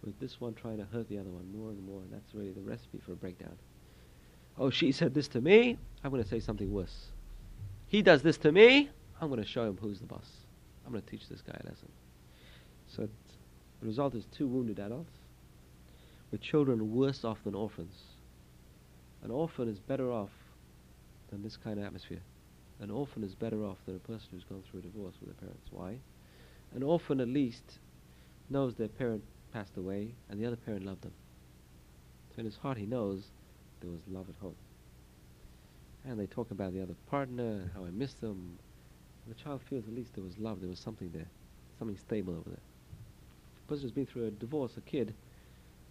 with 0.05 0.19
this 0.19 0.41
one 0.41 0.55
trying 0.55 0.79
to 0.79 0.85
hurt 0.85 1.09
the 1.09 1.19
other 1.19 1.31
one 1.31 1.53
more 1.57 1.71
and 1.71 1.87
more, 1.87 2.01
and 2.01 2.13
that's 2.13 2.35
really 2.35 2.53
the 2.53 2.61
recipe 2.61 2.99
for 2.99 3.13
a 3.13 3.17
breakdown. 3.17 3.57
Oh, 4.59 4.71
she 4.71 4.91
said 4.91 5.15
this 5.15 5.29
to 5.29 5.41
me, 5.41 5.79
I'm 6.03 6.11
going 6.11 6.23
to 6.23 6.29
say 6.29 6.41
something 6.41 6.73
worse. 6.73 7.13
He 7.87 8.03
does 8.03 8.23
this 8.23 8.39
to 8.39 8.51
me, 8.51 8.91
I'm 9.21 9.29
going 9.29 9.41
to 9.41 9.47
show 9.47 9.65
him 9.65 9.79
who's 9.81 10.01
the 10.01 10.07
boss. 10.07 10.29
I'm 10.85 10.91
going 10.91 11.05
to 11.05 11.09
teach 11.11 11.29
this 11.29 11.43
guy 11.43 11.57
a 11.63 11.69
lesson. 11.69 11.89
So 12.89 13.09
the 13.81 13.87
result 13.87 14.17
is 14.17 14.27
two 14.27 14.49
wounded 14.49 14.81
adults 14.81 15.13
with 16.33 16.41
children 16.41 16.95
worse 16.95 17.25
off 17.25 17.39
than 17.45 17.55
orphans. 17.55 17.95
An 19.23 19.31
orphan 19.31 19.69
is 19.69 19.79
better 19.79 20.11
off 20.11 20.31
than 21.31 21.43
this 21.43 21.57
kind 21.57 21.79
of 21.79 21.85
atmosphere. 21.85 22.23
An 22.81 22.91
orphan 22.91 23.23
is 23.23 23.35
better 23.35 23.65
off 23.65 23.77
than 23.87 23.95
a 23.95 24.01
person 24.01 24.29
who's 24.33 24.45
gone 24.45 24.63
through 24.69 24.81
a 24.81 24.83
divorce 24.83 25.15
with 25.21 25.29
their 25.29 25.49
parents. 25.49 25.69
Why? 25.71 25.99
An 26.75 26.83
orphan 26.83 27.21
at 27.21 27.29
least 27.29 27.79
knows 28.51 28.75
their 28.75 28.89
parent 28.89 29.23
passed 29.53 29.77
away 29.77 30.15
and 30.29 30.41
the 30.41 30.47
other 30.47 30.57
parent 30.57 30.85
loved 30.85 31.03
them. 31.03 31.13
So 32.35 32.41
in 32.41 32.47
his 32.47 32.57
heart 32.57 32.79
he 32.79 32.87
knows 32.87 33.25
there 33.81 33.91
was 33.91 34.01
love 34.11 34.27
at 34.29 34.41
home. 34.41 34.57
And 36.05 36.19
they 36.19 36.27
talk 36.27 36.51
about 36.51 36.73
the 36.73 36.83
other 36.83 36.97
partner, 37.09 37.71
how 37.75 37.85
I 37.85 37.91
miss 37.91 38.15
them. 38.15 38.59
And 39.25 39.37
the 39.37 39.41
child 39.41 39.61
feels 39.69 39.85
at 39.87 39.95
least 39.95 40.15
there 40.15 40.25
was 40.25 40.37
love, 40.39 40.61
there 40.61 40.71
was 40.71 40.81
something 40.81 41.11
there, 41.13 41.29
something 41.79 41.97
stable 41.99 42.33
over 42.33 42.49
there. 42.49 42.59
A 43.65 43.69
person 43.69 43.83
who's 43.83 43.93
been 43.93 44.07
through 44.07 44.27
a 44.27 44.31
divorce, 44.31 44.73
a 44.77 44.81
kid, 44.81 45.15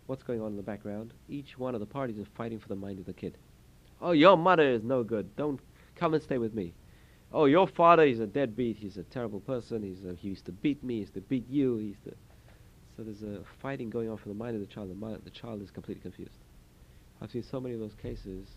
what's 0.07 0.23
going 0.23 0.41
on 0.41 0.51
in 0.51 0.57
the 0.57 0.63
background? 0.63 1.13
Each 1.29 1.57
one 1.57 1.73
of 1.73 1.79
the 1.79 1.85
parties 1.85 2.17
is 2.17 2.27
fighting 2.35 2.59
for 2.59 2.67
the 2.67 2.75
mind 2.75 2.99
of 2.99 3.05
the 3.05 3.13
kid. 3.13 3.37
Oh, 4.01 4.11
your 4.11 4.37
mother 4.37 4.67
is 4.67 4.83
no 4.83 5.03
good. 5.03 5.35
Don't 5.35 5.59
come 5.95 6.13
and 6.13 6.23
stay 6.23 6.37
with 6.37 6.53
me. 6.53 6.73
Oh, 7.33 7.45
your 7.45 7.67
father, 7.67 8.03
is 8.03 8.19
a 8.19 8.27
deadbeat. 8.27 8.77
He's 8.77 8.97
a 8.97 9.03
terrible 9.03 9.39
person. 9.39 9.83
He's 9.83 10.03
a, 10.03 10.15
he 10.15 10.29
used 10.29 10.45
to 10.45 10.51
beat 10.51 10.83
me. 10.83 10.95
He 10.95 10.99
used 11.01 11.13
to 11.13 11.21
beat 11.21 11.47
you. 11.49 11.77
He 11.77 11.85
used 11.87 12.03
to. 12.03 12.13
So 12.95 13.03
there's 13.03 13.23
a 13.23 13.41
fighting 13.61 13.89
going 13.89 14.09
on 14.09 14.17
for 14.17 14.27
the 14.27 14.35
mind 14.35 14.55
of 14.55 14.61
the 14.61 14.67
child. 14.67 14.89
The, 14.89 14.95
mind, 14.95 15.21
the 15.23 15.29
child 15.29 15.61
is 15.61 15.71
completely 15.71 16.01
confused. 16.01 16.37
I've 17.21 17.31
seen 17.31 17.43
so 17.43 17.61
many 17.61 17.75
of 17.75 17.79
those 17.79 17.95
cases 18.01 18.47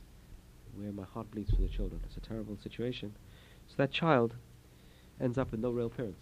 where 0.74 0.90
my 0.90 1.04
heart 1.04 1.30
bleeds 1.30 1.50
for 1.50 1.60
the 1.60 1.68
children. 1.68 2.00
It's 2.06 2.16
a 2.16 2.20
terrible 2.20 2.58
situation. 2.62 3.14
So 3.68 3.74
that 3.76 3.92
child 3.92 4.34
ends 5.20 5.38
up 5.38 5.52
with 5.52 5.60
no 5.60 5.70
real 5.70 5.90
parents 5.90 6.20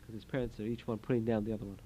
because 0.00 0.14
his 0.14 0.24
parents 0.24 0.58
are 0.58 0.64
each 0.64 0.86
one 0.86 0.98
putting 0.98 1.24
down 1.24 1.44
the 1.44 1.52
other 1.52 1.64
one. 1.64 1.78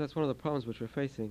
That's 0.00 0.16
one 0.16 0.24
of 0.24 0.28
the 0.28 0.34
problems 0.34 0.66
which 0.66 0.80
we're 0.80 0.88
facing. 0.88 1.30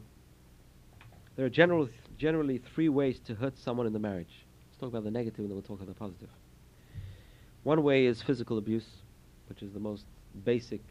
There 1.36 1.44
are 1.44 1.50
general, 1.50 1.90
generally 2.20 2.60
three 2.60 2.88
ways 2.88 3.20
to 3.22 3.34
hurt 3.34 3.58
someone 3.58 3.88
in 3.88 3.94
the 3.94 4.00
marriage. 4.00 4.46
Let's 4.68 4.80
talk 4.80 4.90
about 4.90 5.04
the 5.04 5.10
negative 5.10 5.40
and 5.40 5.50
then 5.50 5.56
we'll 5.56 5.64
talk 5.64 5.82
about 5.82 5.88
the 5.88 6.00
positive. 6.00 6.30
One 7.64 7.82
way 7.82 8.06
is 8.06 8.22
physical 8.22 8.60
abuse, 8.60 8.86
which 9.48 9.64
is 9.64 9.74
the 9.74 9.80
most 9.80 10.06
basic, 10.46 10.82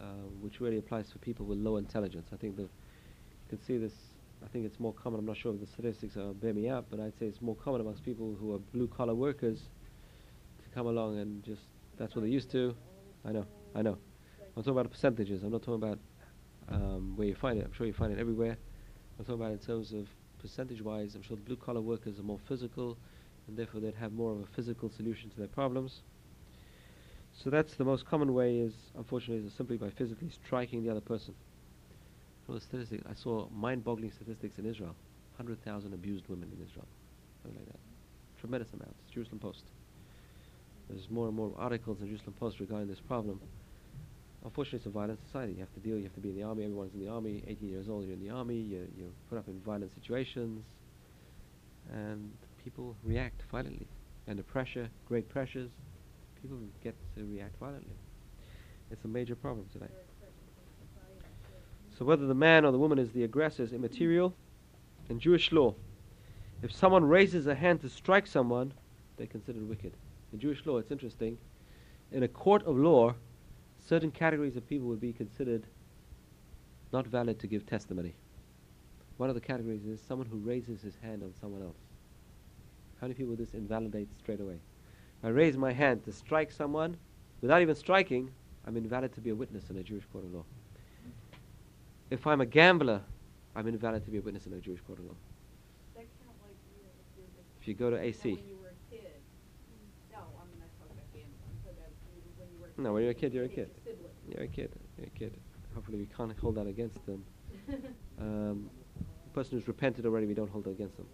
uh, 0.00 0.06
which 0.40 0.60
really 0.60 0.78
applies 0.78 1.12
for 1.12 1.18
people 1.18 1.46
with 1.46 1.58
low 1.58 1.76
intelligence. 1.76 2.30
I 2.32 2.36
think 2.36 2.56
the, 2.56 2.62
you 2.62 2.68
can 3.48 3.62
see 3.62 3.78
this, 3.78 3.92
I 4.44 4.48
think 4.48 4.66
it's 4.66 4.80
more 4.80 4.92
common, 4.92 5.20
I'm 5.20 5.26
not 5.26 5.36
sure 5.36 5.54
if 5.54 5.60
the 5.60 5.68
statistics 5.68 6.16
are 6.16 6.32
bear 6.32 6.52
me 6.52 6.68
out, 6.68 6.86
but 6.90 6.98
I'd 6.98 7.16
say 7.16 7.26
it's 7.26 7.40
more 7.40 7.54
common 7.54 7.80
amongst 7.80 8.04
people 8.04 8.36
who 8.40 8.54
are 8.56 8.58
blue 8.58 8.88
collar 8.88 9.14
workers 9.14 9.60
to 10.64 10.68
come 10.74 10.88
along 10.88 11.20
and 11.20 11.44
just, 11.44 11.62
that's 11.96 12.16
what 12.16 12.22
they're 12.22 12.30
used 12.30 12.50
to. 12.50 12.74
I 13.24 13.30
know, 13.30 13.46
I 13.72 13.82
know. 13.82 13.98
I'm 14.56 14.64
talking 14.64 14.72
about 14.72 14.90
percentages, 14.90 15.44
I'm 15.44 15.52
not 15.52 15.62
talking 15.62 15.74
about 15.74 16.00
um, 16.68 17.12
where 17.16 17.26
you 17.26 17.34
find 17.34 17.58
it. 17.58 17.64
I'm 17.64 17.72
sure 17.72 17.86
you 17.86 17.92
find 17.92 18.12
it 18.12 18.18
everywhere. 18.18 18.56
I'm 19.18 19.24
talking 19.24 19.40
about 19.40 19.52
in 19.52 19.58
terms 19.58 19.92
of 19.92 20.08
percentage-wise. 20.40 21.14
I'm 21.14 21.22
sure 21.22 21.36
the 21.36 21.42
blue-collar 21.42 21.80
workers 21.80 22.18
are 22.18 22.22
more 22.22 22.40
physical, 22.48 22.96
and 23.46 23.56
therefore 23.56 23.80
they'd 23.80 23.94
have 23.94 24.12
more 24.12 24.32
of 24.32 24.40
a 24.40 24.46
physical 24.46 24.90
solution 24.90 25.30
to 25.30 25.36
their 25.36 25.48
problems. 25.48 26.02
So 27.32 27.50
that's 27.50 27.74
the 27.74 27.84
most 27.84 28.06
common 28.06 28.32
way 28.32 28.58
is, 28.58 28.74
unfortunately, 28.96 29.46
is 29.46 29.52
simply 29.54 29.76
by 29.76 29.90
physically 29.90 30.30
striking 30.30 30.84
the 30.84 30.90
other 30.90 31.00
person. 31.00 31.34
The 32.48 32.60
statistic, 32.60 33.00
I 33.10 33.14
saw 33.14 33.48
mind-boggling 33.50 34.12
statistics 34.12 34.58
in 34.58 34.66
Israel. 34.66 34.94
100,000 35.36 35.94
abused 35.94 36.28
women 36.28 36.50
in 36.54 36.64
Israel. 36.64 36.86
Something 37.42 37.58
like 37.58 37.72
that. 37.72 37.80
Tremendous 38.38 38.72
amounts. 38.74 39.00
Jerusalem 39.10 39.38
Post. 39.38 39.64
There's 40.88 41.08
more 41.08 41.26
and 41.26 41.34
more 41.34 41.52
articles 41.56 42.02
in 42.02 42.08
Jerusalem 42.08 42.34
Post 42.38 42.60
regarding 42.60 42.88
this 42.88 43.00
problem. 43.00 43.40
Unfortunately, 44.44 44.76
it's 44.76 44.86
a 44.86 44.90
violent 44.90 45.18
society. 45.24 45.54
You 45.54 45.60
have 45.60 45.72
to 45.74 45.80
deal. 45.80 45.96
You 45.96 46.04
have 46.04 46.14
to 46.14 46.20
be 46.20 46.30
in 46.30 46.36
the 46.36 46.42
army. 46.42 46.64
Everyone's 46.64 46.92
in 46.92 47.00
the 47.00 47.08
army. 47.08 47.42
18 47.46 47.68
years 47.68 47.88
old, 47.88 48.04
you're 48.04 48.12
in 48.12 48.20
the 48.20 48.30
army. 48.30 48.56
You 48.56 48.86
you're 48.96 49.08
put 49.30 49.38
up 49.38 49.48
in 49.48 49.58
violent 49.60 49.92
situations, 49.94 50.64
and 51.92 52.30
people 52.62 52.94
react 53.02 53.42
violently. 53.50 53.86
Under 54.28 54.42
pressure, 54.42 54.88
great 55.08 55.28
pressures, 55.28 55.70
people 56.40 56.58
get 56.82 56.94
to 57.16 57.24
react 57.24 57.58
violently. 57.58 57.94
It's 58.90 59.04
a 59.04 59.08
major 59.08 59.34
problem 59.34 59.66
today. 59.72 59.90
So 61.98 62.04
whether 62.04 62.26
the 62.26 62.34
man 62.34 62.64
or 62.64 62.72
the 62.72 62.78
woman 62.78 62.98
is 62.98 63.10
the 63.12 63.24
aggressor 63.24 63.62
is 63.62 63.72
immaterial. 63.72 64.34
In 65.08 65.20
Jewish 65.20 65.52
law, 65.52 65.74
if 66.62 66.72
someone 66.72 67.04
raises 67.04 67.46
a 67.46 67.54
hand 67.54 67.80
to 67.82 67.88
strike 67.88 68.26
someone, 68.26 68.72
they're 69.16 69.26
considered 69.26 69.68
wicked. 69.68 69.92
In 70.32 70.38
Jewish 70.38 70.64
law, 70.66 70.78
it's 70.78 70.90
interesting. 70.90 71.38
In 72.10 72.22
a 72.22 72.28
court 72.28 72.62
of 72.64 72.76
law, 72.76 73.14
certain 73.84 74.10
categories 74.10 74.56
of 74.56 74.66
people 74.66 74.88
would 74.88 75.00
be 75.00 75.12
considered 75.12 75.66
not 76.92 77.06
valid 77.06 77.38
to 77.40 77.46
give 77.46 77.66
testimony. 77.66 78.14
One 79.16 79.28
of 79.28 79.34
the 79.34 79.40
categories 79.40 79.84
is 79.84 80.00
someone 80.00 80.26
who 80.26 80.38
raises 80.38 80.82
his 80.82 80.96
hand 80.96 81.22
on 81.22 81.32
someone 81.40 81.62
else. 81.62 81.78
How 83.00 83.06
many 83.06 83.14
people 83.14 83.30
would 83.30 83.38
this 83.38 83.54
invalidate 83.54 84.14
straight 84.14 84.40
away? 84.40 84.58
If 85.18 85.24
I 85.24 85.28
raise 85.28 85.56
my 85.56 85.72
hand 85.72 86.04
to 86.04 86.12
strike 86.12 86.50
someone, 86.50 86.96
without 87.40 87.62
even 87.62 87.74
striking, 87.74 88.30
I'm 88.66 88.76
invalid 88.76 89.12
to 89.14 89.20
be 89.20 89.30
a 89.30 89.34
witness 89.34 89.70
in 89.70 89.76
a 89.76 89.82
Jewish 89.82 90.04
court 90.06 90.24
of 90.24 90.32
law. 90.34 90.44
If 92.10 92.26
I'm 92.26 92.40
a 92.40 92.46
gambler, 92.46 93.02
I'm 93.54 93.66
invalid 93.66 94.04
to 94.04 94.10
be 94.10 94.18
a 94.18 94.22
witness 94.22 94.46
in 94.46 94.52
a 94.52 94.60
Jewish 94.60 94.80
court 94.80 94.98
of 94.98 95.06
law. 95.06 95.14
Like, 95.94 96.08
you 96.20 96.82
know, 96.82 96.88
if 97.60 97.68
you 97.68 97.74
go 97.74 97.90
to 97.90 97.96
AC. 97.98 98.34
when 98.34 98.48
you 98.48 98.56
were 98.56 98.68
a 98.68 98.94
kid, 98.94 99.20
no, 100.12 100.18
I'm 100.18 100.58
not 100.58 100.68
talking 100.78 100.96
about 100.96 101.12
gambling, 101.12 101.38
I'm 101.48 101.56
talking 101.62 101.78
about 101.78 101.90
you- 102.14 102.22
when 102.38 102.48
you 102.52 102.58
were 102.58 102.63
a 102.63 102.63
kid. 102.63 102.63
No, 102.76 102.92
when 102.92 103.02
you're 103.02 103.12
a 103.12 103.14
kid, 103.14 103.32
you're 103.32 103.44
a 103.44 103.48
kid. 103.48 103.70
You're 104.28 104.44
a 104.44 104.48
kid. 104.48 104.72
You're 104.98 105.06
a 105.06 105.18
kid. 105.18 105.36
Hopefully, 105.74 105.98
we 105.98 106.06
can't 106.06 106.36
hold 106.38 106.56
that 106.56 106.66
against 106.66 107.04
them. 107.06 107.24
Um, 108.20 108.70
a 109.02 109.34
person 109.34 109.58
who's 109.58 109.66
repented 109.66 110.06
already, 110.06 110.26
we 110.26 110.34
don't 110.34 110.48
hold 110.48 110.64
that 110.64 110.70
against 110.70 110.96
them. 110.96 111.06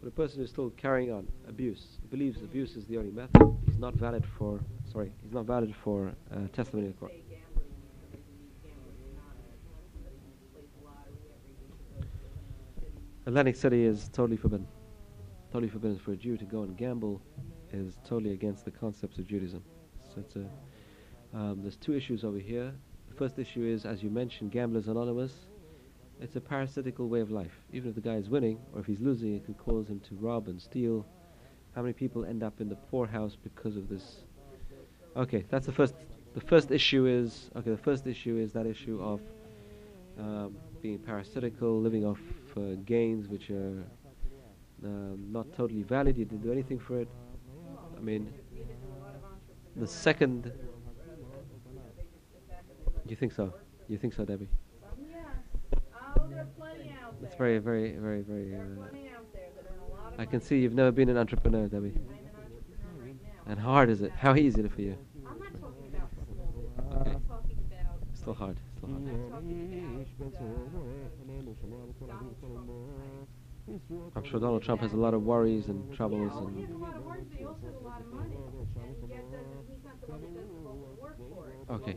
But 0.00 0.08
a 0.08 0.10
person 0.10 0.40
who's 0.40 0.50
still 0.50 0.70
carrying 0.70 1.12
on 1.12 1.28
abuse, 1.48 1.98
believes 2.10 2.42
abuse 2.42 2.74
is 2.74 2.84
the 2.86 2.98
only 2.98 3.12
method, 3.12 3.40
he's 3.64 3.78
not 3.78 3.94
valid 3.94 4.24
for, 4.36 4.60
sorry, 4.90 5.12
he's 5.22 5.32
not 5.32 5.46
valid 5.46 5.72
for 5.84 6.12
uh, 6.32 6.48
testimony 6.52 6.88
in 6.88 6.94
court. 6.94 7.12
Gambling, 7.12 7.68
you 7.84 7.90
know, 7.92 8.02
maybe 8.10 8.24
gamblers 8.64 8.98
anonymous, 9.12 9.62
somebody 9.94 10.16
who 10.18 10.34
plays 10.52 10.66
the 10.76 10.84
lottery 10.84 11.14
every 11.30 11.54
week 11.62 11.78
and 11.86 12.02
goes 12.02 12.10
to 12.18 12.26
Atlantic 12.26 12.74
City. 12.74 12.92
Atlantic 13.28 13.56
City 13.56 13.84
is 13.84 14.08
totally 14.12 14.36
forbidden. 14.36 14.66
Totally 15.52 15.68
forbidden 15.70 15.98
for 16.00 16.10
a 16.10 16.16
Jew 16.16 16.36
to 16.36 16.44
go 16.44 16.64
and 16.64 16.76
gamble 16.76 17.22
is 17.72 17.96
totally 18.04 18.32
against 18.32 18.64
the 18.64 18.72
concepts 18.72 19.18
of 19.18 19.28
Judaism. 19.28 19.62
It's 20.16 20.36
a, 20.36 20.46
um, 21.36 21.62
there's 21.62 21.76
two 21.76 21.94
issues 21.94 22.24
over 22.24 22.38
here. 22.38 22.72
The 23.08 23.14
first 23.14 23.38
issue 23.38 23.64
is, 23.64 23.84
as 23.84 24.02
you 24.02 24.10
mentioned, 24.10 24.52
Gamblers 24.52 24.88
Anonymous. 24.88 25.32
It's 26.20 26.36
a 26.36 26.40
parasitical 26.40 27.08
way 27.08 27.20
of 27.20 27.30
life. 27.30 27.52
Even 27.72 27.90
if 27.90 27.94
the 27.94 28.00
guy 28.00 28.14
is 28.14 28.28
winning, 28.28 28.58
or 28.72 28.80
if 28.80 28.86
he's 28.86 29.00
losing, 29.00 29.34
it 29.34 29.44
can 29.44 29.54
cause 29.54 29.88
him 29.88 30.00
to 30.08 30.14
rob 30.16 30.48
and 30.48 30.60
steal. 30.60 31.06
How 31.74 31.82
many 31.82 31.94
people 31.94 32.24
end 32.24 32.42
up 32.42 32.60
in 32.60 32.68
the 32.68 32.76
poorhouse 32.76 33.36
because 33.42 33.76
of 33.76 33.88
this? 33.88 34.24
Okay, 35.16 35.44
that's 35.50 35.66
the 35.66 35.72
first. 35.72 35.94
The 36.34 36.40
first 36.40 36.70
issue 36.70 37.06
is 37.06 37.50
okay. 37.56 37.70
The 37.70 37.76
first 37.76 38.06
issue 38.06 38.38
is 38.38 38.52
that 38.52 38.66
issue 38.66 39.02
of 39.02 39.20
um, 40.18 40.56
being 40.80 40.98
parasitical, 40.98 41.80
living 41.80 42.04
off 42.04 42.20
uh, 42.56 42.76
gains 42.84 43.28
which 43.28 43.50
are 43.50 43.84
um, 44.84 45.32
not 45.32 45.52
totally 45.54 45.82
valid. 45.82 46.16
You 46.16 46.24
didn't 46.24 46.42
do 46.42 46.52
anything 46.52 46.78
for 46.78 47.00
it. 47.00 47.08
I 47.96 48.00
mean, 48.00 48.32
the 49.76 49.86
second. 49.86 50.52
You 53.06 53.16
think 53.16 53.32
so? 53.32 53.52
You 53.88 53.98
think 53.98 54.14
so, 54.14 54.24
Debbie? 54.24 54.48
Some 54.80 54.90
yes. 55.10 55.20
Oh, 55.94 56.26
there 56.28 56.40
are 56.40 56.46
plenty 56.56 56.94
out 57.02 57.20
there. 57.20 57.28
It's 57.28 57.36
very, 57.36 57.58
very, 57.58 57.92
very, 57.92 58.22
very. 58.22 58.54
Uh, 58.54 58.58
plenty 58.76 59.08
out 59.08 59.26
there 59.32 59.48
that 59.56 59.66
earn 59.70 59.78
a 59.90 59.94
lot 59.94 60.14
of 60.14 60.20
I 60.20 60.24
can 60.24 60.40
see 60.40 60.58
you've 60.60 60.74
never 60.74 60.92
been 60.92 61.08
an 61.08 61.16
entrepreneur, 61.18 61.66
Debbie. 61.66 61.88
I'm 61.88 61.96
an 61.96 62.30
entrepreneur 62.38 63.04
right 63.04 63.16
now. 63.22 63.50
And 63.50 63.58
how 63.58 63.72
hard 63.72 63.90
is 63.90 64.02
it? 64.02 64.12
How 64.12 64.34
easy 64.34 64.60
is 64.60 64.66
it 64.66 64.72
for 64.72 64.82
you? 64.82 64.96
I'm 65.26 65.38
not 65.38 65.60
talking 65.60 65.88
about 65.92 66.10
small 66.14 66.54
business. 66.56 67.00
Okay. 67.00 67.10
I'm 67.10 67.22
talking 67.22 67.58
about. 67.66 68.16
Still 68.16 68.34
hard. 68.34 68.56
Still 68.78 68.90
hard. 68.90 69.02
I'm 69.02 69.30
talking 69.30 70.06
about 70.20 70.36
uh, 70.36 70.46
Donald 72.06 72.36
Trump. 72.38 72.68
right? 72.68 74.12
I'm 74.16 74.24
sure 74.24 74.40
Donald 74.40 74.62
Trump 74.62 74.80
has 74.80 74.92
a 74.92 74.96
lot 74.96 75.14
of 75.14 75.22
worries 75.22 75.66
and 75.66 75.92
troubles 75.94 76.32
and. 76.36 76.68
Okay. 81.72 81.96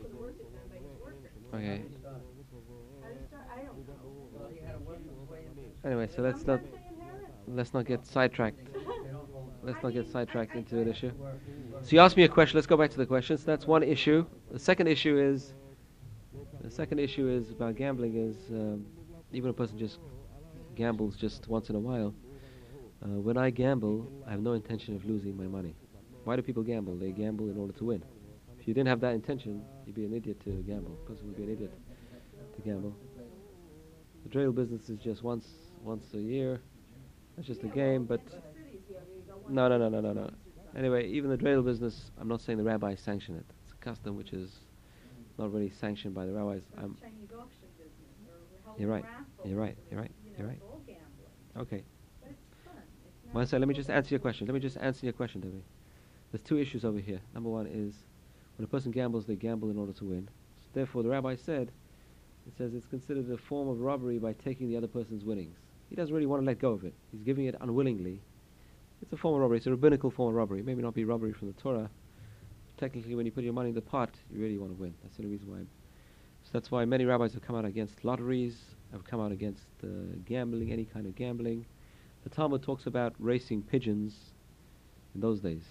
Know. 1.52 1.60
Anyway, 5.84 6.08
so 6.14 6.22
let's 6.22 6.46
not 6.46 6.60
let's 7.46 7.74
not 7.74 7.84
get 7.84 8.06
sidetracked. 8.06 8.58
Let's 9.62 9.82
not 9.82 9.92
get 9.92 10.08
sidetracked 10.10 10.54
into 10.54 10.80
an 10.80 10.88
issue. 10.88 11.12
So 11.82 11.90
you 11.90 12.00
asked 12.00 12.16
me 12.16 12.24
a 12.24 12.28
question. 12.28 12.56
Let's 12.56 12.66
go 12.66 12.76
back 12.76 12.90
to 12.90 12.96
the 12.96 13.06
questions. 13.06 13.44
That's 13.44 13.66
one 13.66 13.82
issue. 13.82 14.24
The 14.50 14.58
second 14.58 14.86
issue 14.86 15.18
is 15.18 15.52
the 16.62 16.70
second 16.70 16.98
issue 16.98 17.28
is 17.28 17.50
about 17.50 17.76
gambling. 17.76 18.16
Is 18.16 18.36
um, 18.50 18.86
even 19.32 19.50
a 19.50 19.52
person 19.52 19.78
just 19.78 19.98
gambles 20.74 21.16
just 21.16 21.48
once 21.48 21.68
in 21.68 21.76
a 21.76 21.80
while. 21.80 22.14
Uh, 23.04 23.20
when 23.20 23.36
I 23.36 23.50
gamble, 23.50 24.10
I 24.26 24.30
have 24.30 24.40
no 24.40 24.54
intention 24.54 24.96
of 24.96 25.04
losing 25.04 25.36
my 25.36 25.46
money. 25.46 25.74
Why 26.24 26.34
do 26.36 26.42
people 26.42 26.62
gamble? 26.62 26.96
They 26.96 27.10
gamble 27.10 27.50
in 27.50 27.58
order 27.58 27.74
to 27.74 27.84
win. 27.84 28.02
If 28.66 28.70
you 28.70 28.74
didn't 28.74 28.88
have 28.88 29.00
that 29.02 29.14
intention, 29.14 29.62
you'd 29.86 29.94
be 29.94 30.06
an 30.06 30.12
idiot 30.12 30.40
to 30.42 30.50
gamble. 30.66 30.98
A 31.04 31.08
person 31.08 31.28
would 31.28 31.36
be 31.36 31.44
an 31.44 31.52
idiot 31.52 31.72
to 32.56 32.62
gamble. 32.62 32.96
The 34.24 34.28
dreidel 34.28 34.56
business 34.56 34.88
is 34.88 34.98
just 34.98 35.22
once 35.22 35.46
once 35.84 36.04
a 36.14 36.18
year. 36.18 36.60
It's 37.38 37.46
just 37.46 37.62
a 37.62 37.68
game, 37.68 38.06
but 38.06 38.20
no, 39.48 39.68
no, 39.68 39.78
no, 39.78 39.88
no, 39.88 40.00
no, 40.00 40.12
no. 40.12 40.30
Anyway, 40.76 41.06
even 41.06 41.30
the 41.30 41.36
dreidel 41.36 41.64
business, 41.64 42.10
I'm 42.20 42.26
not 42.26 42.40
saying 42.40 42.58
the 42.58 42.64
rabbis 42.64 42.98
sanction 42.98 43.36
it. 43.36 43.44
It's 43.62 43.72
a 43.72 43.76
custom 43.76 44.16
which 44.16 44.32
is 44.32 44.50
not 45.38 45.52
really 45.52 45.70
sanctioned 45.70 46.12
by 46.12 46.26
the 46.26 46.32
rabbis. 46.32 46.62
I'm, 46.76 46.96
you're 48.76 48.90
right. 48.90 49.04
You're 49.44 49.60
right. 49.60 49.78
You're 49.92 50.00
right. 50.00 50.10
You're 50.36 50.48
right. 50.48 50.62
Okay. 51.56 51.84
One 53.30 53.46
second. 53.46 53.60
Let 53.60 53.68
me 53.68 53.74
just 53.74 53.90
answer 53.90 54.10
your 54.10 54.18
question. 54.18 54.48
Let 54.48 54.54
me 54.54 54.60
just 54.60 54.76
answer 54.78 55.06
your 55.06 55.12
question, 55.12 55.40
Debbie. 55.40 55.62
There's 56.32 56.42
two 56.42 56.58
issues 56.58 56.84
over 56.84 56.98
here. 56.98 57.20
Number 57.32 57.48
one 57.48 57.68
is 57.68 57.94
when 58.56 58.64
a 58.64 58.68
person 58.68 58.90
gambles, 58.90 59.26
they 59.26 59.36
gamble 59.36 59.70
in 59.70 59.78
order 59.78 59.92
to 59.92 60.04
win. 60.04 60.28
So 60.62 60.68
therefore, 60.72 61.02
the 61.02 61.08
rabbi 61.08 61.36
said, 61.36 61.70
it 62.46 62.52
says 62.56 62.74
it's 62.74 62.86
considered 62.86 63.30
a 63.30 63.36
form 63.36 63.68
of 63.68 63.80
robbery 63.80 64.18
by 64.18 64.32
taking 64.32 64.68
the 64.68 64.76
other 64.76 64.86
person's 64.86 65.24
winnings. 65.24 65.56
He 65.90 65.96
doesn't 65.96 66.14
really 66.14 66.26
want 66.26 66.42
to 66.42 66.46
let 66.46 66.58
go 66.58 66.72
of 66.72 66.84
it. 66.84 66.94
He's 67.12 67.22
giving 67.22 67.46
it 67.46 67.54
unwillingly. 67.60 68.20
It's 69.02 69.12
a 69.12 69.16
form 69.16 69.34
of 69.34 69.40
robbery. 69.40 69.58
It's 69.58 69.66
a 69.66 69.70
rabbinical 69.70 70.10
form 70.10 70.30
of 70.30 70.34
robbery. 70.34 70.62
Maybe 70.62 70.82
not 70.82 70.94
be 70.94 71.04
robbery 71.04 71.32
from 71.32 71.48
the 71.48 71.54
Torah. 71.54 71.90
Technically, 72.78 73.14
when 73.14 73.26
you 73.26 73.32
put 73.32 73.44
your 73.44 73.52
money 73.52 73.70
in 73.70 73.74
the 73.74 73.80
pot, 73.80 74.10
you 74.32 74.40
really 74.40 74.58
want 74.58 74.72
to 74.72 74.80
win. 74.80 74.94
That's 75.02 75.16
the 75.16 75.22
only 75.22 75.32
reason 75.32 75.50
why. 75.50 75.58
So 76.44 76.50
that's 76.52 76.70
why 76.70 76.84
many 76.84 77.04
rabbis 77.04 77.32
have 77.34 77.42
come 77.42 77.56
out 77.56 77.64
against 77.64 78.04
lotteries, 78.04 78.56
have 78.92 79.04
come 79.04 79.20
out 79.20 79.32
against 79.32 79.64
uh, 79.82 79.88
gambling, 80.24 80.72
any 80.72 80.84
kind 80.84 81.06
of 81.06 81.14
gambling. 81.16 81.66
The 82.24 82.30
Talmud 82.30 82.62
talks 82.62 82.86
about 82.86 83.14
racing 83.18 83.62
pigeons 83.62 84.14
in 85.14 85.20
those 85.20 85.40
days, 85.40 85.64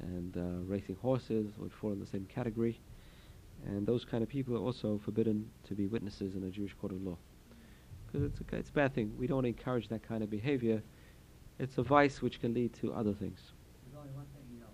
and 0.00 0.36
uh, 0.36 0.64
racing 0.66 0.96
horses 1.00 1.52
would 1.58 1.72
fall 1.72 1.92
in 1.92 2.00
the 2.00 2.06
same 2.06 2.26
category. 2.26 2.80
And 3.66 3.86
those 3.86 4.04
kind 4.04 4.22
of 4.22 4.28
people 4.28 4.54
are 4.56 4.60
also 4.60 5.00
forbidden 5.04 5.50
to 5.68 5.74
be 5.74 5.86
witnesses 5.86 6.34
in 6.34 6.44
a 6.44 6.50
Jewish 6.50 6.74
court 6.74 6.92
of 6.92 7.02
law, 7.02 7.16
because 8.06 8.24
it's 8.24 8.40
a, 8.40 8.56
it's 8.56 8.70
a 8.70 8.72
bad 8.72 8.94
thing. 8.94 9.12
We 9.18 9.26
don't 9.26 9.44
encourage 9.44 9.88
that 9.88 10.02
kind 10.06 10.22
of 10.22 10.30
behavior. 10.30 10.82
It's 11.58 11.78
a 11.78 11.82
vice 11.82 12.20
which 12.20 12.40
can 12.40 12.52
lead 12.52 12.74
to 12.80 12.92
other 12.92 13.14
things. 13.14 13.40
There's 13.84 13.96
only 13.98 14.12
one 14.12 14.26
thing, 14.34 14.42
you 14.52 14.60
know, 14.60 14.66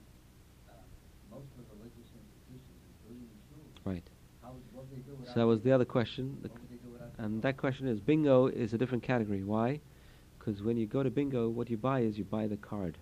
most 1.30 1.46
of 1.58 1.68
the 1.68 1.76
religious 1.76 2.10
institutions, 2.16 2.80
including 2.88 3.28
the 3.28 3.38
schools, 3.46 3.66
Right. 3.84 4.08
how 4.42 4.54
what 4.72 4.90
they 4.90 4.96
do? 5.00 5.16
So 5.26 5.40
that 5.40 5.46
was 5.46 5.60
the 5.60 5.72
other 5.72 5.84
question. 5.84 6.38
The 6.42 6.48
What 6.48 6.58
they 6.70 6.76
do 6.76 7.24
And 7.24 7.42
that 7.42 7.56
question 7.58 7.86
is 7.86 8.00
bingo 8.00 8.46
is 8.46 8.72
a 8.72 8.78
different 8.78 9.02
category. 9.04 9.44
Why? 9.44 9.80
Because 10.38 10.62
when 10.62 10.76
you 10.78 10.86
go 10.86 11.02
to 11.02 11.10
bingo, 11.10 11.48
what 11.50 11.68
you 11.68 11.76
buy 11.76 12.00
is 12.00 12.18
you 12.18 12.24
buy 12.24 12.46
the 12.46 12.56
card. 12.56 12.96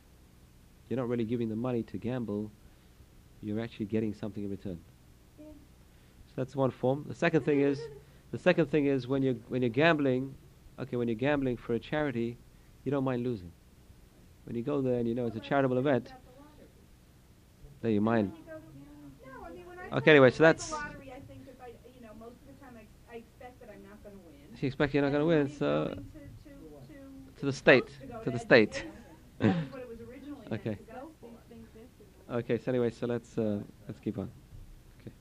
You're 0.88 0.96
not 0.96 1.08
really 1.08 1.24
giving 1.24 1.48
the 1.48 1.56
money 1.56 1.82
to 1.84 1.98
gamble. 1.98 2.50
You're 3.42 3.60
actually 3.60 3.86
getting 3.86 4.14
something 4.14 4.42
in 4.42 4.50
return. 4.50 4.80
Yeah. 5.38 5.46
So 6.28 6.32
that's 6.36 6.56
one 6.56 6.70
form. 6.70 7.04
The 7.06 7.14
second 7.14 7.44
thing 7.44 7.60
is, 7.60 7.80
the 8.32 8.38
second 8.38 8.70
thing 8.70 8.86
is 8.86 9.06
when 9.06 9.22
you're 9.22 9.34
when 9.48 9.62
you're 9.62 9.68
gambling, 9.68 10.34
okay, 10.78 10.96
when 10.96 11.08
you're 11.08 11.14
gambling 11.14 11.56
for 11.56 11.74
a 11.74 11.78
charity, 11.78 12.36
you 12.84 12.90
don't 12.90 13.04
mind 13.04 13.22
losing. 13.22 13.52
When 14.44 14.56
you 14.56 14.62
go 14.62 14.80
there 14.80 14.98
and 14.98 15.06
you 15.06 15.14
know 15.14 15.26
it's 15.26 15.36
a 15.36 15.40
charitable 15.40 15.78
event, 15.78 16.12
then 17.82 17.92
you 17.92 18.00
mind. 18.00 18.32
No, 18.46 19.44
I 19.44 19.50
mean, 19.50 19.66
when 19.66 19.78
I 19.78 19.96
Okay, 19.98 20.10
anyway, 20.12 20.30
so 20.30 20.42
that's- 20.42 20.72
lottery, 20.72 21.12
I 21.14 21.20
think 21.20 21.42
if 21.46 21.60
I, 21.62 21.68
you 21.94 22.02
know, 22.02 22.12
most 22.18 22.36
of 22.40 22.46
the 22.46 22.64
time 22.64 22.74
I, 22.76 23.14
I 23.14 23.16
expect 23.18 23.60
that 23.60 23.68
I'm 23.68 23.82
not 23.82 24.02
going 24.02 24.16
to 24.16 24.22
win. 24.22 24.34
If 24.54 24.62
you 24.62 24.66
expect 24.68 24.94
you're 24.94 25.02
not 25.02 25.12
going 25.12 25.20
to 25.20 25.26
win, 25.26 25.48
so 25.48 25.84
to, 25.88 25.94
to, 25.94 26.00
to, 26.00 27.40
to 27.40 27.46
the 27.46 27.52
state, 27.52 27.88
to 28.24 28.30
the 28.30 28.38
state. 28.38 28.84
Okay. 30.50 30.78
Okay, 32.30 32.58
so 32.58 32.70
anyway, 32.70 32.90
so 32.90 33.06
let's 33.06 33.36
uh, 33.36 33.60
let's 33.86 34.00
keep 34.00 34.18
on. 34.18 34.30
Okay. 35.00 35.12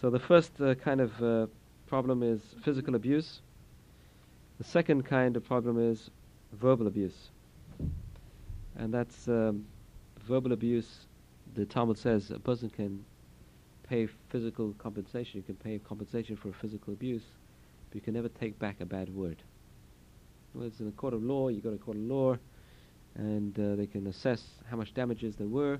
So 0.00 0.10
the 0.10 0.18
first 0.18 0.60
uh, 0.60 0.74
kind 0.74 1.00
of 1.00 1.22
uh, 1.22 1.46
problem 1.86 2.22
is 2.22 2.40
physical 2.62 2.94
abuse. 2.94 3.40
The 4.58 4.64
second 4.64 5.04
kind 5.04 5.36
of 5.36 5.44
problem 5.44 5.78
is 5.78 6.10
verbal 6.52 6.86
abuse, 6.86 7.30
and 8.76 8.92
that's 8.92 9.26
um, 9.28 9.64
verbal 10.26 10.52
abuse. 10.52 11.06
The 11.54 11.64
Talmud 11.64 11.96
says 11.96 12.30
a 12.30 12.38
person 12.38 12.68
can 12.68 13.04
pay 13.88 14.06
physical 14.28 14.74
compensation. 14.78 15.38
You 15.38 15.44
can 15.44 15.56
pay 15.56 15.78
compensation 15.78 16.36
for 16.36 16.52
physical 16.52 16.92
abuse, 16.92 17.24
but 17.88 17.94
you 17.94 18.00
can 18.02 18.12
never 18.12 18.28
take 18.28 18.58
back 18.58 18.80
a 18.80 18.86
bad 18.86 19.08
word. 19.14 19.42
Well, 20.52 20.66
it's 20.66 20.80
in 20.80 20.88
a 20.88 20.92
court 20.92 21.14
of 21.14 21.22
law. 21.22 21.48
You 21.48 21.62
go 21.62 21.70
to 21.70 21.76
a 21.76 21.78
court 21.78 21.96
of 21.96 22.02
law 22.02 22.36
and 23.18 23.58
uh, 23.58 23.74
they 23.74 23.86
can 23.86 24.06
assess 24.06 24.42
how 24.70 24.76
much 24.76 24.94
damages 24.94 25.36
there 25.36 25.48
were. 25.48 25.78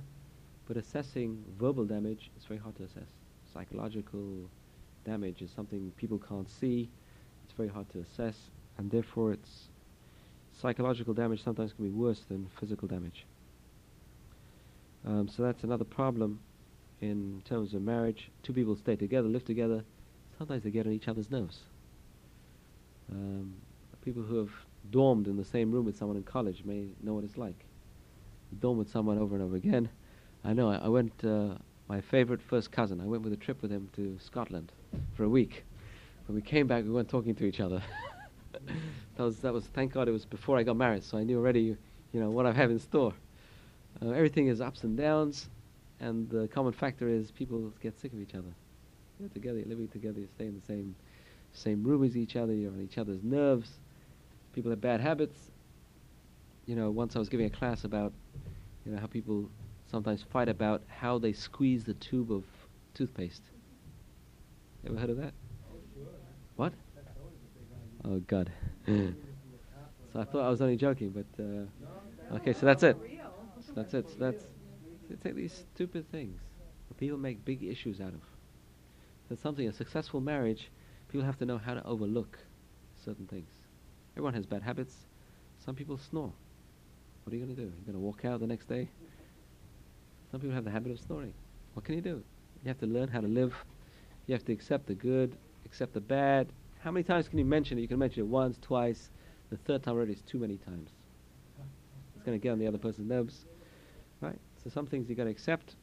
But 0.66 0.76
assessing 0.76 1.43
verbal 1.59 1.86
damage 1.86 2.30
is 2.36 2.45
very 2.45 2.61
hard 2.61 2.76
to 2.76 2.82
assess. 2.82 3.09
Psychological 3.55 4.51
damage 5.07 5.41
is 5.41 5.51
something 5.51 5.93
people 5.97 6.18
can't 6.18 6.49
see. 6.61 6.91
It's 7.45 7.57
very 7.57 7.68
hard 7.70 7.89
to 7.93 8.01
assess, 8.01 8.36
and 8.76 8.91
therefore, 8.91 9.32
it's 9.32 9.68
psychological 10.61 11.14
damage 11.14 11.43
sometimes 11.43 11.72
can 11.72 11.84
be 11.84 11.91
worse 11.91 12.20
than 12.28 12.51
physical 12.61 12.89
damage. 12.89 13.24
Um, 15.07 15.28
so 15.28 15.43
that's 15.45 15.62
another 15.62 15.84
problem 15.84 16.41
in 17.01 17.43
terms 17.49 17.72
of 17.72 17.80
marriage. 17.80 18.30
Two 18.43 18.53
people 18.53 18.76
stay 18.76 18.97
together, 18.97 19.28
live 19.28 19.45
together. 19.45 19.84
Sometimes 20.36 20.64
they 20.64 20.70
get 20.70 20.86
on 20.86 20.93
each 20.93 21.09
other's 21.09 21.30
nerves. 21.30 21.61
Um, 23.11 23.55
people 24.05 24.22
who 24.22 24.36
have 24.39 24.51
dormed 24.91 25.26
in 25.26 25.37
the 25.37 25.45
same 25.45 25.70
room 25.70 25.85
with 25.85 25.97
someone 25.97 26.16
in 26.16 26.22
college 26.22 26.64
may 26.64 26.89
know 27.03 27.14
what 27.14 27.24
it's 27.24 27.37
like. 27.37 27.64
You 28.51 28.59
dorm 28.59 28.79
with 28.79 28.91
someone 28.91 29.18
over 29.18 29.35
and 29.35 29.45
over 29.45 29.57
again. 29.57 29.89
I 30.45 30.53
know. 30.53 30.70
I, 30.70 30.76
I 30.76 30.89
went. 30.89 31.12
Uh, 31.24 31.55
my 31.89 32.01
favorite 32.01 32.43
first 32.43 32.70
cousin. 32.70 33.01
I 33.01 33.05
went 33.05 33.22
with 33.22 33.33
a 33.33 33.37
trip 33.37 33.62
with 33.62 33.70
him 33.70 33.89
to 33.97 34.18
Scotland 34.20 34.72
for 35.14 35.24
a 35.24 35.29
week. 35.29 35.64
When 36.26 36.37
we 36.37 36.43
came 36.43 36.66
back, 36.66 36.85
we 36.85 36.91
weren't 36.91 37.09
talking 37.09 37.35
to 37.37 37.45
each 37.45 37.61
other. 37.61 37.83
that 39.16 39.22
was 39.22 39.39
that 39.39 39.53
was. 39.53 39.64
Thank 39.66 39.93
God 39.93 40.09
it 40.09 40.12
was 40.12 40.24
before 40.24 40.59
I 40.59 40.62
got 40.62 40.76
married, 40.76 41.03
so 41.03 41.18
I 41.18 41.24
knew 41.24 41.39
already, 41.39 41.76
you 42.12 42.20
know, 42.20 42.31
what 42.31 42.47
I 42.47 42.53
have 42.53 42.70
in 42.70 42.79
store. 42.79 43.14
Uh, 44.03 44.11
everything 44.11 44.49
is 44.49 44.61
ups 44.61 44.85
and 44.85 44.97
downs, 44.97 45.49
and 46.01 46.29
the 46.29 46.47
common 46.49 46.72
factor 46.72 47.09
is 47.09 47.31
people 47.31 47.72
get 47.83 47.99
sick 47.99 48.12
of 48.12 48.20
each 48.20 48.35
other. 48.35 48.53
You're 49.18 49.31
together, 49.31 49.59
you're 49.59 49.68
living 49.68 49.89
together, 49.89 50.20
you 50.20 50.29
stay 50.37 50.47
in 50.47 50.55
the 50.55 50.66
same 50.66 50.95
same 51.53 51.83
room 51.83 52.05
as 52.05 52.16
each 52.16 52.37
other, 52.37 52.53
you're 52.53 52.70
on 52.70 52.81
each 52.81 52.99
other's 52.99 53.22
nerves. 53.22 53.70
People 54.59 54.72
have 54.72 54.80
bad 54.80 55.00
habits. 55.00 55.52
You 56.66 56.74
know, 56.74 56.90
once 56.90 57.14
I 57.14 57.20
was 57.20 57.28
giving 57.28 57.46
a 57.46 57.48
class 57.48 57.84
about, 57.84 58.12
you 58.84 58.90
know, 58.90 58.98
how 58.98 59.06
people 59.06 59.48
sometimes 59.88 60.24
fight 60.32 60.48
about 60.48 60.82
how 60.88 61.16
they 61.16 61.32
squeeze 61.32 61.84
the 61.84 61.94
tube 61.94 62.32
of 62.32 62.42
toothpaste. 62.92 63.42
Ever 64.84 64.98
heard 64.98 65.11
of 65.11 65.16
that? 65.18 65.32
What? 66.56 66.72
Oh 68.04 68.18
God. 68.26 68.50
so 68.88 69.14
I 70.16 70.24
thought 70.24 70.44
I 70.44 70.50
was 70.50 70.61
only 70.61 70.74
joking, 70.74 71.11
but 71.11 71.40
uh, 71.40 72.34
okay, 72.38 72.52
so 72.52 72.66
that's 72.66 72.82
it. 72.82 72.98
So 73.61 73.72
that's 73.76 73.94
it. 73.94 74.11
So 74.11 74.16
that's 74.18 74.42
it's 75.09 75.24
like 75.24 75.36
these 75.36 75.64
stupid 75.72 76.11
things 76.11 76.40
that 76.88 76.98
people 76.98 77.16
make 77.16 77.44
big 77.44 77.62
issues 77.62 78.00
out 78.00 78.12
of. 78.12 78.22
That's 79.28 79.40
something 79.40 79.68
a 79.68 79.72
successful 79.72 80.20
marriage. 80.20 80.72
People 81.06 81.24
have 81.26 81.38
to 81.38 81.46
know 81.46 81.59
how 81.59 81.74
to 81.74 81.86
overlook 81.86 82.40
certain 83.04 83.28
things. 83.28 83.57
Everyone 84.19 84.35
has 84.35 84.47
bad 84.47 84.62
habits. 84.62 84.93
Some 85.64 85.77
people 85.77 85.97
snore. 85.97 86.33
What 87.23 87.33
are 87.33 87.37
you 87.37 87.45
going 87.45 87.55
to 87.55 87.62
do? 87.62 87.69
You're 87.69 87.85
going 87.87 87.93
to 87.93 88.01
walk 88.01 88.25
out 88.25 88.41
the 88.41 88.49
next 88.49 88.69
day? 88.69 88.89
Some 90.33 90.41
people 90.41 90.57
have 90.57 90.64
the 90.64 90.73
habit 90.73 90.91
of 90.91 90.99
snoring. 90.99 91.33
What 91.75 91.85
can 91.85 91.95
you 91.95 92.01
do? 92.01 92.21
You 92.64 92.69
have 92.69 92.81
to 92.81 92.87
learn 92.87 93.07
how 93.07 93.21
to 93.21 93.29
live. 93.29 93.55
You 94.27 94.35
have 94.35 94.45
to 94.47 94.53
accept 94.53 94.89
the 94.89 94.95
good, 94.95 95.37
accept 95.64 95.95
the 95.95 96.01
bad. 96.01 96.49
How 96.81 96.91
many 96.91 97.05
times 97.05 97.29
can 97.29 97.39
you 97.39 97.45
mention 97.45 97.79
it? 97.79 97.83
You 97.83 97.87
can 97.87 98.01
mention 98.01 98.25
it 98.25 98.27
once, 98.27 98.59
twice. 98.61 99.11
The 99.51 99.57
third 99.57 99.85
time 99.85 99.95
already 99.95 100.14
is 100.14 100.23
too 100.23 100.41
many 100.41 100.57
times. 100.57 100.91
It's 102.16 102.25
going 102.27 102.37
to 102.37 102.43
get 102.43 102.51
on 102.51 102.59
the 102.59 102.66
other 102.66 102.77
person's 102.77 103.09
nerves. 103.09 103.45
Right? 104.21 104.41
So 104.64 104.69
some 104.69 104.87
things 104.89 105.09
you 105.09 105.14
got 105.14 105.25
to 105.25 105.31
accept, 105.31 105.77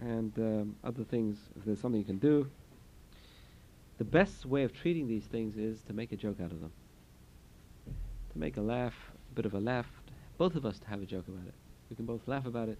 and 0.00 0.32
um, 0.38 0.76
other 0.84 1.04
things, 1.04 1.36
if 1.54 1.66
there's 1.66 1.80
something 1.80 2.00
you 2.00 2.06
can 2.06 2.16
do. 2.16 2.48
The 3.98 4.04
best 4.04 4.46
way 4.46 4.62
of 4.62 4.72
treating 4.72 5.06
these 5.06 5.24
things 5.24 5.58
is 5.58 5.82
to 5.82 5.92
make 5.92 6.12
a 6.12 6.16
joke 6.16 6.38
out 6.40 6.50
of 6.50 6.62
them. 6.62 6.72
To 8.34 8.38
make 8.38 8.58
a 8.58 8.60
laugh, 8.60 8.94
a 9.32 9.34
bit 9.34 9.46
of 9.46 9.54
a 9.54 9.60
laugh. 9.60 9.86
Both 10.36 10.54
of 10.54 10.66
us 10.66 10.78
to 10.80 10.88
have 10.88 11.00
a 11.00 11.06
joke 11.06 11.28
about 11.28 11.46
it. 11.46 11.54
We 11.88 11.96
can 11.96 12.04
both 12.04 12.28
laugh 12.28 12.46
about 12.46 12.68
it 12.68 12.78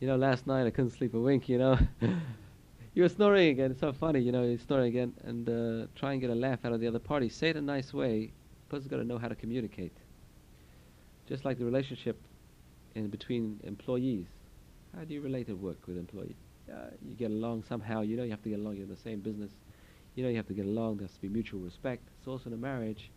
you 0.00 0.06
know, 0.06 0.16
last 0.16 0.46
night 0.46 0.66
I 0.66 0.70
couldn't 0.70 0.92
sleep 0.92 1.14
a 1.14 1.18
wink, 1.18 1.48
you 1.48 1.58
know. 1.58 1.78
you 2.94 3.02
were 3.02 3.08
snoring 3.08 3.48
again. 3.48 3.72
It's 3.72 3.80
so 3.80 3.92
funny, 3.92 4.20
you 4.20 4.30
know, 4.30 4.44
you're 4.44 4.58
snoring 4.58 4.88
again. 4.88 5.12
And 5.24 5.48
uh, 5.48 5.86
try 5.96 6.12
and 6.12 6.20
get 6.20 6.30
a 6.30 6.34
laugh 6.34 6.64
out 6.64 6.72
of 6.72 6.80
the 6.80 6.86
other 6.86 7.00
party. 7.00 7.28
Say 7.28 7.50
it 7.50 7.56
a 7.56 7.60
nice 7.60 7.92
way. 7.92 8.32
Person's 8.68 8.90
got 8.90 8.98
to 8.98 9.04
know 9.04 9.18
how 9.18 9.28
to 9.28 9.34
communicate. 9.34 9.96
Just 11.26 11.44
like 11.44 11.58
the 11.58 11.64
relationship 11.64 12.20
in 12.94 13.08
between 13.08 13.60
employees. 13.64 14.26
How 14.96 15.04
do 15.04 15.14
you 15.14 15.20
relate 15.20 15.48
at 15.48 15.58
work 15.58 15.86
with 15.86 15.98
employees? 15.98 16.36
Uh, 16.72 16.90
you 17.02 17.14
get 17.14 17.30
along 17.30 17.64
somehow. 17.68 18.02
You 18.02 18.16
know 18.16 18.22
you 18.22 18.30
have 18.30 18.42
to 18.42 18.48
get 18.48 18.58
along. 18.58 18.74
You're 18.74 18.84
in 18.84 18.90
the 18.90 18.96
same 18.96 19.20
business. 19.20 19.50
You 20.14 20.22
know 20.22 20.30
you 20.30 20.36
have 20.36 20.48
to 20.48 20.54
get 20.54 20.66
along. 20.66 20.98
There 20.98 21.06
has 21.06 21.14
to 21.14 21.20
be 21.20 21.28
mutual 21.28 21.60
respect. 21.60 22.02
It's 22.18 22.28
also 22.28 22.48
in 22.48 22.54
a 22.54 22.58
marriage. 22.58 23.10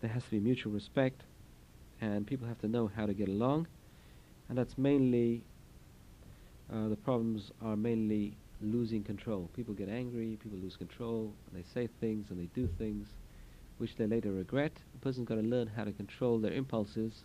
There 0.00 0.10
has 0.10 0.24
to 0.24 0.30
be 0.30 0.40
mutual 0.40 0.72
respect. 0.72 1.22
And 2.00 2.26
people 2.26 2.46
have 2.46 2.58
to 2.60 2.68
know 2.68 2.90
how 2.94 3.06
to 3.06 3.14
get 3.14 3.28
along. 3.28 3.66
And 4.48 4.56
that's 4.56 4.78
mainly 4.78 5.44
uh, 6.72 6.88
the 6.88 6.96
problems 6.96 7.50
are 7.62 7.76
mainly 7.76 8.36
losing 8.62 9.02
control. 9.02 9.50
People 9.54 9.74
get 9.74 9.88
angry, 9.88 10.38
people 10.42 10.58
lose 10.58 10.76
control, 10.76 11.32
and 11.46 11.62
they 11.62 11.66
say 11.74 11.88
things 12.00 12.26
and 12.30 12.38
they 12.38 12.48
do 12.54 12.68
things 12.78 13.08
which 13.78 13.96
they 13.96 14.06
later 14.06 14.32
regret. 14.32 14.72
A 14.94 14.98
person's 14.98 15.26
got 15.26 15.36
to 15.36 15.42
learn 15.42 15.66
how 15.66 15.84
to 15.84 15.92
control 15.92 16.38
their 16.38 16.52
impulses 16.52 17.24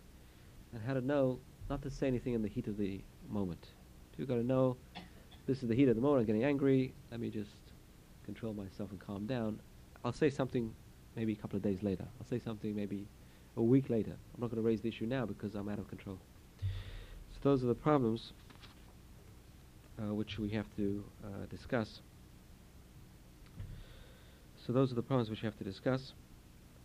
and 0.72 0.82
how 0.82 0.94
to 0.94 1.00
know 1.00 1.38
not 1.68 1.82
to 1.82 1.90
say 1.90 2.06
anything 2.06 2.34
in 2.34 2.42
the 2.42 2.48
heat 2.48 2.66
of 2.66 2.78
the 2.78 3.00
moment. 3.28 3.68
You've 4.16 4.28
got 4.28 4.36
to 4.36 4.42
know 4.42 4.76
this 5.46 5.62
is 5.62 5.68
the 5.68 5.74
heat 5.74 5.88
of 5.88 5.96
the 5.96 6.02
moment, 6.02 6.20
I'm 6.20 6.26
getting 6.26 6.44
angry, 6.44 6.94
let 7.10 7.20
me 7.20 7.30
just 7.30 7.50
control 8.24 8.54
myself 8.54 8.90
and 8.90 8.98
calm 8.98 9.26
down. 9.26 9.60
I'll 10.04 10.12
say 10.12 10.30
something 10.30 10.72
maybe 11.16 11.32
a 11.32 11.36
couple 11.36 11.56
of 11.56 11.62
days 11.62 11.78
later. 11.82 12.04
I'll 12.20 12.28
say 12.28 12.38
something 12.44 12.76
maybe 12.76 13.06
a 13.56 13.62
week 13.62 13.88
later. 13.88 14.12
I'm 14.12 14.40
not 14.40 14.50
going 14.50 14.62
to 14.62 14.66
raise 14.66 14.82
the 14.82 14.88
issue 14.88 15.06
now 15.06 15.24
because 15.24 15.54
I'm 15.54 15.68
out 15.68 15.78
of 15.78 15.88
control. 15.88 16.18
So 17.32 17.38
those 17.42 17.64
are 17.64 17.66
the 17.66 17.74
problems 17.74 18.32
uh, 19.98 20.14
which 20.14 20.38
we 20.38 20.50
have 20.50 20.66
to 20.76 21.02
uh, 21.24 21.28
discuss. 21.50 22.00
So 24.66 24.72
those 24.72 24.92
are 24.92 24.94
the 24.94 25.02
problems 25.02 25.30
which 25.30 25.42
we 25.42 25.46
have 25.46 25.58
to 25.58 25.64
discuss. 25.64 26.12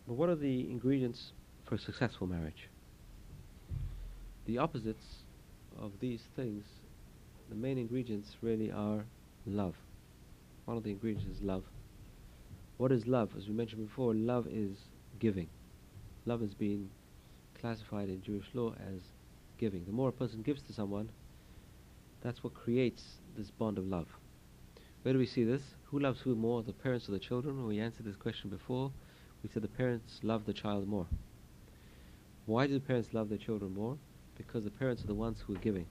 But 0.07 0.13
what 0.13 0.29
are 0.29 0.35
the 0.35 0.69
ingredients 0.69 1.31
for 1.65 1.75
a 1.75 1.79
successful 1.79 2.27
marriage? 2.27 2.69
The 4.45 4.57
opposites 4.59 5.05
of 5.79 5.91
these 5.99 6.21
things, 6.35 6.63
the 7.49 7.55
main 7.55 7.77
ingredients 7.77 8.29
really 8.41 8.71
are 8.71 9.03
love. 9.45 9.75
One 10.65 10.77
of 10.77 10.83
the 10.83 10.91
ingredients 10.91 11.27
is 11.37 11.43
love. 11.43 11.63
What 12.81 12.91
is 12.91 13.05
love? 13.05 13.29
As 13.37 13.47
we 13.47 13.53
mentioned 13.53 13.87
before, 13.87 14.15
love 14.15 14.47
is 14.47 14.75
giving. 15.19 15.49
Love 16.25 16.41
has 16.41 16.55
been 16.55 16.89
classified 17.53 18.09
in 18.09 18.23
Jewish 18.23 18.47
law 18.55 18.73
as 18.73 19.01
giving. 19.59 19.85
The 19.85 19.91
more 19.91 20.09
a 20.09 20.11
person 20.11 20.41
gives 20.41 20.63
to 20.63 20.73
someone, 20.73 21.11
that's 22.23 22.43
what 22.43 22.55
creates 22.55 23.03
this 23.37 23.51
bond 23.51 23.77
of 23.77 23.85
love. 23.85 24.07
Where 25.03 25.13
do 25.13 25.19
we 25.19 25.27
see 25.27 25.43
this? 25.43 25.61
Who 25.91 25.99
loves 25.99 26.21
who 26.21 26.33
more, 26.33 26.63
the 26.63 26.73
parents 26.73 27.07
or 27.07 27.11
the 27.11 27.19
children? 27.19 27.67
We 27.67 27.79
answered 27.79 28.07
this 28.07 28.15
question 28.15 28.49
before, 28.49 28.91
we 29.43 29.49
said 29.53 29.61
the 29.61 29.67
parents 29.67 30.19
love 30.23 30.47
the 30.47 30.53
child 30.53 30.87
more. 30.87 31.05
Why 32.47 32.65
do 32.65 32.73
the 32.73 32.79
parents 32.79 33.09
love 33.13 33.29
their 33.29 33.37
children 33.37 33.75
more? 33.75 33.99
Because 34.35 34.63
the 34.63 34.71
parents 34.71 35.03
are 35.03 35.07
the 35.07 35.13
ones 35.13 35.43
who 35.45 35.53
are 35.53 35.59
giving. 35.59 35.85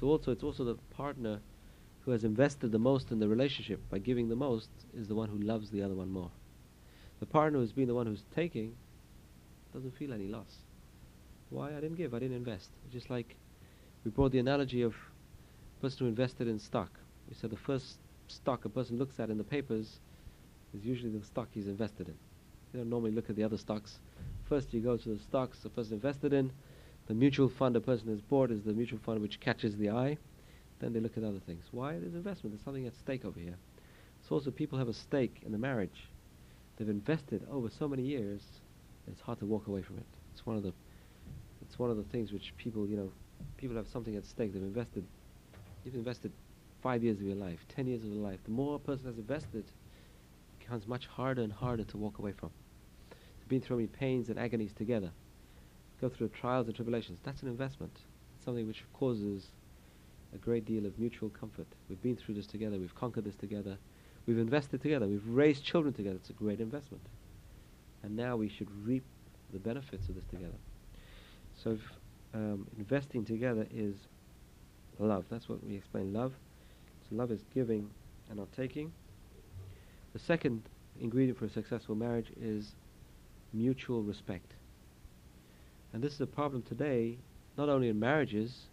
So 0.00 0.06
also, 0.06 0.32
it's 0.32 0.42
also 0.42 0.64
the 0.64 0.76
partner 0.96 1.40
who 2.04 2.10
has 2.10 2.24
invested 2.24 2.72
the 2.72 2.78
most 2.78 3.10
in 3.12 3.18
the 3.18 3.28
relationship 3.28 3.80
by 3.90 3.98
giving 3.98 4.28
the 4.28 4.36
most 4.36 4.68
is 4.94 5.08
the 5.08 5.14
one 5.14 5.28
who 5.28 5.38
loves 5.38 5.70
the 5.70 5.82
other 5.82 5.94
one 5.94 6.10
more. 6.10 6.30
The 7.20 7.26
partner 7.26 7.60
who's 7.60 7.72
been 7.72 7.86
the 7.86 7.94
one 7.94 8.06
who's 8.06 8.24
taking 8.34 8.74
doesn't 9.72 9.96
feel 9.96 10.12
any 10.12 10.26
loss. 10.26 10.64
Why? 11.50 11.68
I 11.68 11.80
didn't 11.80 11.96
give, 11.96 12.14
I 12.14 12.18
didn't 12.18 12.36
invest. 12.36 12.70
It's 12.84 12.92
Just 12.92 13.10
like 13.10 13.36
we 14.04 14.10
brought 14.10 14.32
the 14.32 14.40
analogy 14.40 14.82
of 14.82 14.94
a 15.78 15.82
person 15.82 16.00
who 16.00 16.06
invested 16.06 16.48
in 16.48 16.58
stock. 16.58 16.90
We 17.28 17.34
said 17.34 17.50
the 17.50 17.56
first 17.56 17.98
stock 18.26 18.64
a 18.64 18.68
person 18.68 18.98
looks 18.98 19.20
at 19.20 19.30
in 19.30 19.38
the 19.38 19.44
papers 19.44 20.00
is 20.74 20.84
usually 20.84 21.10
the 21.16 21.24
stock 21.24 21.48
he's 21.52 21.68
invested 21.68 22.08
in. 22.08 22.14
You 22.72 22.80
don't 22.80 22.90
normally 22.90 23.12
look 23.12 23.30
at 23.30 23.36
the 23.36 23.44
other 23.44 23.58
stocks. 23.58 24.00
First 24.44 24.74
you 24.74 24.80
go 24.80 24.96
to 24.96 25.08
the 25.10 25.18
stocks 25.18 25.60
the 25.60 25.68
person 25.68 25.94
invested 25.94 26.32
in. 26.32 26.50
The 27.06 27.14
mutual 27.14 27.48
fund 27.48 27.76
a 27.76 27.80
person 27.80 28.08
has 28.08 28.20
bought 28.20 28.50
is 28.50 28.62
the 28.62 28.72
mutual 28.72 28.98
fund 28.98 29.20
which 29.20 29.38
catches 29.38 29.76
the 29.76 29.90
eye. 29.90 30.18
Then 30.82 30.92
they 30.92 31.00
look 31.00 31.16
at 31.16 31.24
other 31.24 31.38
things. 31.38 31.64
Why? 31.70 31.92
There's 31.92 32.14
investment. 32.14 32.52
There's 32.52 32.64
something 32.64 32.86
at 32.86 32.96
stake 32.96 33.24
over 33.24 33.38
here. 33.38 33.56
So 34.28 34.34
also 34.34 34.50
people 34.50 34.78
have 34.78 34.88
a 34.88 34.92
stake 34.92 35.40
in 35.46 35.52
the 35.52 35.58
marriage. 35.58 36.10
They've 36.76 36.88
invested 36.88 37.46
over 37.50 37.70
so 37.70 37.88
many 37.88 38.02
years. 38.02 38.42
It's 39.06 39.20
hard 39.20 39.38
to 39.38 39.46
walk 39.46 39.68
away 39.68 39.82
from 39.82 39.98
it. 39.98 40.06
It's 40.32 40.44
one 40.44 40.56
of 40.56 40.62
the 40.62 40.72
it's 41.62 41.78
one 41.78 41.90
of 41.90 41.96
the 41.96 42.02
things 42.02 42.32
which 42.32 42.52
people, 42.56 42.86
you 42.88 42.96
know, 42.96 43.12
people 43.56 43.76
have 43.76 43.86
something 43.86 44.16
at 44.16 44.26
stake. 44.26 44.52
They've 44.52 44.62
invested 44.62 45.06
You've 45.84 45.94
invested 45.94 46.32
five 46.80 47.02
years 47.02 47.18
of 47.18 47.26
your 47.26 47.36
life, 47.36 47.58
ten 47.68 47.86
years 47.86 48.02
of 48.02 48.10
your 48.10 48.22
life. 48.22 48.38
The 48.44 48.50
more 48.50 48.76
a 48.76 48.78
person 48.78 49.06
has 49.06 49.18
invested, 49.18 49.64
it 49.64 50.58
becomes 50.60 50.86
much 50.86 51.06
harder 51.06 51.42
and 51.42 51.52
harder 51.52 51.84
to 51.84 51.96
walk 51.96 52.18
away 52.18 52.32
from. 52.32 52.50
To 53.10 53.48
been 53.48 53.60
through 53.60 53.76
many 53.76 53.88
pains 53.88 54.28
and 54.28 54.38
agonies 54.38 54.72
together, 54.72 55.10
go 56.00 56.08
through 56.08 56.28
trials 56.28 56.66
and 56.66 56.76
tribulations. 56.76 57.18
That's 57.24 57.42
an 57.42 57.48
investment. 57.48 57.92
It's 58.36 58.44
something 58.44 58.66
which 58.66 58.84
causes 58.92 59.50
a 60.34 60.38
great 60.38 60.64
deal 60.64 60.86
of 60.86 60.98
mutual 60.98 61.28
comfort. 61.28 61.66
We've 61.88 62.02
been 62.02 62.16
through 62.16 62.34
this 62.34 62.46
together. 62.46 62.78
We've 62.78 62.94
conquered 62.94 63.24
this 63.24 63.36
together. 63.36 63.76
We've 64.26 64.38
invested 64.38 64.82
together. 64.82 65.06
We've 65.06 65.26
raised 65.26 65.64
children 65.64 65.92
together. 65.92 66.16
It's 66.16 66.30
a 66.30 66.34
great 66.34 66.60
investment. 66.60 67.02
And 68.02 68.16
now 68.16 68.36
we 68.36 68.48
should 68.48 68.68
reap 68.84 69.04
the 69.52 69.58
benefits 69.58 70.08
of 70.08 70.14
this 70.14 70.24
together. 70.30 70.56
So 71.62 71.70
if, 71.70 71.80
um, 72.34 72.66
investing 72.78 73.24
together 73.24 73.66
is 73.74 73.96
love. 74.98 75.24
That's 75.30 75.48
what 75.48 75.64
we 75.64 75.76
explain 75.76 76.12
love. 76.12 76.32
So 77.08 77.16
love 77.16 77.30
is 77.30 77.42
giving 77.54 77.90
and 78.28 78.38
not 78.38 78.52
taking. 78.52 78.92
The 80.12 80.18
second 80.18 80.62
ingredient 81.00 81.38
for 81.38 81.46
a 81.46 81.50
successful 81.50 81.94
marriage 81.94 82.32
is 82.40 82.74
mutual 83.52 84.02
respect. 84.02 84.54
And 85.92 86.02
this 86.02 86.14
is 86.14 86.20
a 86.20 86.26
problem 86.26 86.62
today, 86.62 87.18
not 87.58 87.68
only 87.68 87.88
in 87.88 87.98
marriages, 87.98 88.66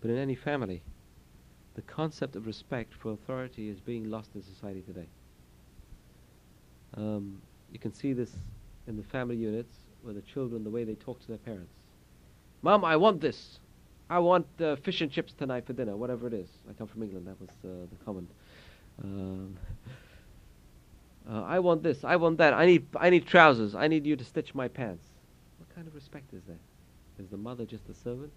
but 0.00 0.10
in 0.10 0.18
any 0.18 0.34
family. 0.34 0.82
The 1.74 1.82
concept 1.82 2.36
of 2.36 2.46
respect 2.46 2.94
for 2.94 3.12
authority 3.12 3.68
is 3.68 3.80
being 3.80 4.10
lost 4.10 4.30
in 4.34 4.42
society 4.42 4.80
today. 4.80 5.08
Um, 6.96 7.42
you 7.70 7.78
can 7.78 7.92
see 7.92 8.14
this 8.14 8.32
in 8.86 8.96
the 8.96 9.02
family 9.02 9.36
units 9.36 9.74
where 10.02 10.14
the 10.14 10.22
children 10.22 10.64
the 10.64 10.70
way 10.70 10.84
they 10.84 10.94
talk 10.94 11.20
to 11.20 11.28
their 11.28 11.38
parents. 11.38 11.74
Mom, 12.62 12.84
I 12.84 12.96
want 12.96 13.20
this. 13.20 13.58
I 14.08 14.20
want 14.20 14.46
uh, 14.60 14.76
fish 14.76 15.00
and 15.00 15.10
chips 15.10 15.32
tonight 15.34 15.66
for 15.66 15.72
dinner, 15.72 15.96
whatever 15.96 16.26
it 16.28 16.32
is. 16.32 16.48
I 16.70 16.72
come 16.72 16.86
from 16.86 17.02
England. 17.02 17.26
That 17.26 17.40
was 17.40 17.50
uh, 17.64 17.86
the 17.90 18.04
common. 18.04 18.28
Um, 19.02 19.58
uh, 21.30 21.42
I 21.42 21.58
want 21.58 21.82
this. 21.82 22.04
I 22.04 22.16
want 22.16 22.38
that. 22.38 22.54
I 22.54 22.66
need. 22.66 22.86
I 22.96 23.10
need 23.10 23.26
trousers. 23.26 23.74
I 23.74 23.88
need 23.88 24.06
you 24.06 24.16
to 24.16 24.24
stitch 24.24 24.54
my 24.54 24.68
pants. 24.68 25.04
What 25.58 25.74
kind 25.74 25.86
of 25.88 25.94
respect 25.94 26.32
is 26.32 26.42
there? 26.46 26.60
Is 27.18 27.28
the 27.28 27.36
mother 27.36 27.64
just 27.64 27.88
a 27.88 27.94
servant? 27.94 28.32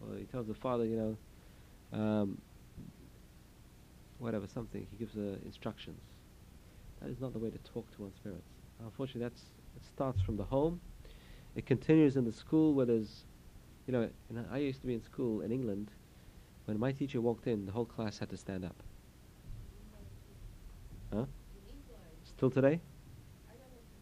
Or 0.00 0.16
he 0.16 0.24
tells 0.24 0.46
the 0.46 0.54
father, 0.54 0.84
you 0.84 0.96
know, 1.92 1.98
um, 1.98 2.40
whatever, 4.18 4.46
something. 4.46 4.86
He 4.90 4.96
gives 4.96 5.16
uh, 5.16 5.36
instructions. 5.44 6.00
That 7.00 7.10
is 7.10 7.20
not 7.20 7.32
the 7.32 7.38
way 7.38 7.50
to 7.50 7.58
talk 7.58 7.90
to 7.96 8.02
one's 8.02 8.18
parents. 8.18 8.46
Unfortunately, 8.80 9.22
that's 9.22 9.42
it 9.76 9.84
starts 9.86 10.20
from 10.20 10.36
the 10.36 10.44
home. 10.44 10.80
It 11.54 11.66
continues 11.66 12.16
in 12.16 12.24
the 12.24 12.32
school 12.32 12.74
where 12.74 12.86
there's, 12.86 13.24
you 13.86 13.92
know, 13.92 14.08
I 14.50 14.58
used 14.58 14.80
to 14.82 14.86
be 14.86 14.94
in 14.94 15.02
school 15.02 15.40
in 15.40 15.50
England. 15.50 15.90
When 16.66 16.78
my 16.78 16.92
teacher 16.92 17.20
walked 17.20 17.46
in, 17.46 17.66
the 17.66 17.72
whole 17.72 17.84
class 17.84 18.18
had 18.18 18.30
to 18.30 18.36
stand 18.36 18.64
up. 18.64 18.76
Huh? 21.12 21.24
Still 22.24 22.50
today? 22.50 22.80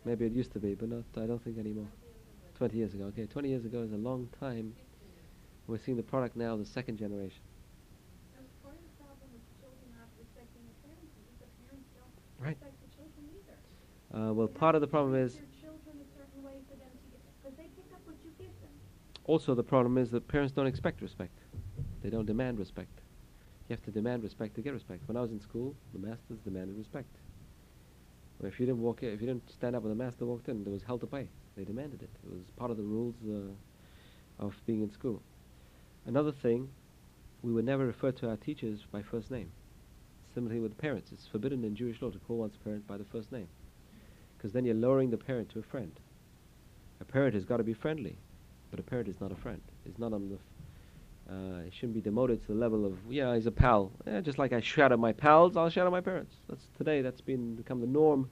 Maybe 0.05 0.27
it 0.27 0.33
used 0.33 0.53
to 0.53 0.59
be, 0.59 0.75
but 0.75 0.89
not. 0.89 1.05
I 1.17 1.27
don't 1.27 1.43
think 1.43 1.59
anymore. 1.59 1.89
Twenty 2.55 2.77
years 2.77 2.95
ago. 2.95 3.05
Okay, 3.05 3.27
twenty 3.27 3.49
years 3.49 3.65
ago 3.65 3.83
is 3.83 3.93
a 3.93 3.97
long 3.97 4.29
time. 4.39 4.75
We're 5.69 5.79
seeing 5.79 5.99
the 5.99 6.03
product 6.03 6.35
now, 6.35 6.55
of 6.55 6.59
the 6.61 6.65
second 6.65 6.97
generation. 6.97 7.45
And 8.41 8.47
part 8.65 8.75
of 8.75 8.81
the 8.81 8.95
problem 9.05 9.29
with 9.37 9.45
children 9.61 9.85
not 9.93 10.09
respecting 10.17 10.65
the 10.65 10.77
parents 10.81 11.13
is 11.13 11.37
the 11.45 11.51
parents 11.61 11.89
don't 11.93 12.15
Right. 12.41 12.57
respect 12.57 12.81
the 12.81 12.91
children 12.97 13.23
either. 13.37 13.59
Uh, 14.17 14.33
well, 14.33 14.49
part 14.49 14.75
of 14.75 14.81
the 14.81 14.89
problem 14.89 15.15
is 15.15 15.37
Your 15.37 15.45
children 15.61 16.01
a 16.01 16.09
certain 16.17 16.41
way 16.43 16.57
for 16.65 16.77
them 16.81 16.89
to 16.89 17.07
get, 17.13 17.21
because 17.37 17.55
they 17.61 17.69
pick 17.77 17.93
up 17.93 18.01
what 18.09 18.17
you 18.25 18.33
give 18.41 18.49
them. 18.65 18.73
also 19.29 19.55
the 19.55 19.63
problem 19.63 19.99
is 19.99 20.11
that 20.11 20.27
parents 20.27 20.53
don't 20.57 20.67
expect 20.67 21.03
respect. 21.03 21.37
They 22.01 22.09
don't 22.09 22.25
demand 22.27 22.59
respect. 22.59 23.03
You 23.69 23.77
have 23.77 23.85
to 23.85 23.91
demand 23.91 24.23
respect 24.23 24.55
to 24.57 24.63
get 24.63 24.73
respect. 24.73 25.07
When 25.07 25.19
I 25.19 25.21
was 25.21 25.33
in 25.33 25.41
school, 25.41 25.77
the 25.93 25.99
masters 25.99 26.41
demanded 26.41 26.79
respect. 26.79 27.13
Well, 28.41 28.49
if 28.49 28.59
you 28.59 28.65
didn't 28.65 28.81
walk, 28.81 29.03
in, 29.03 29.11
if 29.11 29.21
you 29.21 29.27
didn't 29.27 29.51
stand 29.51 29.77
up 29.77 29.83
when 29.83 29.91
the 29.91 30.03
master 30.03 30.25
walked 30.25 30.49
in, 30.49 30.65
there 30.65 30.73
was 30.73 30.83
hell 30.83 30.99
to 30.99 31.07
pay. 31.07 31.29
They 31.57 31.65
demanded 31.65 32.03
it. 32.03 32.11
It 32.25 32.33
was 32.33 32.49
part 32.57 32.71
of 32.71 32.79
the 32.79 32.85
rules 32.85 33.17
uh, 33.29 34.43
of 34.43 34.55
being 34.65 34.81
in 34.81 34.91
school. 34.91 35.21
Another 36.09 36.33
thing, 36.33 36.71
we 37.43 37.53
would 37.53 37.67
never 37.67 37.87
refer 37.87 38.11
to 38.13 38.31
our 38.31 38.37
teachers 38.39 38.87
by 38.91 39.03
first 39.03 39.31
name. 39.31 39.51
Similarly 40.33 40.59
with 40.59 40.79
parents, 40.79 41.13
it's 41.13 41.27
forbidden 41.27 41.63
in 41.65 41.77
Jewish 41.77 42.01
law 42.01 42.09
to 42.09 42.19
call 42.19 42.39
one's 42.39 42.57
parent 42.57 42.87
by 42.87 42.97
the 42.97 43.05
first 43.05 43.31
name, 43.31 43.47
because 44.35 44.55
then 44.55 44.65
you're 44.65 44.75
lowering 44.75 45.11
the 45.11 45.19
parent 45.19 45.51
to 45.51 45.59
a 45.59 45.63
friend. 45.63 45.93
A 47.03 47.05
parent 47.05 47.35
has 47.35 47.45
got 47.45 47.59
to 47.59 47.63
be 47.63 47.75
friendly, 47.75 48.17
but 48.71 48.81
a 48.81 48.83
parent 48.83 49.07
is 49.07 49.21
not 49.21 49.33
a 49.33 49.35
friend. 49.35 49.61
It's 49.85 49.99
not 49.99 50.15
on 50.15 50.31
the. 50.31 50.37
F- 50.37 51.31
uh, 51.31 51.67
it 51.67 51.75
shouldn't 51.75 51.93
be 51.93 52.01
demoted 52.01 52.41
to 52.47 52.55
the 52.55 52.59
level 52.59 52.87
of 52.87 52.97
yeah, 53.11 53.35
he's 53.35 53.45
a 53.45 53.51
pal. 53.51 53.93
Eh, 54.07 54.23
just 54.23 54.39
like 54.39 54.55
I 54.55 54.63
at 54.79 54.99
my 54.99 55.13
pals, 55.13 55.59
I'll 55.59 55.67
at 55.67 55.91
my 55.91 56.01
parents. 56.01 56.35
That's 56.49 56.65
today. 56.79 57.03
That's 57.03 57.21
been 57.21 57.55
become 57.55 57.83
the 57.83 57.87
norm. 57.87 58.31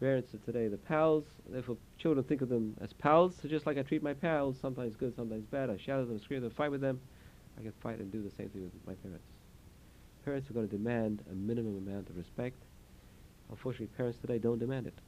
Parents 0.00 0.34
of 0.34 0.44
today, 0.44 0.68
the 0.68 0.76
pals. 0.76 1.24
Therefore, 1.48 1.76
children 1.98 2.24
think 2.24 2.42
of 2.42 2.48
them 2.48 2.76
as 2.80 2.92
pals. 2.92 3.36
So 3.40 3.48
just 3.48 3.66
like 3.66 3.78
I 3.78 3.82
treat 3.82 4.02
my 4.02 4.12
pals, 4.12 4.56
sometimes 4.60 4.96
good, 4.96 5.14
sometimes 5.14 5.46
bad. 5.46 5.70
I 5.70 5.76
shout 5.76 6.00
at 6.00 6.08
them, 6.08 6.18
scream 6.18 6.38
at 6.38 6.42
them, 6.42 6.50
fight 6.50 6.70
with 6.70 6.80
them. 6.80 7.00
I 7.58 7.62
can 7.62 7.72
fight 7.80 7.98
and 7.98 8.10
do 8.10 8.22
the 8.22 8.30
same 8.30 8.48
thing 8.48 8.62
with 8.62 8.72
my 8.86 8.94
parents. 8.94 9.26
Parents 10.24 10.50
are 10.50 10.54
going 10.54 10.68
to 10.68 10.76
demand 10.76 11.22
a 11.30 11.34
minimum 11.34 11.76
amount 11.76 12.10
of 12.10 12.16
respect. 12.16 12.62
Unfortunately, 13.50 13.86
parents 13.96 14.18
today 14.18 14.38
don't 14.38 14.58
demand 14.58 14.86
it. 14.86 14.98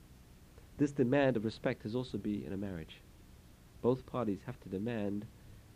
This 0.78 0.92
demand 0.92 1.36
of 1.36 1.44
respect 1.44 1.82
has 1.82 1.94
also 1.94 2.18
be 2.18 2.44
in 2.44 2.52
a 2.52 2.56
marriage. 2.56 3.00
Both 3.82 4.06
parties 4.06 4.40
have 4.46 4.60
to 4.60 4.68
demand 4.68 5.26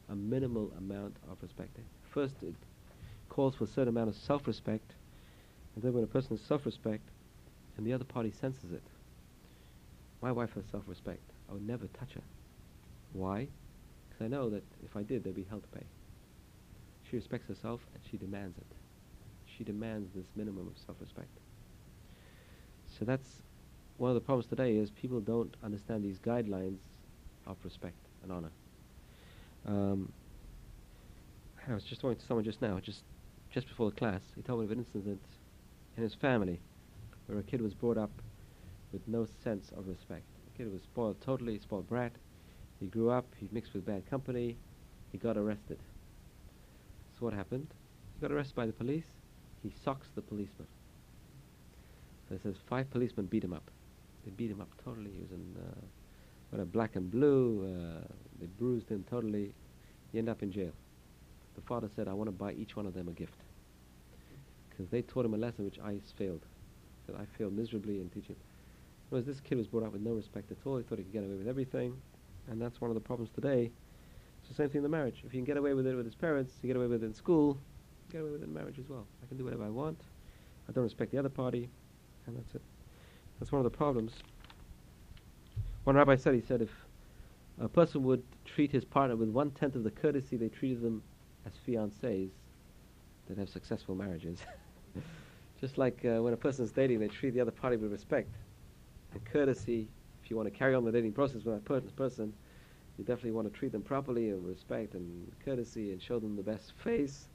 a 0.09 0.15
minimal 0.15 0.73
amount 0.77 1.17
of 1.31 1.39
respect. 1.43 1.79
First, 2.11 2.35
it 2.43 2.55
calls 3.29 3.55
for 3.55 3.65
a 3.65 3.67
certain 3.67 3.89
amount 3.89 4.09
of 4.09 4.17
self-respect, 4.17 4.93
and 5.75 5.83
then 5.83 5.93
when 5.95 6.05
a 6.05 6.09
person 6.09 6.37
has 6.37 6.47
self-respect, 6.47 7.09
and 7.77 7.87
the 7.87 7.93
other 7.93 8.05
party 8.05 8.31
senses 8.31 8.73
it. 8.73 8.83
My 10.23 10.33
wife 10.33 10.55
has 10.55 10.65
self-respect. 10.71 11.23
I 11.49 11.55
would 11.55 11.67
never 11.67 11.87
touch 11.89 12.15
her. 12.15 12.23
Why? 13.13 13.49
Because 14.09 14.25
I 14.25 14.29
know 14.29 14.51
that 14.51 14.65
if 14.85 14.97
I 14.97 15.03
did, 15.03 15.25
there'd 15.25 15.37
be 15.37 15.47
hell 15.49 15.61
to 15.61 15.79
pay. 15.79 15.87
She 17.09 17.17
respects 17.17 17.49
herself, 17.49 17.81
and 17.95 18.03
she 18.09 18.17
demands 18.17 18.59
it. 18.59 18.67
She 19.47 19.65
demands 19.65 20.11
this 20.15 20.27
minimum 20.37 20.69
of 20.69 20.75
self-respect. 20.87 21.29
So 22.99 23.05
that's 23.05 23.43
one 23.97 24.11
of 24.11 24.15
the 24.15 24.21
problems 24.21 24.47
today 24.47 24.77
is 24.77 24.91
people 24.91 25.21
don't 25.21 25.55
understand 25.63 26.05
these 26.05 26.19
guidelines 26.19 26.79
of 27.47 27.57
respect 27.65 27.97
and 28.23 28.33
honor. 28.33 28.51
Um, 29.67 30.13
I 31.69 31.75
was 31.75 31.85
just 31.85 32.01
talking 32.01 32.17
to 32.17 32.25
someone 32.25 32.45
just 32.45 32.63
now, 32.63 32.81
just 32.81 33.03
just 33.51 33.69
before 33.69 33.91
the 33.91 33.97
class. 33.97 34.23
He 34.37 34.43
told 34.43 34.61
me 34.61 34.65
of 34.65 34.71
an 34.71 34.79
incident 34.79 35.21
in 35.97 36.03
his 36.03 36.15
family 36.15 36.61
where 37.27 37.39
a 37.39 37.43
kid 37.43 37.61
was 37.61 37.75
brought 37.75 37.99
up 37.99 38.11
with 38.93 39.07
no 39.07 39.27
sense 39.43 39.71
of 39.77 39.87
respect. 39.89 40.25
The 40.47 40.65
kid 40.65 40.73
was 40.73 40.83
spoiled 40.83 41.21
totally, 41.21 41.59
spoiled 41.59 41.89
brat. 41.89 42.13
He 42.81 42.87
grew 42.87 43.11
up, 43.11 43.27
he 43.39 43.49
mixed 43.53 43.75
with 43.75 43.85
bad 43.85 44.09
company, 44.09 44.57
he 45.13 45.19
got 45.19 45.37
arrested. 45.37 45.79
So 47.19 47.27
what 47.27 47.35
happened? 47.35 47.69
He 48.15 48.21
got 48.21 48.33
arrested 48.33 48.55
by 48.55 48.67
the 48.67 48.73
police. 48.73 49.05
He 49.63 49.73
socks 49.85 50.09
the 50.15 50.23
policeman. 50.23 50.67
So 52.29 52.37
it 52.37 52.43
says 52.43 52.57
five 52.69 52.91
policemen 52.91 53.27
beat 53.27 53.45
him 53.45 53.53
up. 53.53 53.71
They 54.25 54.31
beat 54.31 54.51
him 54.51 54.61
up 54.61 54.69
totally. 54.85 55.11
He 55.11 55.21
was 55.21 55.31
in 55.33 55.57
uh, 55.61 55.75
what 56.51 56.63
a 56.63 56.65
black 56.65 56.97
and 56.97 57.11
blue. 57.11 57.65
Uh, 57.65 58.07
they 58.41 58.47
bruised 58.47 58.89
him 58.89 59.05
totally. 59.11 59.53
He 60.13 60.19
ended 60.19 60.33
up 60.33 60.43
in 60.43 60.51
jail. 60.51 60.73
The 61.55 61.63
father 61.63 61.89
said, 61.95 62.09
"I 62.09 62.15
want 62.15 62.29
to 62.29 62.33
buy 62.33 62.53
each 62.53 62.77
one 62.77 62.87
of 62.87 62.95
them 62.95 63.09
a 63.09 63.13
gift 63.13 63.35
because 64.71 64.89
they 64.89 65.03
taught 65.03 65.25
him 65.25 65.35
a 65.35 65.39
lesson 65.39 65.65
which 65.65 65.79
I 65.79 65.99
failed. 66.17 66.43
That 67.07 67.17
I 67.17 67.25
failed 67.37 67.53
miserably 67.53 68.01
in 68.01 68.09
teaching." 68.09 68.37
Whereas 69.11 69.27
this 69.27 69.41
kid 69.41 69.59
was 69.59 69.67
brought 69.67 69.85
up 69.85 69.93
with 69.93 70.03
no 70.03 70.13
respect 70.13 70.53
at 70.53 70.59
all. 70.65 70.79
He 70.79 70.85
thought 70.85 70.99
he 70.99 71.05
could 71.05 71.13
get 71.13 71.25
away 71.25 71.35
with 71.35 71.49
everything, 71.49 72.01
and 72.49 72.63
that's 72.63 72.81
one 72.81 72.91
of 72.91 72.95
the 72.95 73.01
problems 73.01 73.31
today. 73.35 73.71
It's 74.41 74.49
the 74.49 74.55
same 74.55 74.69
thing 74.69 74.79
in 74.79 74.83
the 74.85 74.89
marriage. 74.89 75.23
If 75.27 75.33
he 75.33 75.39
can 75.39 75.45
get 75.45 75.57
away 75.57 75.75
with 75.75 75.87
it 75.87 75.97
with 75.97 76.07
his 76.07 76.15
parents, 76.15 76.55
he 76.63 76.69
get 76.69 76.77
away 76.77 76.87
with 76.87 77.03
it 77.03 77.07
in 77.07 77.13
school, 77.13 77.59
get 78.11 78.21
away 78.21 78.31
with 78.31 78.43
it 78.43 78.45
in 78.45 78.55
marriage 78.55 78.79
as 78.79 78.89
well. 78.89 79.07
I 79.23 79.27
can 79.27 79.37
do 79.37 79.45
whatever 79.45 79.65
I 79.65 79.69
want. 79.69 80.01
I 80.69 80.73
don't 80.73 80.85
respect 80.85 81.11
the 81.11 81.19
other 81.19 81.29
party, 81.29 81.69
and 82.27 82.37
that's 82.37 82.55
it. 82.55 82.63
That's 83.39 83.51
one 83.51 83.59
of 83.59 83.65
the 83.65 83.77
problems. 83.77 84.13
One 85.85 85.97
rabbi 85.97 86.15
said, 86.15 86.35
he 86.35 86.41
said, 86.41 86.63
if 86.63 86.71
a 87.61 87.69
person 87.69 88.05
would 88.05 88.23
treat 88.45 88.71
his 88.71 88.85
partner 88.85 89.17
with 89.17 89.29
one 89.29 89.51
tenth 89.51 89.75
of 89.75 89.83
the 89.83 89.91
courtesy 89.91 90.37
they 90.37 90.49
treated 90.49 90.83
them 90.83 91.03
as 91.47 91.53
fiancés, 91.67 92.31
they'd 93.27 93.39
have 93.39 93.49
successful 93.49 93.97
marriages. 93.97 94.39
Just 95.61 95.79
like 95.79 96.05
uh, 96.05 96.23
when 96.23 96.33
a 96.33 96.37
person's 96.37 96.71
dating, 96.71 97.01
they 97.01 97.09
treat 97.09 97.35
the 97.35 97.41
other 97.41 97.51
party 97.51 97.77
with 97.77 97.91
respect 97.91 98.31
and 99.13 99.25
courtesy. 99.25 99.89
If 100.23 100.31
you 100.31 100.37
want 100.37 100.53
to 100.53 100.57
carry 100.57 100.75
on 100.75 100.85
the 100.85 100.93
dating 100.93 101.13
process 101.13 101.45
with 101.45 101.65
that 101.65 101.97
person, 101.97 102.33
you 102.99 103.05
definitely 103.05 103.33
want 103.33 103.53
to 103.53 103.59
treat 103.59 103.73
them 103.73 103.83
properly 103.83 104.31
and 104.31 104.47
respect 104.47 104.95
and 104.95 105.33
courtesy 105.45 105.93
and 105.93 106.01
show 106.03 106.19
them 106.19 106.37
the 106.37 106.43
best 106.43 106.73
face. 106.73 107.29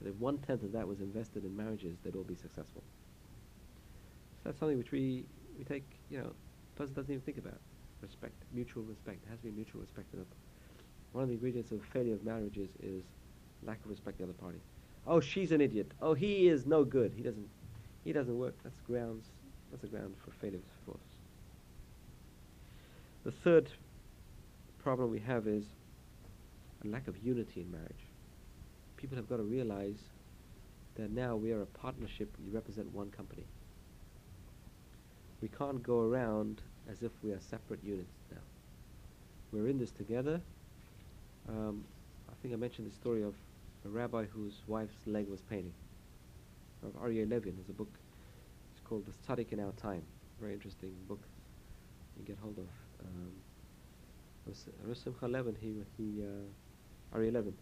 So 0.00 0.08
if 0.08 0.14
one 0.16 0.38
tenth 0.38 0.62
of 0.62 0.72
that 0.72 0.86
was 0.86 1.00
invested 1.00 1.44
in 1.44 1.56
marriages, 1.56 1.98
they'd 2.02 2.16
all 2.16 2.24
be 2.24 2.34
successful. 2.34 2.82
So 4.42 4.48
that's 4.48 4.58
something 4.58 4.78
which 4.78 4.90
we, 4.90 5.26
we 5.58 5.64
take, 5.64 5.84
you 6.10 6.18
know, 6.18 6.32
person 6.76 6.94
doesn't 6.94 7.12
even 7.12 7.22
think 7.22 7.38
about. 7.38 7.60
Respect, 8.00 8.34
mutual 8.52 8.82
respect. 8.82 9.22
There 9.22 9.30
has 9.30 9.38
to 9.40 9.44
be 9.44 9.52
mutual 9.52 9.80
respect. 9.80 10.08
One 11.12 11.22
of 11.22 11.28
the 11.28 11.34
ingredients 11.34 11.70
of 11.70 11.84
failure 11.84 12.14
of 12.14 12.24
marriages 12.24 12.70
is 12.82 13.04
lack 13.62 13.78
of 13.84 13.90
respect 13.90 14.18
the 14.18 14.24
other 14.24 14.32
party. 14.32 14.58
Oh, 15.06 15.20
she's 15.20 15.52
an 15.52 15.60
idiot. 15.60 15.92
Oh, 16.00 16.14
he 16.14 16.48
is 16.48 16.66
no 16.66 16.84
good. 16.84 17.12
He 17.14 17.22
doesn't, 17.22 17.48
he 18.04 18.12
doesn't 18.12 18.36
work. 18.36 18.54
That's 18.64 18.80
grounds. 18.80 19.26
That's 19.70 19.84
a 19.84 19.86
ground 19.86 20.14
for 20.24 20.32
failure 20.32 20.58
of 20.58 20.86
force. 20.86 21.11
The 23.24 23.30
third 23.30 23.68
problem 24.82 25.10
we 25.10 25.20
have 25.20 25.46
is 25.46 25.64
a 26.84 26.88
lack 26.88 27.06
of 27.06 27.16
unity 27.18 27.60
in 27.60 27.70
marriage. 27.70 28.06
People 28.96 29.16
have 29.16 29.28
got 29.28 29.36
to 29.36 29.44
realize 29.44 29.98
that 30.96 31.10
now 31.10 31.36
we 31.36 31.52
are 31.52 31.62
a 31.62 31.66
partnership. 31.66 32.34
We 32.44 32.50
represent 32.50 32.92
one 32.92 33.10
company. 33.10 33.44
We 35.40 35.48
can't 35.48 35.82
go 35.82 36.00
around 36.00 36.62
as 36.90 37.02
if 37.02 37.12
we 37.22 37.30
are 37.30 37.40
separate 37.48 37.82
units 37.84 38.12
now. 38.30 38.38
We're 39.52 39.68
in 39.68 39.78
this 39.78 39.92
together. 39.92 40.40
Um, 41.48 41.84
I 42.28 42.34
think 42.42 42.54
I 42.54 42.56
mentioned 42.56 42.90
the 42.90 42.94
story 42.94 43.22
of 43.22 43.34
a 43.84 43.88
rabbi 43.88 44.24
whose 44.24 44.54
wife's 44.66 45.06
leg 45.06 45.28
was 45.28 45.40
paining. 45.42 45.74
Of 46.84 46.92
Aryeh 47.00 47.30
Levin 47.30 47.56
has 47.56 47.68
a 47.68 47.72
book. 47.72 47.92
It's 48.72 48.80
called 48.84 49.04
The 49.06 49.12
Tzaddik 49.26 49.52
in 49.52 49.60
Our 49.60 49.72
Time. 49.72 50.02
Very 50.40 50.54
interesting 50.54 50.92
book. 51.08 51.20
You 52.18 52.24
get 52.24 52.38
hold 52.42 52.58
of. 52.58 52.81
Um, 53.06 53.32
Rosh 54.86 54.98
Simcha 54.98 55.28
he 55.60 55.82
he 55.96 56.22
uh, 56.22 57.16
Aryeh 57.16 57.32
Levin. 57.32 57.54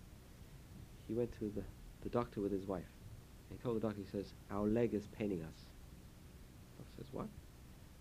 He 1.07 1.15
went 1.15 1.33
to 1.39 1.51
the 1.55 1.63
the 2.03 2.09
doctor 2.09 2.41
with 2.41 2.53
his 2.53 2.67
wife. 2.67 2.89
He 3.51 3.57
told 3.59 3.77
the 3.77 3.81
doctor, 3.81 4.01
he 4.01 4.11
says, 4.11 4.33
"Our 4.51 4.67
leg 4.67 4.95
is 4.95 5.07
paining 5.19 5.43
us." 5.43 5.55
The 6.77 6.85
doctor 6.85 6.97
says, 6.99 7.13
"What? 7.13 7.27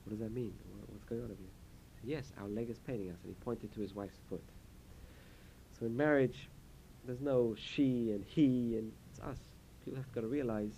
What 0.04 0.12
does 0.12 0.20
that 0.20 0.32
mean? 0.32 0.54
Wha- 0.72 0.86
What's 0.88 1.06
going 1.06 1.22
on 1.22 1.30
with 1.30 1.40
you?" 1.40 1.50
Yes, 2.04 2.32
our 2.40 2.48
leg 2.48 2.70
is 2.70 2.80
paining 2.80 3.10
us. 3.10 3.18
And 3.24 3.36
he 3.36 3.44
pointed 3.44 3.74
to 3.74 3.82
his 3.82 3.94
wife's 3.94 4.20
foot. 4.30 4.44
So 5.78 5.86
in 5.86 5.98
marriage, 5.98 6.50
there's 7.06 7.22
no 7.22 7.56
she 7.58 8.12
and 8.12 8.24
he, 8.24 8.76
and 8.78 8.92
it's 9.12 9.20
us. 9.20 9.40
People 9.84 9.98
have 9.98 10.12
got 10.14 10.22
to 10.22 10.28
realize 10.28 10.72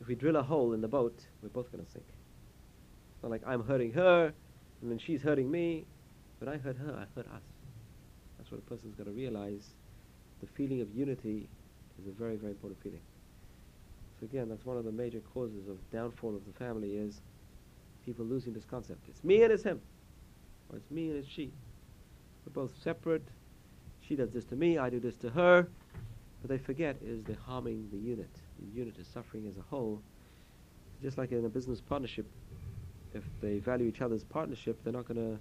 if 0.00 0.06
we 0.06 0.14
drill 0.14 0.36
a 0.36 0.42
hole 0.42 0.72
in 0.72 0.80
the 0.80 0.88
boat, 0.88 1.26
we're 1.42 1.48
both 1.48 1.70
going 1.72 1.84
to 1.84 1.90
sink. 1.90 2.04
It's 3.14 3.22
not 3.22 3.30
like 3.30 3.42
I'm 3.46 3.64
hurting 3.64 3.92
her, 3.92 4.32
and 4.80 4.90
then 4.90 4.98
she's 4.98 5.22
hurting 5.22 5.50
me, 5.50 5.86
but 6.42 6.52
I 6.52 6.56
hurt 6.56 6.76
her, 6.76 6.92
I 6.92 7.06
hurt 7.14 7.26
us. 7.28 7.42
That's 8.36 8.50
what 8.50 8.58
a 8.58 8.62
person's 8.62 8.96
got 8.96 9.04
to 9.04 9.12
realize. 9.12 9.74
The 10.40 10.48
feeling 10.48 10.80
of 10.80 10.90
unity 10.90 11.48
is 12.00 12.08
a 12.08 12.10
very, 12.10 12.34
very 12.34 12.50
important 12.50 12.82
feeling. 12.82 13.00
So 14.18 14.24
again, 14.24 14.48
that's 14.48 14.64
one 14.66 14.76
of 14.76 14.84
the 14.84 14.90
major 14.90 15.20
causes 15.32 15.68
of 15.68 15.78
downfall 15.92 16.34
of 16.34 16.44
the 16.44 16.52
family 16.52 16.96
is 16.96 17.20
people 18.04 18.24
losing 18.24 18.52
this 18.52 18.64
concept. 18.64 19.04
It's 19.08 19.22
me 19.22 19.44
and 19.44 19.52
it's 19.52 19.62
him, 19.62 19.80
or 20.68 20.78
it's 20.78 20.90
me 20.90 21.10
and 21.10 21.18
it's 21.18 21.28
she. 21.28 21.52
We're 22.44 22.52
both 22.52 22.72
separate. 22.82 23.28
She 24.00 24.16
does 24.16 24.32
this 24.32 24.44
to 24.46 24.56
me, 24.56 24.78
I 24.78 24.90
do 24.90 24.98
this 24.98 25.14
to 25.18 25.30
her. 25.30 25.68
But 26.40 26.50
they 26.50 26.58
forget 26.58 26.96
is 27.02 27.22
they're 27.22 27.36
harming 27.46 27.88
the 27.92 27.98
unit. 27.98 28.30
The 28.58 28.76
unit 28.76 28.96
is 28.98 29.06
suffering 29.06 29.46
as 29.46 29.58
a 29.58 29.62
whole. 29.70 30.02
Just 31.00 31.18
like 31.18 31.30
in 31.30 31.44
a 31.44 31.48
business 31.48 31.80
partnership, 31.80 32.26
if 33.14 33.22
they 33.40 33.60
value 33.60 33.86
each 33.86 34.00
other's 34.00 34.24
partnership, 34.24 34.82
they're 34.82 34.92
not 34.92 35.06
going 35.06 35.20
to 35.20 35.38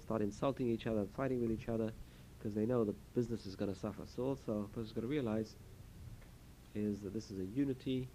start 0.00 0.22
insulting 0.22 0.68
each 0.68 0.86
other, 0.86 1.06
fighting 1.16 1.40
with 1.40 1.50
each 1.50 1.68
other, 1.68 1.92
because 2.38 2.54
they 2.54 2.66
know 2.66 2.84
the 2.84 2.94
business 3.14 3.46
is 3.46 3.54
going 3.54 3.72
to 3.72 3.78
suffer. 3.78 4.02
So 4.06 4.24
also, 4.24 4.68
a 4.70 4.74
person's 4.74 4.92
got 4.92 5.02
to 5.02 5.06
realize 5.06 5.54
is 6.74 7.00
that 7.00 7.12
this 7.12 7.30
is 7.30 7.38
a 7.38 7.44
unity, 7.44 8.08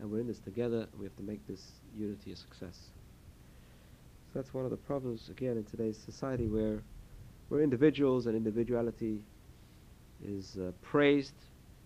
and 0.00 0.10
we're 0.10 0.20
in 0.20 0.26
this 0.26 0.40
together, 0.40 0.86
we 0.98 1.04
have 1.04 1.16
to 1.16 1.22
make 1.22 1.46
this 1.46 1.72
unity 1.96 2.32
a 2.32 2.36
success. 2.36 2.90
So 4.32 4.40
that's 4.40 4.52
one 4.52 4.64
of 4.64 4.70
the 4.70 4.76
problems, 4.76 5.28
again, 5.28 5.56
in 5.56 5.64
today's 5.64 5.96
society 5.96 6.48
where 6.48 6.82
we're 7.48 7.62
individuals 7.62 8.26
and 8.26 8.36
individuality 8.36 9.22
is 10.24 10.56
uh, 10.56 10.72
praised. 10.82 11.34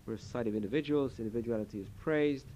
We're 0.06 0.14
a 0.14 0.18
society 0.18 0.48
of 0.50 0.56
individuals, 0.56 1.18
individuality 1.18 1.80
is 1.80 1.88
praised. 2.00 2.46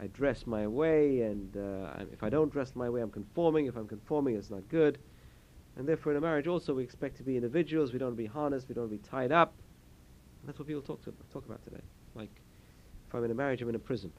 I 0.00 0.08
dress 0.08 0.46
my 0.46 0.66
way, 0.66 1.20
and 1.20 1.56
uh, 1.56 2.04
if 2.12 2.22
I 2.22 2.28
don't 2.28 2.52
dress 2.52 2.74
my 2.74 2.90
way, 2.90 3.00
I'm 3.00 3.10
conforming. 3.10 3.66
If 3.66 3.76
I'm 3.76 3.86
conforming, 3.86 4.36
it's 4.36 4.50
not 4.50 4.68
good. 4.68 4.98
And 5.76 5.88
therefore, 5.88 6.12
in 6.12 6.18
a 6.18 6.20
marriage, 6.20 6.46
also, 6.46 6.74
we 6.74 6.82
expect 6.82 7.16
to 7.16 7.22
be 7.22 7.36
individuals. 7.36 7.92
We 7.92 7.98
don't 7.98 8.08
want 8.08 8.18
to 8.18 8.22
be 8.22 8.28
harnessed. 8.28 8.68
We 8.68 8.74
don't 8.74 8.88
want 8.88 8.92
to 8.92 8.98
be 8.98 9.08
tied 9.08 9.32
up. 9.32 9.54
And 10.40 10.48
that's 10.48 10.58
what 10.58 10.68
people 10.68 10.82
talk 10.82 11.02
to 11.04 11.14
talk 11.32 11.46
about 11.46 11.62
today. 11.64 11.80
Like, 12.14 12.30
if 13.08 13.14
I'm 13.14 13.24
in 13.24 13.30
a 13.30 13.34
marriage, 13.34 13.62
I'm 13.62 13.68
in 13.68 13.74
a 13.74 13.78
prison. 13.78 14.12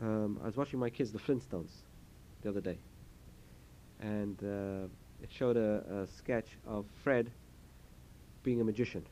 Um, 0.00 0.40
I 0.42 0.46
was 0.46 0.56
watching 0.56 0.78
my 0.78 0.90
kids, 0.90 1.12
the 1.12 1.18
Flintstones, 1.18 1.70
the 2.42 2.48
other 2.48 2.60
day, 2.60 2.78
and 4.00 4.36
uh, 4.42 4.88
it 5.22 5.30
showed 5.30 5.56
a, 5.56 6.02
a 6.02 6.06
sketch 6.06 6.58
of 6.66 6.84
Fred 7.02 7.30
being 8.42 8.60
a 8.60 8.64
magician, 8.64 9.06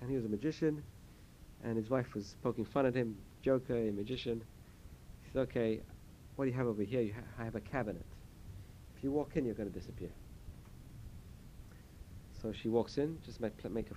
and 0.00 0.08
he 0.08 0.16
was 0.16 0.24
a 0.24 0.28
magician, 0.28 0.82
and 1.64 1.76
his 1.76 1.90
wife 1.90 2.14
was 2.14 2.36
poking 2.42 2.64
fun 2.64 2.86
at 2.86 2.94
him, 2.94 3.16
Joker, 3.42 3.76
a 3.76 3.90
magician. 3.90 4.44
He 5.24 5.30
said, 5.32 5.40
"Okay, 5.40 5.80
what 6.36 6.44
do 6.44 6.50
you 6.52 6.56
have 6.56 6.68
over 6.68 6.82
here? 6.82 7.00
You 7.00 7.14
ha- 7.14 7.42
I 7.42 7.44
have 7.44 7.56
a 7.56 7.60
cabinet. 7.60 8.06
If 9.00 9.04
you 9.04 9.12
walk 9.12 9.34
in, 9.38 9.46
you're 9.46 9.54
going 9.54 9.72
to 9.72 9.78
disappear." 9.78 10.10
So 12.42 12.52
she 12.52 12.68
walks 12.68 12.98
in, 12.98 13.18
just 13.24 13.40
make, 13.40 13.64
make 13.70 13.90
a 13.90 13.94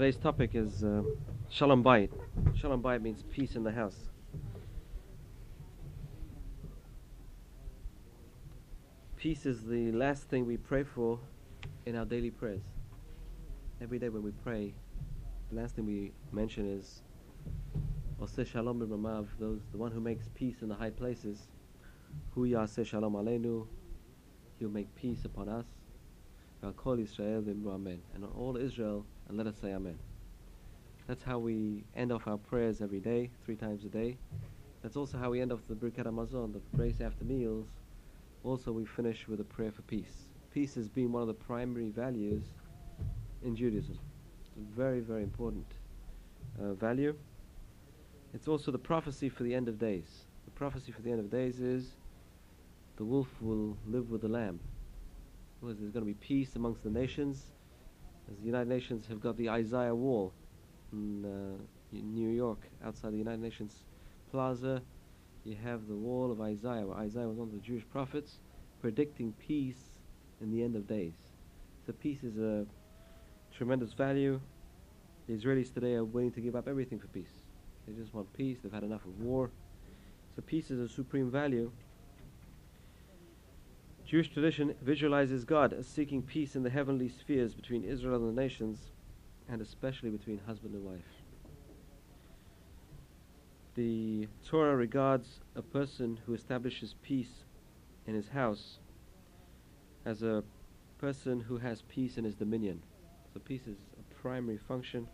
Today's 0.00 0.16
topic 0.16 0.52
is 0.54 0.82
uh, 0.82 1.02
Shalom 1.50 1.84
Bayit. 1.84 2.10
Shalom 2.54 2.80
Bayit 2.82 3.02
means 3.02 3.22
peace 3.22 3.54
in 3.54 3.62
the 3.62 3.70
house. 3.70 4.08
Peace 9.16 9.44
is 9.44 9.66
the 9.66 9.92
last 9.92 10.22
thing 10.22 10.46
we 10.46 10.56
pray 10.56 10.84
for 10.84 11.20
in 11.84 11.96
our 11.96 12.06
daily 12.06 12.30
prayers. 12.30 12.62
Every 13.82 13.98
day 13.98 14.08
when 14.08 14.22
we 14.22 14.30
pray, 14.30 14.72
the 15.50 15.60
last 15.60 15.76
thing 15.76 15.84
we 15.84 16.12
mention 16.32 16.66
is 16.66 17.02
Oseh 18.22 18.46
Shalom 18.46 18.80
Bimromav, 18.80 19.26
those 19.38 19.60
the 19.70 19.76
one 19.76 19.92
who 19.92 20.00
makes 20.00 20.30
peace 20.32 20.62
in 20.62 20.70
the 20.70 20.76
high 20.76 20.88
places. 20.88 21.48
Hu 22.30 22.46
Yaseh 22.46 22.86
Shalom 22.86 23.12
Aleinu, 23.12 23.66
He'll 24.58 24.70
make 24.70 24.94
peace 24.94 25.26
upon 25.26 25.50
us. 25.50 25.66
Kol 26.78 26.98
Israel 27.00 27.44
Amen. 27.68 28.00
And 28.14 28.24
on 28.24 28.30
all 28.30 28.56
Israel, 28.56 29.04
and 29.30 29.38
let 29.38 29.46
us 29.46 29.54
say 29.62 29.72
Amen. 29.72 29.96
That's 31.06 31.22
how 31.22 31.38
we 31.38 31.84
end 31.94 32.10
off 32.10 32.26
our 32.26 32.36
prayers 32.36 32.80
every 32.80 32.98
day, 32.98 33.30
three 33.44 33.54
times 33.54 33.84
a 33.84 33.88
day. 33.88 34.18
That's 34.82 34.96
also 34.96 35.18
how 35.18 35.30
we 35.30 35.40
end 35.40 35.52
off 35.52 35.60
the 35.68 35.74
Birkat 35.74 36.06
Hamazon, 36.06 36.52
the 36.52 36.60
grace 36.76 37.00
after 37.00 37.24
meals. 37.24 37.68
Also, 38.42 38.72
we 38.72 38.84
finish 38.84 39.28
with 39.28 39.40
a 39.40 39.44
prayer 39.44 39.70
for 39.70 39.82
peace. 39.82 40.26
Peace 40.52 40.74
has 40.74 40.88
been 40.88 41.12
one 41.12 41.22
of 41.22 41.28
the 41.28 41.34
primary 41.34 41.90
values 41.90 42.42
in 43.44 43.54
Judaism. 43.54 43.98
It's 44.40 44.50
a 44.56 44.76
very, 44.76 44.98
very 44.98 45.22
important 45.22 45.66
uh, 46.60 46.72
value. 46.74 47.14
It's 48.34 48.48
also 48.48 48.72
the 48.72 48.78
prophecy 48.78 49.28
for 49.28 49.44
the 49.44 49.54
end 49.54 49.68
of 49.68 49.78
days. 49.78 50.24
The 50.44 50.50
prophecy 50.50 50.90
for 50.90 51.02
the 51.02 51.10
end 51.12 51.20
of 51.20 51.30
days 51.30 51.60
is 51.60 51.92
the 52.96 53.04
wolf 53.04 53.28
will 53.40 53.76
live 53.86 54.10
with 54.10 54.22
the 54.22 54.28
lamb. 54.28 54.58
There's 55.62 55.78
going 55.78 55.92
to 55.92 56.00
be 56.00 56.14
peace 56.14 56.56
amongst 56.56 56.82
the 56.82 56.90
nations. 56.90 57.44
The 58.38 58.46
United 58.46 58.68
Nations 58.68 59.06
have 59.08 59.20
got 59.20 59.36
the 59.36 59.50
Isaiah 59.50 59.94
Wall 59.94 60.32
in, 60.92 61.24
uh, 61.24 61.62
New 61.92 62.28
York, 62.28 62.68
outside 62.84 63.12
the 63.12 63.18
United 63.18 63.42
Nations 63.42 63.82
Plaza, 64.30 64.82
you 65.44 65.56
have 65.56 65.88
the 65.88 65.94
wall 65.94 66.30
of 66.30 66.40
Isaiah, 66.40 66.86
where 66.86 66.98
Isaiah 66.98 67.26
was 67.26 67.38
one 67.38 67.48
of 67.48 67.54
the 67.54 67.60
Jewish 67.60 67.88
prophets, 67.90 68.38
predicting 68.80 69.32
peace 69.32 69.98
in 70.40 70.50
the 70.52 70.62
end 70.62 70.76
of 70.76 70.86
days. 70.86 71.14
So 71.84 71.92
peace 71.92 72.22
is 72.22 72.38
a 72.38 72.66
tremendous 73.52 73.92
value. 73.92 74.40
The 75.26 75.36
Israelis 75.36 75.72
today 75.72 75.94
are 75.94 76.04
willing 76.04 76.30
to 76.32 76.40
give 76.40 76.54
up 76.54 76.68
everything 76.68 76.98
for 76.98 77.08
peace. 77.08 77.42
They 77.86 77.94
just 77.94 78.14
want 78.14 78.32
peace. 78.34 78.58
They've 78.62 78.72
had 78.72 78.84
enough 78.84 79.04
of 79.04 79.20
war. 79.20 79.50
So 80.36 80.42
peace 80.42 80.70
is 80.70 80.78
a 80.78 80.88
supreme 80.88 81.30
value. 81.30 81.72
Jewish 84.10 84.28
tradition 84.28 84.74
visualizes 84.82 85.44
God 85.44 85.72
as 85.72 85.86
seeking 85.86 86.20
peace 86.20 86.56
in 86.56 86.64
the 86.64 86.70
heavenly 86.70 87.08
spheres 87.08 87.54
between 87.54 87.84
Israel 87.84 88.16
and 88.16 88.36
the 88.36 88.42
nations, 88.42 88.90
and 89.48 89.62
especially 89.62 90.10
between 90.10 90.40
husband 90.48 90.74
and 90.74 90.84
wife. 90.84 91.22
The 93.76 94.26
Torah 94.44 94.74
regards 94.74 95.38
a 95.54 95.62
person 95.62 96.18
who 96.26 96.34
establishes 96.34 96.96
peace 97.02 97.44
in 98.04 98.16
his 98.16 98.30
house 98.30 98.80
as 100.04 100.24
a 100.24 100.42
person 100.98 101.38
who 101.42 101.58
has 101.58 101.82
peace 101.82 102.18
in 102.18 102.24
his 102.24 102.34
dominion. 102.34 102.82
So 103.32 103.38
peace 103.38 103.68
is 103.68 103.76
a 103.96 104.14
primary 104.20 104.58
function. 104.58 105.06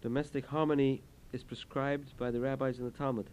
Domestic 0.00 0.46
harmony 0.46 1.02
is 1.34 1.44
prescribed 1.44 2.16
by 2.16 2.30
the 2.30 2.40
rabbis 2.40 2.78
in 2.78 2.86
the 2.86 2.90
Talmud. 2.90 3.28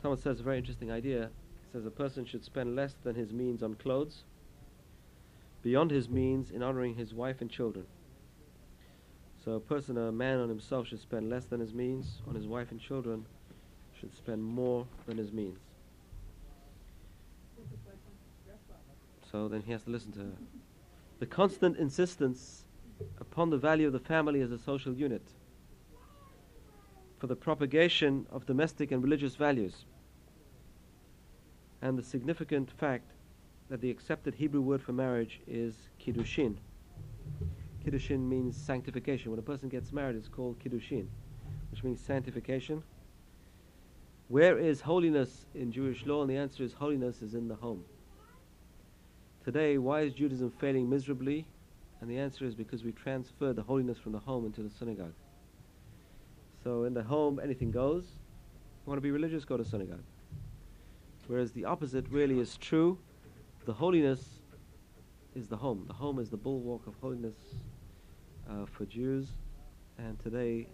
Talmud 0.00 0.18
says 0.18 0.40
a 0.40 0.42
very 0.42 0.56
interesting 0.56 0.90
idea. 0.90 1.28
Says 1.74 1.86
a 1.86 1.90
person 1.90 2.24
should 2.24 2.44
spend 2.44 2.76
less 2.76 2.94
than 3.02 3.16
his 3.16 3.32
means 3.32 3.60
on 3.60 3.74
clothes, 3.74 4.22
beyond 5.60 5.90
his 5.90 6.08
means 6.08 6.52
in 6.52 6.62
honoring 6.62 6.94
his 6.94 7.12
wife 7.12 7.40
and 7.40 7.50
children. 7.50 7.84
So 9.44 9.54
a 9.54 9.60
person, 9.60 9.98
a 9.98 10.12
man 10.12 10.38
on 10.38 10.48
himself, 10.48 10.86
should 10.86 11.00
spend 11.00 11.28
less 11.28 11.46
than 11.46 11.58
his 11.58 11.74
means. 11.74 12.22
On 12.28 12.34
his 12.36 12.46
wife 12.46 12.70
and 12.70 12.80
children, 12.80 13.26
should 13.98 14.14
spend 14.14 14.44
more 14.44 14.86
than 15.06 15.18
his 15.18 15.32
means. 15.32 15.58
So 19.32 19.48
then 19.48 19.62
he 19.62 19.72
has 19.72 19.82
to 19.82 19.90
listen 19.90 20.12
to 20.12 20.20
her. 20.20 20.36
The 21.18 21.26
constant 21.26 21.76
insistence 21.76 22.66
upon 23.18 23.50
the 23.50 23.58
value 23.58 23.88
of 23.88 23.92
the 23.92 23.98
family 23.98 24.42
as 24.42 24.52
a 24.52 24.60
social 24.60 24.94
unit 24.94 25.26
for 27.18 27.26
the 27.26 27.34
propagation 27.34 28.28
of 28.30 28.46
domestic 28.46 28.92
and 28.92 29.02
religious 29.02 29.34
values, 29.34 29.86
and 31.84 31.98
the 31.98 32.02
significant 32.02 32.70
fact 32.70 33.10
that 33.68 33.82
the 33.82 33.90
accepted 33.90 34.34
Hebrew 34.34 34.62
word 34.62 34.82
for 34.82 34.94
marriage 34.94 35.42
is 35.46 35.76
kiddushin. 36.00 36.56
Kiddushin 37.84 38.26
means 38.26 38.56
sanctification. 38.56 39.30
When 39.30 39.38
a 39.38 39.42
person 39.42 39.68
gets 39.68 39.92
married, 39.92 40.16
it's 40.16 40.26
called 40.26 40.58
kiddushin, 40.64 41.06
which 41.70 41.84
means 41.84 42.00
sanctification. 42.00 42.82
Where 44.28 44.58
is 44.58 44.80
holiness 44.80 45.44
in 45.54 45.70
Jewish 45.70 46.06
law? 46.06 46.22
And 46.22 46.30
the 46.30 46.38
answer 46.38 46.62
is 46.64 46.72
holiness 46.72 47.20
is 47.20 47.34
in 47.34 47.48
the 47.48 47.54
home. 47.54 47.84
Today, 49.44 49.76
why 49.76 50.00
is 50.00 50.14
Judaism 50.14 50.54
failing 50.58 50.88
miserably? 50.88 51.46
And 52.00 52.08
the 52.08 52.16
answer 52.16 52.46
is 52.46 52.54
because 52.54 52.82
we 52.82 52.92
transfer 52.92 53.52
the 53.52 53.62
holiness 53.62 53.98
from 53.98 54.12
the 54.12 54.18
home 54.20 54.46
into 54.46 54.62
the 54.62 54.70
synagogue. 54.70 55.12
So 56.62 56.84
in 56.84 56.94
the 56.94 57.02
home, 57.02 57.38
anything 57.44 57.70
goes. 57.70 58.04
You 58.04 58.90
want 58.90 58.96
to 58.96 59.02
be 59.02 59.10
religious, 59.10 59.44
go 59.44 59.58
to 59.58 59.64
synagogue. 59.66 60.00
Whereas 61.26 61.52
the 61.52 61.64
opposite 61.64 62.06
really 62.10 62.38
is 62.38 62.56
true. 62.56 62.98
The 63.64 63.72
holiness 63.72 64.40
is 65.34 65.48
the 65.48 65.56
home. 65.56 65.84
The 65.86 65.94
home 65.94 66.18
is 66.18 66.28
the 66.28 66.36
bulwark 66.36 66.86
of 66.86 66.94
holiness 67.00 67.36
uh, 68.48 68.66
for 68.66 68.84
Jews. 68.84 69.28
And 69.98 70.18
today, 70.18 70.68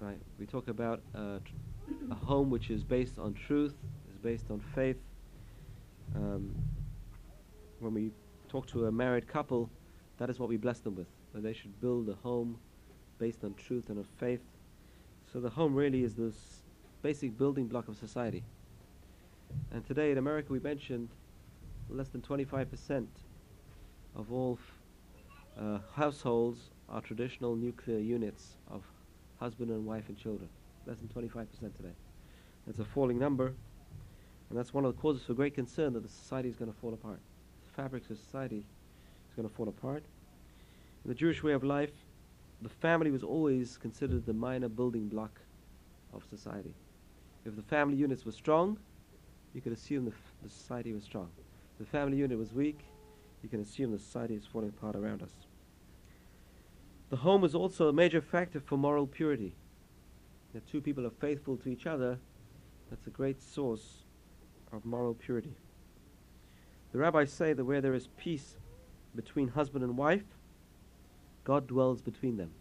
right, 0.00 0.20
we 0.38 0.46
talk 0.46 0.68
about 0.68 1.00
uh, 1.14 1.38
tr- 1.44 1.54
a 2.10 2.14
home 2.14 2.50
which 2.50 2.70
is 2.70 2.84
based 2.84 3.18
on 3.18 3.32
truth, 3.32 3.74
is 4.10 4.18
based 4.18 4.50
on 4.50 4.60
faith. 4.74 4.98
Um, 6.14 6.54
when 7.78 7.94
we 7.94 8.12
talk 8.48 8.66
to 8.68 8.86
a 8.86 8.92
married 8.92 9.26
couple, 9.26 9.70
that 10.18 10.28
is 10.28 10.38
what 10.38 10.48
we 10.48 10.58
bless 10.58 10.80
them 10.80 10.94
with. 10.94 11.08
That 11.32 11.42
they 11.42 11.54
should 11.54 11.80
build 11.80 12.08
a 12.10 12.14
home 12.14 12.58
based 13.18 13.44
on 13.44 13.54
truth 13.54 13.88
and 13.88 13.98
on 13.98 14.04
faith. 14.18 14.42
So 15.32 15.40
the 15.40 15.48
home 15.48 15.74
really 15.74 16.04
is 16.04 16.14
this 16.14 16.61
basic 17.02 17.36
building 17.36 17.66
block 17.66 17.88
of 17.88 17.96
society. 17.96 18.44
And 19.72 19.84
today 19.86 20.12
in 20.12 20.18
America, 20.18 20.52
we 20.52 20.60
mentioned 20.60 21.08
less 21.90 22.08
than 22.08 22.22
25% 22.22 23.06
of 24.16 24.32
all 24.32 24.58
uh, 25.60 25.78
households 25.94 26.70
are 26.88 27.00
traditional 27.00 27.56
nuclear 27.56 27.98
units 27.98 28.56
of 28.70 28.82
husband 29.38 29.70
and 29.70 29.84
wife 29.84 30.04
and 30.08 30.16
children. 30.16 30.48
Less 30.86 30.98
than 30.98 31.08
25% 31.08 31.46
today. 31.76 31.94
That's 32.66 32.78
a 32.78 32.84
falling 32.84 33.18
number, 33.18 33.46
and 34.48 34.58
that's 34.58 34.72
one 34.72 34.84
of 34.84 34.94
the 34.94 35.00
causes 35.00 35.24
for 35.24 35.34
great 35.34 35.54
concern 35.54 35.92
that 35.94 36.02
the 36.02 36.08
society 36.08 36.48
is 36.48 36.56
going 36.56 36.72
to 36.72 36.78
fall 36.78 36.94
apart. 36.94 37.18
The 37.66 37.82
fabric 37.82 38.08
of 38.08 38.18
society 38.18 38.64
is 39.28 39.34
going 39.34 39.48
to 39.48 39.54
fall 39.54 39.68
apart. 39.68 40.04
In 41.04 41.08
the 41.08 41.14
Jewish 41.14 41.42
way 41.42 41.52
of 41.52 41.64
life, 41.64 41.92
the 42.60 42.68
family 42.68 43.10
was 43.10 43.24
always 43.24 43.76
considered 43.76 44.24
the 44.24 44.32
minor 44.32 44.68
building 44.68 45.08
block 45.08 45.40
of 46.12 46.22
society. 46.30 46.74
If 47.44 47.56
the 47.56 47.62
family 47.62 47.96
units 47.96 48.24
were 48.24 48.32
strong, 48.32 48.78
you 49.54 49.60
could 49.60 49.72
assume 49.72 50.04
the, 50.04 50.12
the 50.42 50.48
society 50.48 50.92
was 50.92 51.02
strong. 51.02 51.28
If 51.72 51.86
the 51.86 51.90
family 51.90 52.18
unit 52.18 52.38
was 52.38 52.52
weak, 52.52 52.80
you 53.42 53.48
can 53.48 53.60
assume 53.60 53.92
the 53.92 53.98
society 53.98 54.34
is 54.34 54.46
falling 54.46 54.68
apart 54.68 54.96
around 54.96 55.22
us. 55.22 55.32
The 57.10 57.16
home 57.16 57.44
is 57.44 57.54
also 57.54 57.88
a 57.88 57.92
major 57.92 58.20
factor 58.20 58.60
for 58.60 58.78
moral 58.78 59.06
purity. 59.06 59.54
If 60.54 60.64
two 60.66 60.80
people 60.80 61.06
are 61.06 61.10
faithful 61.10 61.56
to 61.58 61.68
each 61.68 61.86
other, 61.86 62.18
that's 62.88 63.06
a 63.06 63.10
great 63.10 63.42
source 63.42 64.04
of 64.72 64.84
moral 64.84 65.14
purity. 65.14 65.56
The 66.92 66.98
rabbis 66.98 67.32
say 67.32 67.52
that 67.52 67.64
where 67.64 67.80
there 67.80 67.94
is 67.94 68.08
peace 68.18 68.56
between 69.14 69.48
husband 69.48 69.82
and 69.84 69.96
wife, 69.96 70.24
God 71.44 71.66
dwells 71.66 72.00
between 72.00 72.36
them. 72.36 72.52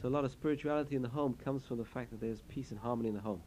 So 0.00 0.08
a 0.08 0.10
lot 0.10 0.24
of 0.24 0.32
spirituality 0.32 0.96
in 0.96 1.02
the 1.02 1.08
home 1.08 1.34
comes 1.42 1.64
from 1.64 1.78
the 1.78 1.84
fact 1.84 2.10
that 2.10 2.20
there's 2.20 2.42
peace 2.48 2.70
and 2.70 2.80
harmony 2.80 3.08
in 3.08 3.14
the 3.14 3.20
home. 3.20 3.42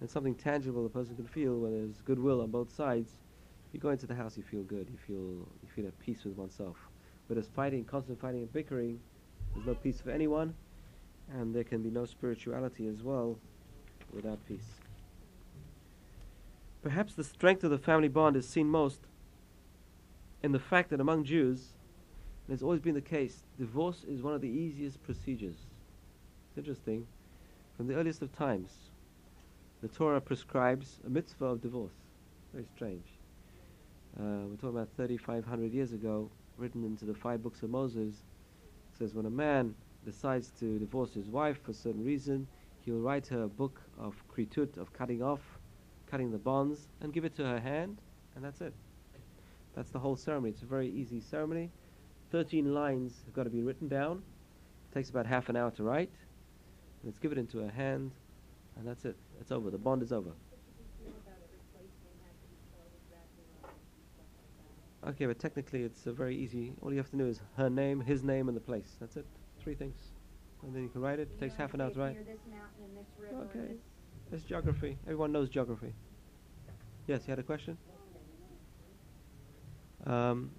And 0.00 0.08
something 0.08 0.34
tangible 0.34 0.82
the 0.82 0.88
person 0.88 1.14
can 1.16 1.26
feel 1.26 1.58
when 1.58 1.72
there's 1.72 2.00
goodwill 2.02 2.40
on 2.40 2.50
both 2.50 2.74
sides. 2.74 3.12
You 3.72 3.80
go 3.80 3.90
into 3.90 4.06
the 4.06 4.14
house, 4.14 4.36
you 4.36 4.42
feel 4.42 4.62
good. 4.62 4.88
You 4.90 4.98
feel 5.06 5.48
you 5.62 5.68
feel 5.74 5.86
at 5.86 5.98
peace 6.00 6.24
with 6.24 6.36
oneself. 6.36 6.76
But 7.28 7.34
there's 7.34 7.48
fighting, 7.48 7.84
constant 7.84 8.20
fighting 8.20 8.40
and 8.40 8.52
bickering, 8.52 8.98
there's 9.54 9.66
no 9.66 9.74
peace 9.74 10.00
for 10.00 10.10
anyone, 10.10 10.54
and 11.32 11.54
there 11.54 11.64
can 11.64 11.82
be 11.82 11.90
no 11.90 12.04
spirituality 12.04 12.88
as 12.88 13.02
well 13.02 13.38
without 14.12 14.44
peace. 14.46 14.80
Perhaps 16.82 17.14
the 17.14 17.24
strength 17.24 17.62
of 17.62 17.70
the 17.70 17.78
family 17.78 18.08
bond 18.08 18.36
is 18.36 18.48
seen 18.48 18.68
most 18.68 19.00
in 20.42 20.52
the 20.52 20.58
fact 20.58 20.90
that 20.90 21.00
among 21.00 21.24
Jews, 21.24 21.74
and 22.46 22.54
it's 22.54 22.62
always 22.62 22.80
been 22.80 22.94
the 22.94 23.00
case, 23.00 23.44
divorce 23.58 24.04
is 24.04 24.22
one 24.22 24.34
of 24.34 24.40
the 24.40 24.48
easiest 24.48 25.02
procedures. 25.02 25.66
It's 26.48 26.58
interesting. 26.58 27.06
From 27.76 27.86
the 27.86 27.94
earliest 27.94 28.22
of 28.22 28.32
times, 28.32 28.89
the 29.82 29.88
Torah 29.88 30.20
prescribes 30.20 31.00
a 31.06 31.10
mitzvah 31.10 31.46
of 31.46 31.60
divorce. 31.62 31.94
Very 32.52 32.66
strange. 32.74 33.06
Uh, 34.18 34.44
we're 34.46 34.56
talking 34.56 34.70
about 34.70 34.88
3,500 34.96 35.72
years 35.72 35.92
ago 35.92 36.30
written 36.58 36.84
into 36.84 37.04
the 37.06 37.14
five 37.14 37.42
books 37.42 37.62
of 37.62 37.70
Moses. 37.70 38.14
It 38.14 38.98
says 38.98 39.14
when 39.14 39.26
a 39.26 39.30
man 39.30 39.74
decides 40.04 40.50
to 40.60 40.78
divorce 40.78 41.14
his 41.14 41.28
wife 41.28 41.62
for 41.62 41.70
a 41.70 41.74
certain 41.74 42.04
reason, 42.04 42.46
he 42.82 42.90
will 42.90 43.00
write 43.00 43.26
her 43.28 43.44
a 43.44 43.48
book 43.48 43.80
of 43.98 44.14
kritut, 44.28 44.76
of 44.76 44.92
cutting 44.92 45.22
off, 45.22 45.40
cutting 46.10 46.30
the 46.30 46.38
bonds, 46.38 46.88
and 47.00 47.12
give 47.12 47.24
it 47.24 47.34
to 47.36 47.44
her 47.44 47.60
hand, 47.60 47.98
and 48.34 48.44
that's 48.44 48.60
it. 48.60 48.74
That's 49.74 49.90
the 49.90 49.98
whole 49.98 50.16
ceremony. 50.16 50.50
It's 50.50 50.62
a 50.62 50.66
very 50.66 50.90
easy 50.90 51.20
ceremony. 51.20 51.70
Thirteen 52.30 52.74
lines 52.74 53.22
have 53.24 53.34
got 53.34 53.44
to 53.44 53.50
be 53.50 53.62
written 53.62 53.88
down. 53.88 54.22
It 54.90 54.94
takes 54.94 55.10
about 55.10 55.26
half 55.26 55.48
an 55.48 55.56
hour 55.56 55.70
to 55.72 55.82
write. 55.82 56.10
And 57.02 57.08
it's 57.08 57.18
given 57.18 57.38
into 57.38 57.58
her 57.58 57.70
hand, 57.70 58.10
and 58.76 58.86
that's 58.86 59.04
it. 59.04 59.16
It's 59.40 59.50
over. 59.50 59.70
The 59.70 59.78
bond 59.78 60.02
is 60.02 60.12
over. 60.12 60.30
Okay, 65.08 65.24
but 65.24 65.38
technically 65.38 65.82
it's 65.82 66.06
a 66.06 66.12
very 66.12 66.36
easy. 66.36 66.74
All 66.82 66.92
you 66.92 66.98
have 66.98 67.10
to 67.10 67.16
do 67.16 67.26
is 67.26 67.40
her 67.56 67.70
name, 67.70 68.00
his 68.00 68.22
name, 68.22 68.48
and 68.48 68.56
the 68.56 68.60
place. 68.60 68.96
That's 69.00 69.16
it. 69.16 69.26
Three 69.58 69.74
things, 69.74 69.96
and 70.62 70.74
then 70.74 70.82
you 70.82 70.88
can 70.90 71.00
write 71.00 71.18
it. 71.18 71.28
It 71.32 71.40
takes 71.40 71.54
half 71.54 71.72
an 71.72 71.80
hour 71.80 71.90
to 71.90 71.98
write. 71.98 72.14
Near 72.14 72.24
this 72.24 72.40
mountain 72.50 72.84
and 72.84 72.96
this 72.96 73.06
river 73.18 73.48
Okay. 73.54 73.74
It's 74.30 74.44
geography. 74.44 74.98
Everyone 75.04 75.32
knows 75.32 75.48
geography. 75.48 75.94
Yes, 77.06 77.22
you 77.26 77.32
had 77.32 77.38
a 77.38 77.42
question. 77.42 77.78
Um, 80.06 80.50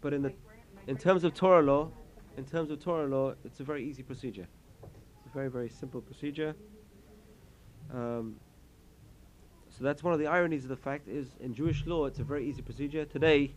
but 0.00 0.12
in 0.12 0.22
the 0.22 0.30
My 0.30 0.34
gran- 0.44 0.58
my 0.74 0.80
in 0.88 0.96
terms 0.96 1.24
of 1.24 1.34
Torah 1.34 1.62
law, 1.62 1.90
in 2.36 2.44
terms 2.44 2.70
of 2.70 2.80
Torah 2.80 3.06
law, 3.06 3.34
it's 3.44 3.60
a 3.60 3.64
very 3.64 3.88
easy 3.88 4.02
procedure. 4.02 4.46
It's 4.82 5.26
a 5.26 5.30
very 5.32 5.48
very 5.48 5.68
simple 5.68 6.00
procedure. 6.00 6.54
Um, 7.92 8.36
so 9.68 9.82
that's 9.82 10.02
one 10.02 10.12
of 10.12 10.20
the 10.20 10.26
ironies 10.26 10.62
of 10.64 10.68
the 10.68 10.76
fact 10.76 11.08
is 11.08 11.28
in 11.40 11.52
Jewish 11.52 11.84
law 11.84 12.06
it's 12.06 12.20
a 12.20 12.24
very 12.24 12.48
easy 12.48 12.62
procedure. 12.62 13.04
Today, 13.04 13.52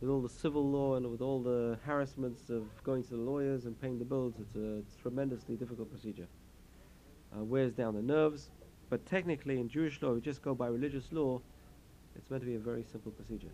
with 0.00 0.10
all 0.10 0.20
the 0.20 0.28
civil 0.28 0.68
law 0.68 0.96
and 0.96 1.10
with 1.10 1.20
all 1.20 1.40
the 1.40 1.78
harassments 1.84 2.50
of 2.50 2.64
going 2.82 3.02
to 3.04 3.10
the 3.10 3.16
lawyers 3.16 3.66
and 3.66 3.80
paying 3.80 3.98
the 3.98 4.04
bills, 4.04 4.34
it's 4.40 4.56
a 4.56 4.82
tremendously 5.00 5.56
difficult 5.56 5.90
procedure. 5.90 6.26
Uh, 7.36 7.42
wears 7.44 7.72
down 7.72 7.94
the 7.94 8.02
nerves. 8.02 8.50
But 8.90 9.06
technically, 9.06 9.58
in 9.58 9.68
Jewish 9.68 10.02
law, 10.02 10.12
we 10.12 10.20
just 10.20 10.42
go 10.42 10.54
by 10.54 10.66
religious 10.66 11.12
law. 11.12 11.40
It's 12.14 12.28
meant 12.30 12.42
to 12.42 12.46
be 12.46 12.56
a 12.56 12.58
very 12.58 12.84
simple 12.84 13.10
procedure. 13.12 13.52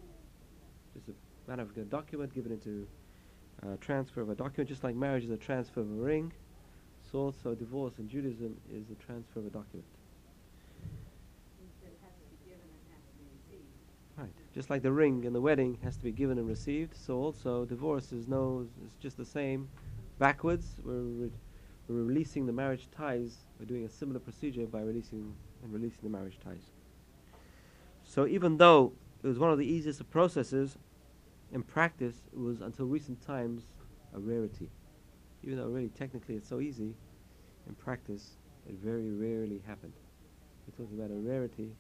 Just 0.95 1.09
a 1.09 1.51
matter 1.51 1.62
of 1.62 1.77
a 1.77 1.83
document 1.83 2.35
given 2.35 2.51
into 2.51 2.89
uh, 3.62 3.77
transfer 3.81 4.20
of 4.20 4.31
a 4.31 4.35
document, 4.35 4.69
just 4.69 4.83
like 4.83 4.97
marriage 4.97 5.25
is 5.25 5.31
a 5.31 5.37
transfer 5.37 5.81
of 5.81 5.91
a 5.91 5.95
ring. 5.95 6.33
So 7.10 7.20
also 7.20 7.55
divorce 7.55 7.94
in 7.98 8.09
Judaism 8.09 8.60
is 8.70 8.90
a 8.90 8.94
transfer 8.94 9.40
of 9.40 9.47
a 9.47 9.51
document. 9.51 9.86
Right. 14.16 14.28
Just 14.52 14.68
like 14.68 14.82
the 14.82 14.93
ring 14.93 15.24
in 15.24 15.32
the 15.32 15.40
wedding 15.40 15.78
has 15.85 15.97
to 15.97 16.05
be 16.05 16.10
given 16.10 16.39
and 16.39 16.48
received, 16.48 16.97
so 16.97 17.16
also 17.16 17.64
divorce 17.64 18.12
is 18.12 18.26
no, 18.26 18.66
it's 18.85 18.97
just 18.97 19.16
the 19.16 19.24
same. 19.24 19.68
Backwards, 20.18 20.80
we're, 20.85 21.01
re- 21.01 21.30
we're 21.86 22.02
releasing 22.02 22.44
the 22.44 22.52
marriage 22.52 22.89
ties. 22.90 23.44
We're 23.59 23.66
doing 23.66 23.85
a 23.85 23.89
similar 23.89 24.18
procedure 24.18 24.66
by 24.66 24.80
releasing 24.80 25.35
and 25.62 25.72
releasing 25.72 26.01
the 26.02 26.10
marriage 26.10 26.39
ties. 26.44 26.72
So 28.05 28.26
even 28.26 28.56
though 28.56 28.93
it 29.22 29.26
was 29.26 29.39
one 29.39 29.51
of 29.51 29.59
the 29.59 29.66
easiest 29.66 30.01
of 30.01 30.10
processes, 30.10 30.76
in 31.52 31.62
practice 31.62 32.16
it 32.32 32.39
was 32.39 32.60
until 32.60 32.86
recent 32.86 33.22
times 33.22 33.62
a 34.14 34.18
rarity. 34.18 34.70
Even 35.43 35.59
though 35.59 35.66
really 35.66 35.89
technically 35.89 36.35
it's 36.35 36.48
so 36.48 36.60
easy, 36.60 36.94
in 37.69 37.74
practice 37.74 38.36
it 38.69 38.74
very 38.74 39.10
rarely 39.10 39.62
happened. 39.66 39.94
We're 40.66 40.85
talking 40.85 40.98
about 40.98 41.10
a 41.10 41.19
rarity, 41.19 41.74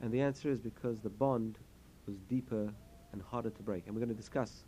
and 0.00 0.12
the 0.12 0.20
answer 0.20 0.50
is 0.50 0.60
because 0.60 1.00
the 1.00 1.10
bond 1.10 1.58
was 2.06 2.16
deeper 2.28 2.72
and 3.12 3.22
harder 3.22 3.50
to 3.50 3.62
break. 3.62 3.86
And 3.86 3.94
we're 3.94 4.00
going 4.00 4.14
to 4.14 4.14
discuss 4.14 4.64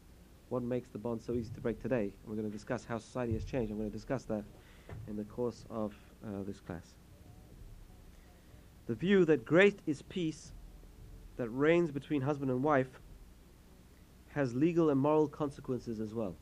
what 0.48 0.62
makes 0.62 0.88
the 0.90 0.98
bond 0.98 1.22
so 1.22 1.32
easy 1.32 1.51
to 1.55 1.60
break 1.60 1.80
today. 1.80 2.05
And 2.05 2.26
we're 2.26 2.36
going 2.36 2.51
to 2.51 2.52
discuss 2.52 2.84
how 2.84 2.98
society 2.98 3.32
has 3.34 3.44
changed. 3.44 3.70
I'm 3.70 3.78
going 3.78 3.90
to 3.90 3.97
discuss 3.97 4.24
that 4.24 4.44
in 5.09 5.16
the 5.16 5.24
course 5.24 5.64
of 5.70 5.94
uh, 6.24 6.42
this 6.47 6.60
class. 6.60 6.94
The 8.86 8.94
view 8.94 9.24
that 9.26 9.44
great 9.44 9.78
is 9.86 10.02
peace 10.02 10.52
that 11.36 11.48
reigns 11.48 11.90
between 11.90 12.22
husband 12.22 12.51
and 12.51 12.62
wife 12.62 13.01
has 14.34 14.55
legal 14.55 14.90
and 14.90 15.01
moral 15.01 15.28
consequences 15.28 16.01
as 16.01 16.12
well. 16.12 16.34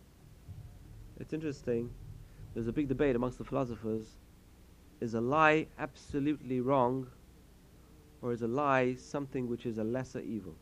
It's 1.20 1.32
interesting. 1.32 1.90
There's 2.54 2.68
a 2.68 2.72
big 2.72 2.88
debate 2.88 3.16
amongst 3.16 3.38
the 3.38 3.44
philosophers. 3.44 4.04
Is 5.00 5.14
a 5.14 5.20
lie 5.20 5.66
absolutely 5.78 6.60
wrong 6.60 7.06
or 8.22 8.32
is 8.32 8.42
a 8.42 8.48
lie 8.48 8.94
something 8.94 9.48
which 9.48 9.66
is 9.66 9.78
a 9.78 9.84
lesser 9.84 10.20
evil? 10.20 10.54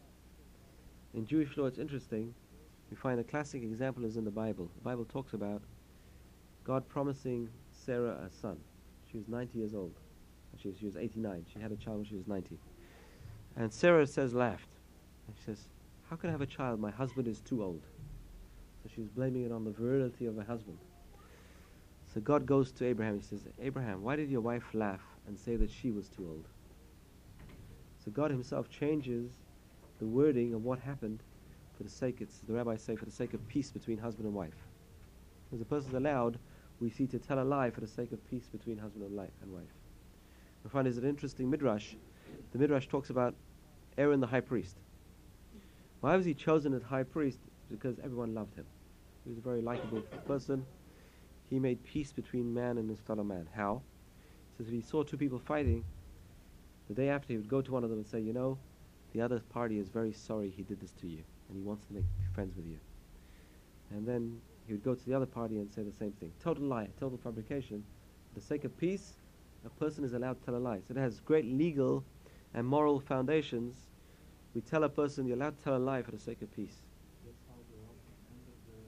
In 1.14 1.26
Jewish 1.26 1.56
law, 1.56 1.66
it's 1.66 1.78
interesting. 1.78 2.34
We 2.90 2.96
find 2.96 3.18
a 3.18 3.24
classic 3.24 3.62
example 3.62 4.04
is 4.04 4.16
in 4.16 4.24
the 4.24 4.30
Bible. 4.30 4.70
The 4.76 4.82
Bible 4.82 5.04
talks 5.04 5.32
about 5.32 5.62
God 6.64 6.88
promising 6.88 7.48
Sarah 7.72 8.18
a 8.26 8.30
son. 8.30 8.58
She 9.10 9.16
was 9.16 9.28
90 9.28 9.58
years 9.58 9.74
old. 9.74 9.94
She 10.58 10.74
she 10.78 10.86
was 10.86 10.96
89. 10.96 11.46
She 11.52 11.58
had 11.58 11.72
a 11.72 11.76
child 11.76 11.98
when 11.98 12.06
she 12.06 12.16
was 12.16 12.26
90. 12.26 12.58
And 13.56 13.72
Sarah 13.72 14.06
says, 14.06 14.34
laughed. 14.34 14.68
And 15.26 15.36
she 15.36 15.44
says, 15.44 15.68
How 16.08 16.16
can 16.16 16.28
I 16.28 16.32
have 16.32 16.40
a 16.40 16.46
child? 16.46 16.80
My 16.80 16.90
husband 16.90 17.28
is 17.28 17.40
too 17.40 17.62
old. 17.62 17.82
So 18.86 18.92
she 18.94 19.00
was 19.00 19.10
blaming 19.10 19.44
it 19.44 19.50
on 19.50 19.64
the 19.64 19.72
virility 19.72 20.26
of 20.26 20.36
her 20.36 20.44
husband. 20.44 20.78
So 22.14 22.20
God 22.20 22.46
goes 22.46 22.70
to 22.72 22.86
Abraham. 22.86 23.18
He 23.18 23.24
says, 23.24 23.48
Abraham, 23.60 24.02
why 24.04 24.14
did 24.14 24.30
your 24.30 24.40
wife 24.40 24.62
laugh 24.74 25.02
and 25.26 25.36
say 25.36 25.56
that 25.56 25.72
she 25.72 25.90
was 25.90 26.08
too 26.08 26.24
old? 26.24 26.46
So 28.04 28.12
God 28.12 28.30
Himself 28.30 28.70
changes 28.70 29.32
the 29.98 30.06
wording 30.06 30.54
of 30.54 30.62
what 30.62 30.78
happened 30.78 31.24
for 31.76 31.82
the 31.82 31.90
sake, 31.90 32.20
it's 32.20 32.38
the 32.38 32.52
rabbis 32.52 32.80
say, 32.80 32.94
for 32.94 33.06
the 33.06 33.10
sake 33.10 33.34
of 33.34 33.46
peace 33.48 33.72
between 33.72 33.98
husband 33.98 34.26
and 34.26 34.34
wife. 34.34 34.54
Because 35.44 35.60
a 35.60 35.64
person 35.64 35.88
is 35.88 35.94
allowed, 35.94 36.38
we 36.78 36.88
see, 36.88 37.08
to 37.08 37.18
tell 37.18 37.40
a 37.40 37.44
lie 37.44 37.70
for 37.70 37.80
the 37.80 37.88
sake 37.88 38.12
of 38.12 38.24
peace 38.30 38.48
between 38.48 38.78
husband 38.78 39.04
and, 39.04 39.16
li- 39.16 39.34
and 39.42 39.52
wife. 39.52 39.74
We 40.62 40.70
find 40.70 40.86
there's 40.86 40.96
an 40.96 41.08
interesting 41.08 41.50
midrash. 41.50 41.94
The 42.52 42.58
midrash 42.58 42.86
talks 42.86 43.10
about 43.10 43.34
Aaron 43.98 44.20
the 44.20 44.28
high 44.28 44.40
priest. 44.40 44.76
Why 46.00 46.16
was 46.16 46.24
he 46.24 46.34
chosen 46.34 46.72
as 46.72 46.82
high 46.82 47.02
priest? 47.02 47.40
Because 47.68 47.98
everyone 47.98 48.32
loved 48.34 48.54
him. 48.54 48.66
He 49.26 49.30
was 49.30 49.38
a 49.38 49.42
very 49.42 49.60
likable 49.60 50.00
person. 50.26 50.64
He 51.50 51.58
made 51.58 51.82
peace 51.84 52.12
between 52.12 52.54
man 52.54 52.78
and 52.78 52.88
his 52.88 53.00
fellow 53.00 53.24
man. 53.24 53.48
How? 53.54 53.82
He 54.52 54.56
says 54.56 54.68
if 54.68 54.72
he 54.72 54.80
saw 54.80 55.02
two 55.02 55.16
people 55.16 55.38
fighting, 55.38 55.84
the 56.88 56.94
day 56.94 57.08
after 57.10 57.32
he 57.32 57.36
would 57.36 57.48
go 57.48 57.60
to 57.60 57.72
one 57.72 57.84
of 57.84 57.90
them 57.90 57.98
and 57.98 58.06
say, 58.06 58.20
you 58.20 58.32
know, 58.32 58.56
the 59.12 59.20
other 59.20 59.40
party 59.40 59.78
is 59.78 59.88
very 59.88 60.12
sorry 60.12 60.50
he 60.50 60.62
did 60.62 60.80
this 60.80 60.92
to 61.00 61.06
you, 61.06 61.22
and 61.48 61.56
he 61.56 61.62
wants 61.62 61.84
to 61.86 61.92
make 61.92 62.04
friends 62.34 62.54
with 62.56 62.66
you. 62.66 62.78
And 63.90 64.06
then 64.06 64.40
he 64.66 64.72
would 64.72 64.82
go 64.82 64.94
to 64.94 65.04
the 65.04 65.14
other 65.14 65.26
party 65.26 65.58
and 65.58 65.72
say 65.72 65.82
the 65.82 65.92
same 65.92 66.12
thing. 66.12 66.32
Total 66.42 66.64
lie, 66.64 66.88
total 66.98 67.18
fabrication. 67.18 67.84
For 68.32 68.40
the 68.40 68.46
sake 68.46 68.64
of 68.64 68.76
peace, 68.76 69.14
a 69.64 69.70
person 69.70 70.04
is 70.04 70.12
allowed 70.12 70.38
to 70.40 70.44
tell 70.44 70.56
a 70.56 70.58
lie. 70.58 70.80
So 70.86 70.94
it 70.94 70.98
has 70.98 71.20
great 71.20 71.44
legal 71.44 72.04
and 72.54 72.66
moral 72.66 73.00
foundations. 73.00 73.76
We 74.54 74.60
tell 74.60 74.84
a 74.84 74.88
person 74.88 75.26
you're 75.26 75.36
allowed 75.36 75.58
to 75.58 75.64
tell 75.64 75.76
a 75.76 75.78
lie 75.78 76.02
for 76.02 76.10
the 76.12 76.18
sake 76.18 76.42
of 76.42 76.54
peace. 76.54 76.76
That's 77.24 77.38
how 77.48 77.54
the 77.70 77.76
Russian 77.86 78.14
ended 78.32 78.58
the 78.66 78.78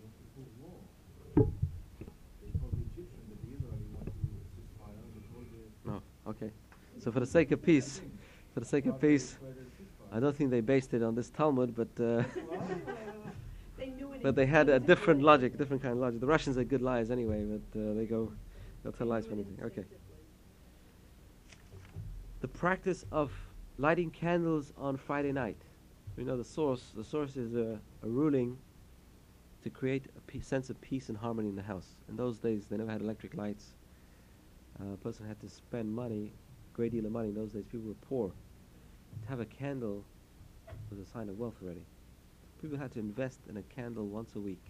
Yom 0.00 0.10
Kippur 0.18 0.46
War. 0.60 0.78
They 2.42 2.50
told 2.58 2.72
the 2.72 2.84
Egyptians 2.90 3.26
that 3.28 3.38
the 3.42 3.50
Israeli 3.54 3.86
want 3.92 4.06
to 4.06 4.12
ceasefire. 4.54 5.04
They 5.14 5.24
told 5.30 5.46
the 5.50 5.90
No, 5.90 6.02
okay. 6.30 6.50
So 6.98 7.10
for 7.12 7.20
the 7.20 7.26
sake 7.26 7.52
of 7.52 7.62
peace, 7.62 8.00
for 8.54 8.60
the 8.60 8.66
sake 8.66 8.86
of 8.86 9.00
peace, 9.00 9.32
declared 9.32 9.56
a 9.56 9.60
ceasefire. 9.60 10.16
I 10.16 10.20
don't 10.20 10.36
think 10.36 10.50
they 10.50 10.60
based 10.60 10.94
it 10.94 11.02
on 11.02 11.14
this 11.14 11.30
Talmud, 11.30 11.74
but 11.74 11.88
uh, 12.02 12.22
They 13.78 13.86
knew 13.90 14.12
it 14.12 14.22
but 14.22 14.34
they 14.34 14.46
had 14.46 14.68
a 14.68 14.78
different 14.78 15.22
logic, 15.22 15.56
different 15.56 15.82
kind 15.82 15.92
of 15.92 15.98
logic. 16.00 16.20
The 16.20 16.26
Russians 16.26 16.58
are 16.58 16.64
good 16.64 16.82
liars 16.82 17.10
anyway, 17.10 17.44
but 17.44 17.80
uh, 17.80 17.94
they 17.94 18.06
go, 18.06 18.32
they'll 18.82 18.92
tell 18.92 19.06
lies 19.06 19.26
for 19.26 19.32
anything. 19.32 19.58
Okay. 19.62 19.84
The 22.40 22.48
practice 22.48 23.04
of 23.12 23.32
lighting 23.78 24.10
candles 24.10 24.72
on 24.76 24.96
Friday 24.96 25.32
night. 25.32 25.58
We 26.16 26.24
know 26.24 26.36
the 26.36 26.44
source. 26.44 26.92
The 26.94 27.04
source 27.04 27.36
is 27.36 27.54
a, 27.54 27.78
a 28.02 28.08
ruling 28.08 28.58
to 29.62 29.70
create 29.70 30.04
a 30.16 30.20
pe- 30.22 30.40
sense 30.40 30.70
of 30.70 30.80
peace 30.80 31.08
and 31.08 31.16
harmony 31.16 31.48
in 31.48 31.56
the 31.56 31.62
house. 31.62 31.86
In 32.08 32.16
those 32.16 32.38
days, 32.38 32.66
they 32.66 32.76
never 32.76 32.90
had 32.90 33.00
electric 33.00 33.34
lights. 33.34 33.74
Uh, 34.80 34.94
a 34.94 34.96
person 34.96 35.26
had 35.26 35.38
to 35.40 35.48
spend 35.48 35.92
money, 35.92 36.32
a 36.72 36.76
great 36.76 36.92
deal 36.92 37.04
of 37.04 37.12
money. 37.12 37.28
In 37.28 37.34
those 37.34 37.52
days, 37.52 37.64
people 37.70 37.88
were 37.88 37.94
poor. 38.08 38.32
To 39.22 39.28
have 39.28 39.40
a 39.40 39.44
candle 39.44 40.04
was 40.90 40.98
a 40.98 41.10
sign 41.10 41.28
of 41.28 41.38
wealth 41.38 41.56
already. 41.62 41.84
People 42.60 42.78
had 42.78 42.92
to 42.92 42.98
invest 42.98 43.40
in 43.48 43.56
a 43.56 43.62
candle 43.62 44.06
once 44.06 44.34
a 44.36 44.40
week. 44.40 44.62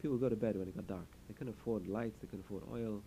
People 0.00 0.16
would 0.16 0.20
go 0.20 0.28
to 0.28 0.36
bed 0.36 0.56
when 0.56 0.66
it 0.66 0.74
got 0.74 0.86
dark. 0.86 1.06
They 1.28 1.34
couldn't 1.34 1.54
afford 1.54 1.86
lights, 1.86 2.18
they 2.20 2.26
couldn't 2.26 2.44
afford 2.44 2.64
oil. 2.72 3.02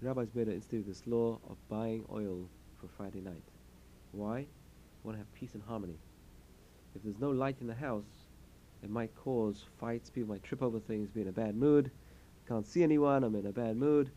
The 0.00 0.08
rabbis 0.08 0.28
made 0.34 0.48
institute 0.48 0.86
this 0.86 1.06
law 1.06 1.38
of 1.48 1.56
buying 1.68 2.04
oil 2.12 2.48
for 2.80 2.88
Friday 2.88 3.20
night. 3.20 3.44
Why? 4.12 4.40
You 4.40 4.46
want 5.04 5.16
to 5.16 5.18
have 5.18 5.32
peace 5.34 5.54
and 5.54 5.62
harmony. 5.62 5.98
If 6.94 7.02
there's 7.02 7.18
no 7.18 7.30
light 7.30 7.56
in 7.60 7.66
the 7.66 7.74
house, 7.74 8.26
it 8.82 8.90
might 8.90 9.14
cause 9.14 9.64
fights. 9.78 10.10
People 10.10 10.30
might 10.30 10.42
trip 10.42 10.62
over 10.62 10.80
things, 10.80 11.10
be 11.10 11.22
in 11.22 11.28
a 11.28 11.32
bad 11.32 11.56
mood. 11.56 11.90
Can't 12.48 12.66
see 12.66 12.82
anyone, 12.82 13.24
I'm 13.24 13.34
in 13.34 13.46
a 13.46 13.52
bad 13.52 13.76
mood. 13.76 14.10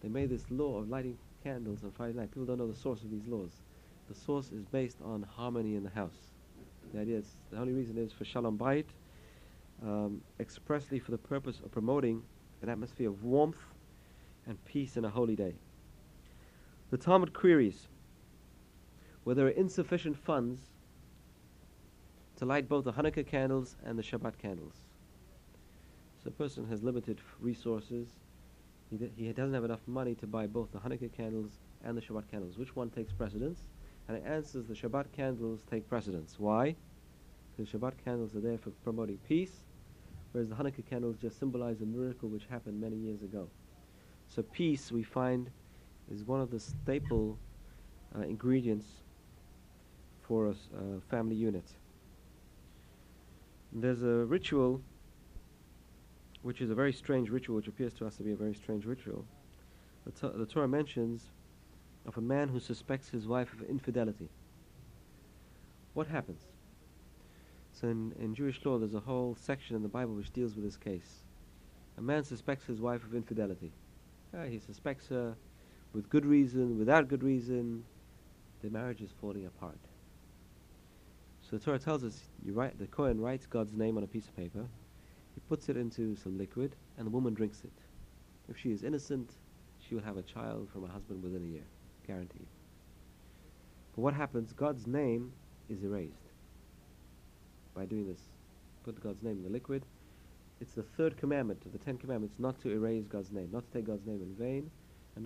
They 0.00 0.08
made 0.08 0.30
this 0.30 0.44
law 0.50 0.78
of 0.78 0.88
lighting 0.88 1.18
candles 1.42 1.84
on 1.84 1.90
Friday 1.92 2.14
night. 2.14 2.30
People 2.30 2.46
don't 2.46 2.58
know 2.58 2.66
the 2.66 2.74
source 2.74 3.02
of 3.02 3.10
these 3.10 3.26
laws. 3.26 3.52
The 4.08 4.14
source 4.14 4.50
is 4.50 4.64
based 4.64 4.98
on 5.04 5.22
harmony 5.22 5.76
in 5.76 5.84
the 5.84 5.90
house. 5.90 6.32
The 6.92 7.00
idea 7.00 7.18
is 7.18 7.36
the 7.50 7.58
only 7.58 7.72
reason 7.72 7.96
is 7.98 8.12
for 8.12 8.24
shalom 8.24 8.58
bayit, 8.58 8.86
um, 9.82 10.20
expressly 10.40 10.98
for 10.98 11.10
the 11.10 11.18
purpose 11.18 11.60
of 11.60 11.70
promoting 11.70 12.22
an 12.62 12.68
atmosphere 12.68 13.08
of 13.08 13.22
warmth 13.24 13.62
and 14.46 14.62
peace 14.64 14.96
in 14.96 15.04
a 15.04 15.10
holy 15.10 15.36
day. 15.36 15.54
The 16.90 16.98
Talmud 16.98 17.32
queries 17.32 17.86
where 19.24 19.34
there 19.34 19.46
are 19.46 19.50
insufficient 19.50 20.16
funds 20.16 20.60
to 22.36 22.44
light 22.44 22.68
both 22.68 22.84
the 22.84 22.92
Hanukkah 22.92 23.26
candles 23.26 23.76
and 23.84 23.98
the 23.98 24.02
Shabbat 24.02 24.38
candles. 24.38 24.74
So 26.22 26.28
a 26.28 26.32
person 26.32 26.66
has 26.68 26.82
limited 26.82 27.20
resources. 27.38 28.08
He, 28.90 29.10
he 29.16 29.32
doesn't 29.32 29.54
have 29.54 29.64
enough 29.64 29.86
money 29.86 30.14
to 30.16 30.26
buy 30.26 30.46
both 30.46 30.72
the 30.72 30.78
Hanukkah 30.78 31.12
candles 31.12 31.52
and 31.84 31.96
the 31.96 32.00
Shabbat 32.00 32.28
candles. 32.30 32.58
Which 32.58 32.74
one 32.74 32.90
takes 32.90 33.12
precedence? 33.12 33.60
And 34.08 34.16
it 34.16 34.24
answers 34.26 34.66
the 34.66 34.74
Shabbat 34.74 35.12
candles 35.12 35.60
take 35.70 35.88
precedence. 35.88 36.34
Why? 36.38 36.74
Because 37.56 37.72
Shabbat 37.72 37.92
candles 38.04 38.34
are 38.34 38.40
there 38.40 38.58
for 38.58 38.70
promoting 38.82 39.18
peace, 39.28 39.52
whereas 40.32 40.48
the 40.48 40.56
Hanukkah 40.56 40.84
candles 40.88 41.16
just 41.16 41.38
symbolize 41.38 41.80
a 41.80 41.86
miracle 41.86 42.28
which 42.28 42.46
happened 42.46 42.80
many 42.80 42.96
years 42.96 43.22
ago. 43.22 43.48
So 44.28 44.42
peace, 44.42 44.90
we 44.90 45.02
find, 45.02 45.50
is 46.12 46.24
one 46.24 46.40
of 46.40 46.50
the 46.50 46.58
staple 46.60 47.38
uh, 48.16 48.22
ingredients 48.22 48.86
for 50.22 50.46
a 50.46 50.50
uh, 50.50 50.54
family 51.08 51.36
unit. 51.36 51.64
There's 53.72 54.02
a 54.02 54.24
ritual, 54.24 54.82
which 56.42 56.60
is 56.60 56.70
a 56.70 56.74
very 56.74 56.92
strange 56.92 57.30
ritual, 57.30 57.56
which 57.56 57.68
appears 57.68 57.92
to 57.94 58.06
us 58.06 58.16
to 58.16 58.22
be 58.22 58.32
a 58.32 58.36
very 58.36 58.54
strange 58.54 58.86
ritual. 58.86 59.24
The, 60.06 60.12
To- 60.12 60.38
the 60.38 60.46
Torah 60.46 60.68
mentions 60.68 61.30
of 62.06 62.16
a 62.16 62.20
man 62.20 62.48
who 62.48 62.60
suspects 62.60 63.08
his 63.08 63.26
wife 63.26 63.52
of 63.52 63.62
infidelity. 63.62 64.30
What 65.94 66.06
happens? 66.06 66.42
So 67.72 67.88
in, 67.88 68.12
in 68.18 68.34
Jewish 68.34 68.64
law, 68.64 68.78
there's 68.78 68.94
a 68.94 69.00
whole 69.00 69.36
section 69.38 69.76
in 69.76 69.82
the 69.82 69.88
Bible 69.88 70.14
which 70.14 70.32
deals 70.32 70.54
with 70.54 70.64
this 70.64 70.76
case. 70.76 71.22
A 71.98 72.02
man 72.02 72.24
suspects 72.24 72.64
his 72.64 72.80
wife 72.80 73.04
of 73.04 73.14
infidelity. 73.14 73.72
Uh, 74.34 74.44
he 74.44 74.58
suspects 74.58 75.08
her 75.08 75.34
with 75.92 76.08
good 76.08 76.24
reason, 76.24 76.78
without 76.78 77.08
good 77.08 77.22
reason. 77.22 77.84
The 78.62 78.70
marriage 78.70 79.00
is 79.00 79.10
falling 79.20 79.46
apart. 79.46 79.78
So 81.42 81.56
the 81.56 81.64
Torah 81.64 81.78
tells 81.78 82.04
us, 82.04 82.22
you 82.44 82.52
write, 82.52 82.78
the 82.78 82.86
Kohen 82.86 83.20
writes 83.20 83.46
God's 83.46 83.74
name 83.74 83.96
on 83.96 84.04
a 84.04 84.06
piece 84.06 84.28
of 84.28 84.36
paper, 84.36 84.66
he 85.40 85.48
puts 85.48 85.68
it 85.68 85.76
into 85.76 86.16
some 86.16 86.36
liquid, 86.38 86.76
and 86.98 87.06
the 87.06 87.10
woman 87.10 87.34
drinks 87.34 87.62
it. 87.64 87.72
If 88.48 88.58
she 88.58 88.72
is 88.72 88.82
innocent, 88.82 89.32
she 89.78 89.94
will 89.94 90.02
have 90.02 90.16
a 90.16 90.22
child 90.22 90.68
from 90.72 90.82
her 90.82 90.92
husband 90.92 91.22
within 91.22 91.44
a 91.44 91.46
year, 91.46 91.66
guaranteed. 92.06 92.46
But 93.94 94.02
what 94.02 94.14
happens? 94.14 94.52
God's 94.52 94.86
name 94.86 95.32
is 95.68 95.82
erased 95.82 96.30
by 97.74 97.84
doing 97.86 98.06
this. 98.06 98.20
Put 98.84 99.02
God's 99.02 99.22
name 99.22 99.38
in 99.38 99.42
the 99.42 99.50
liquid. 99.50 99.84
It's 100.60 100.72
the 100.72 100.82
third 100.82 101.16
commandment 101.16 101.64
of 101.64 101.72
the 101.72 101.78
Ten 101.78 101.96
Commandments 101.96 102.36
not 102.38 102.60
to 102.62 102.70
erase 102.70 103.06
God's 103.06 103.32
name, 103.32 103.48
not 103.52 103.64
to 103.66 103.78
take 103.78 103.86
God's 103.86 104.06
name 104.06 104.20
in 104.22 104.34
vain. 104.34 104.70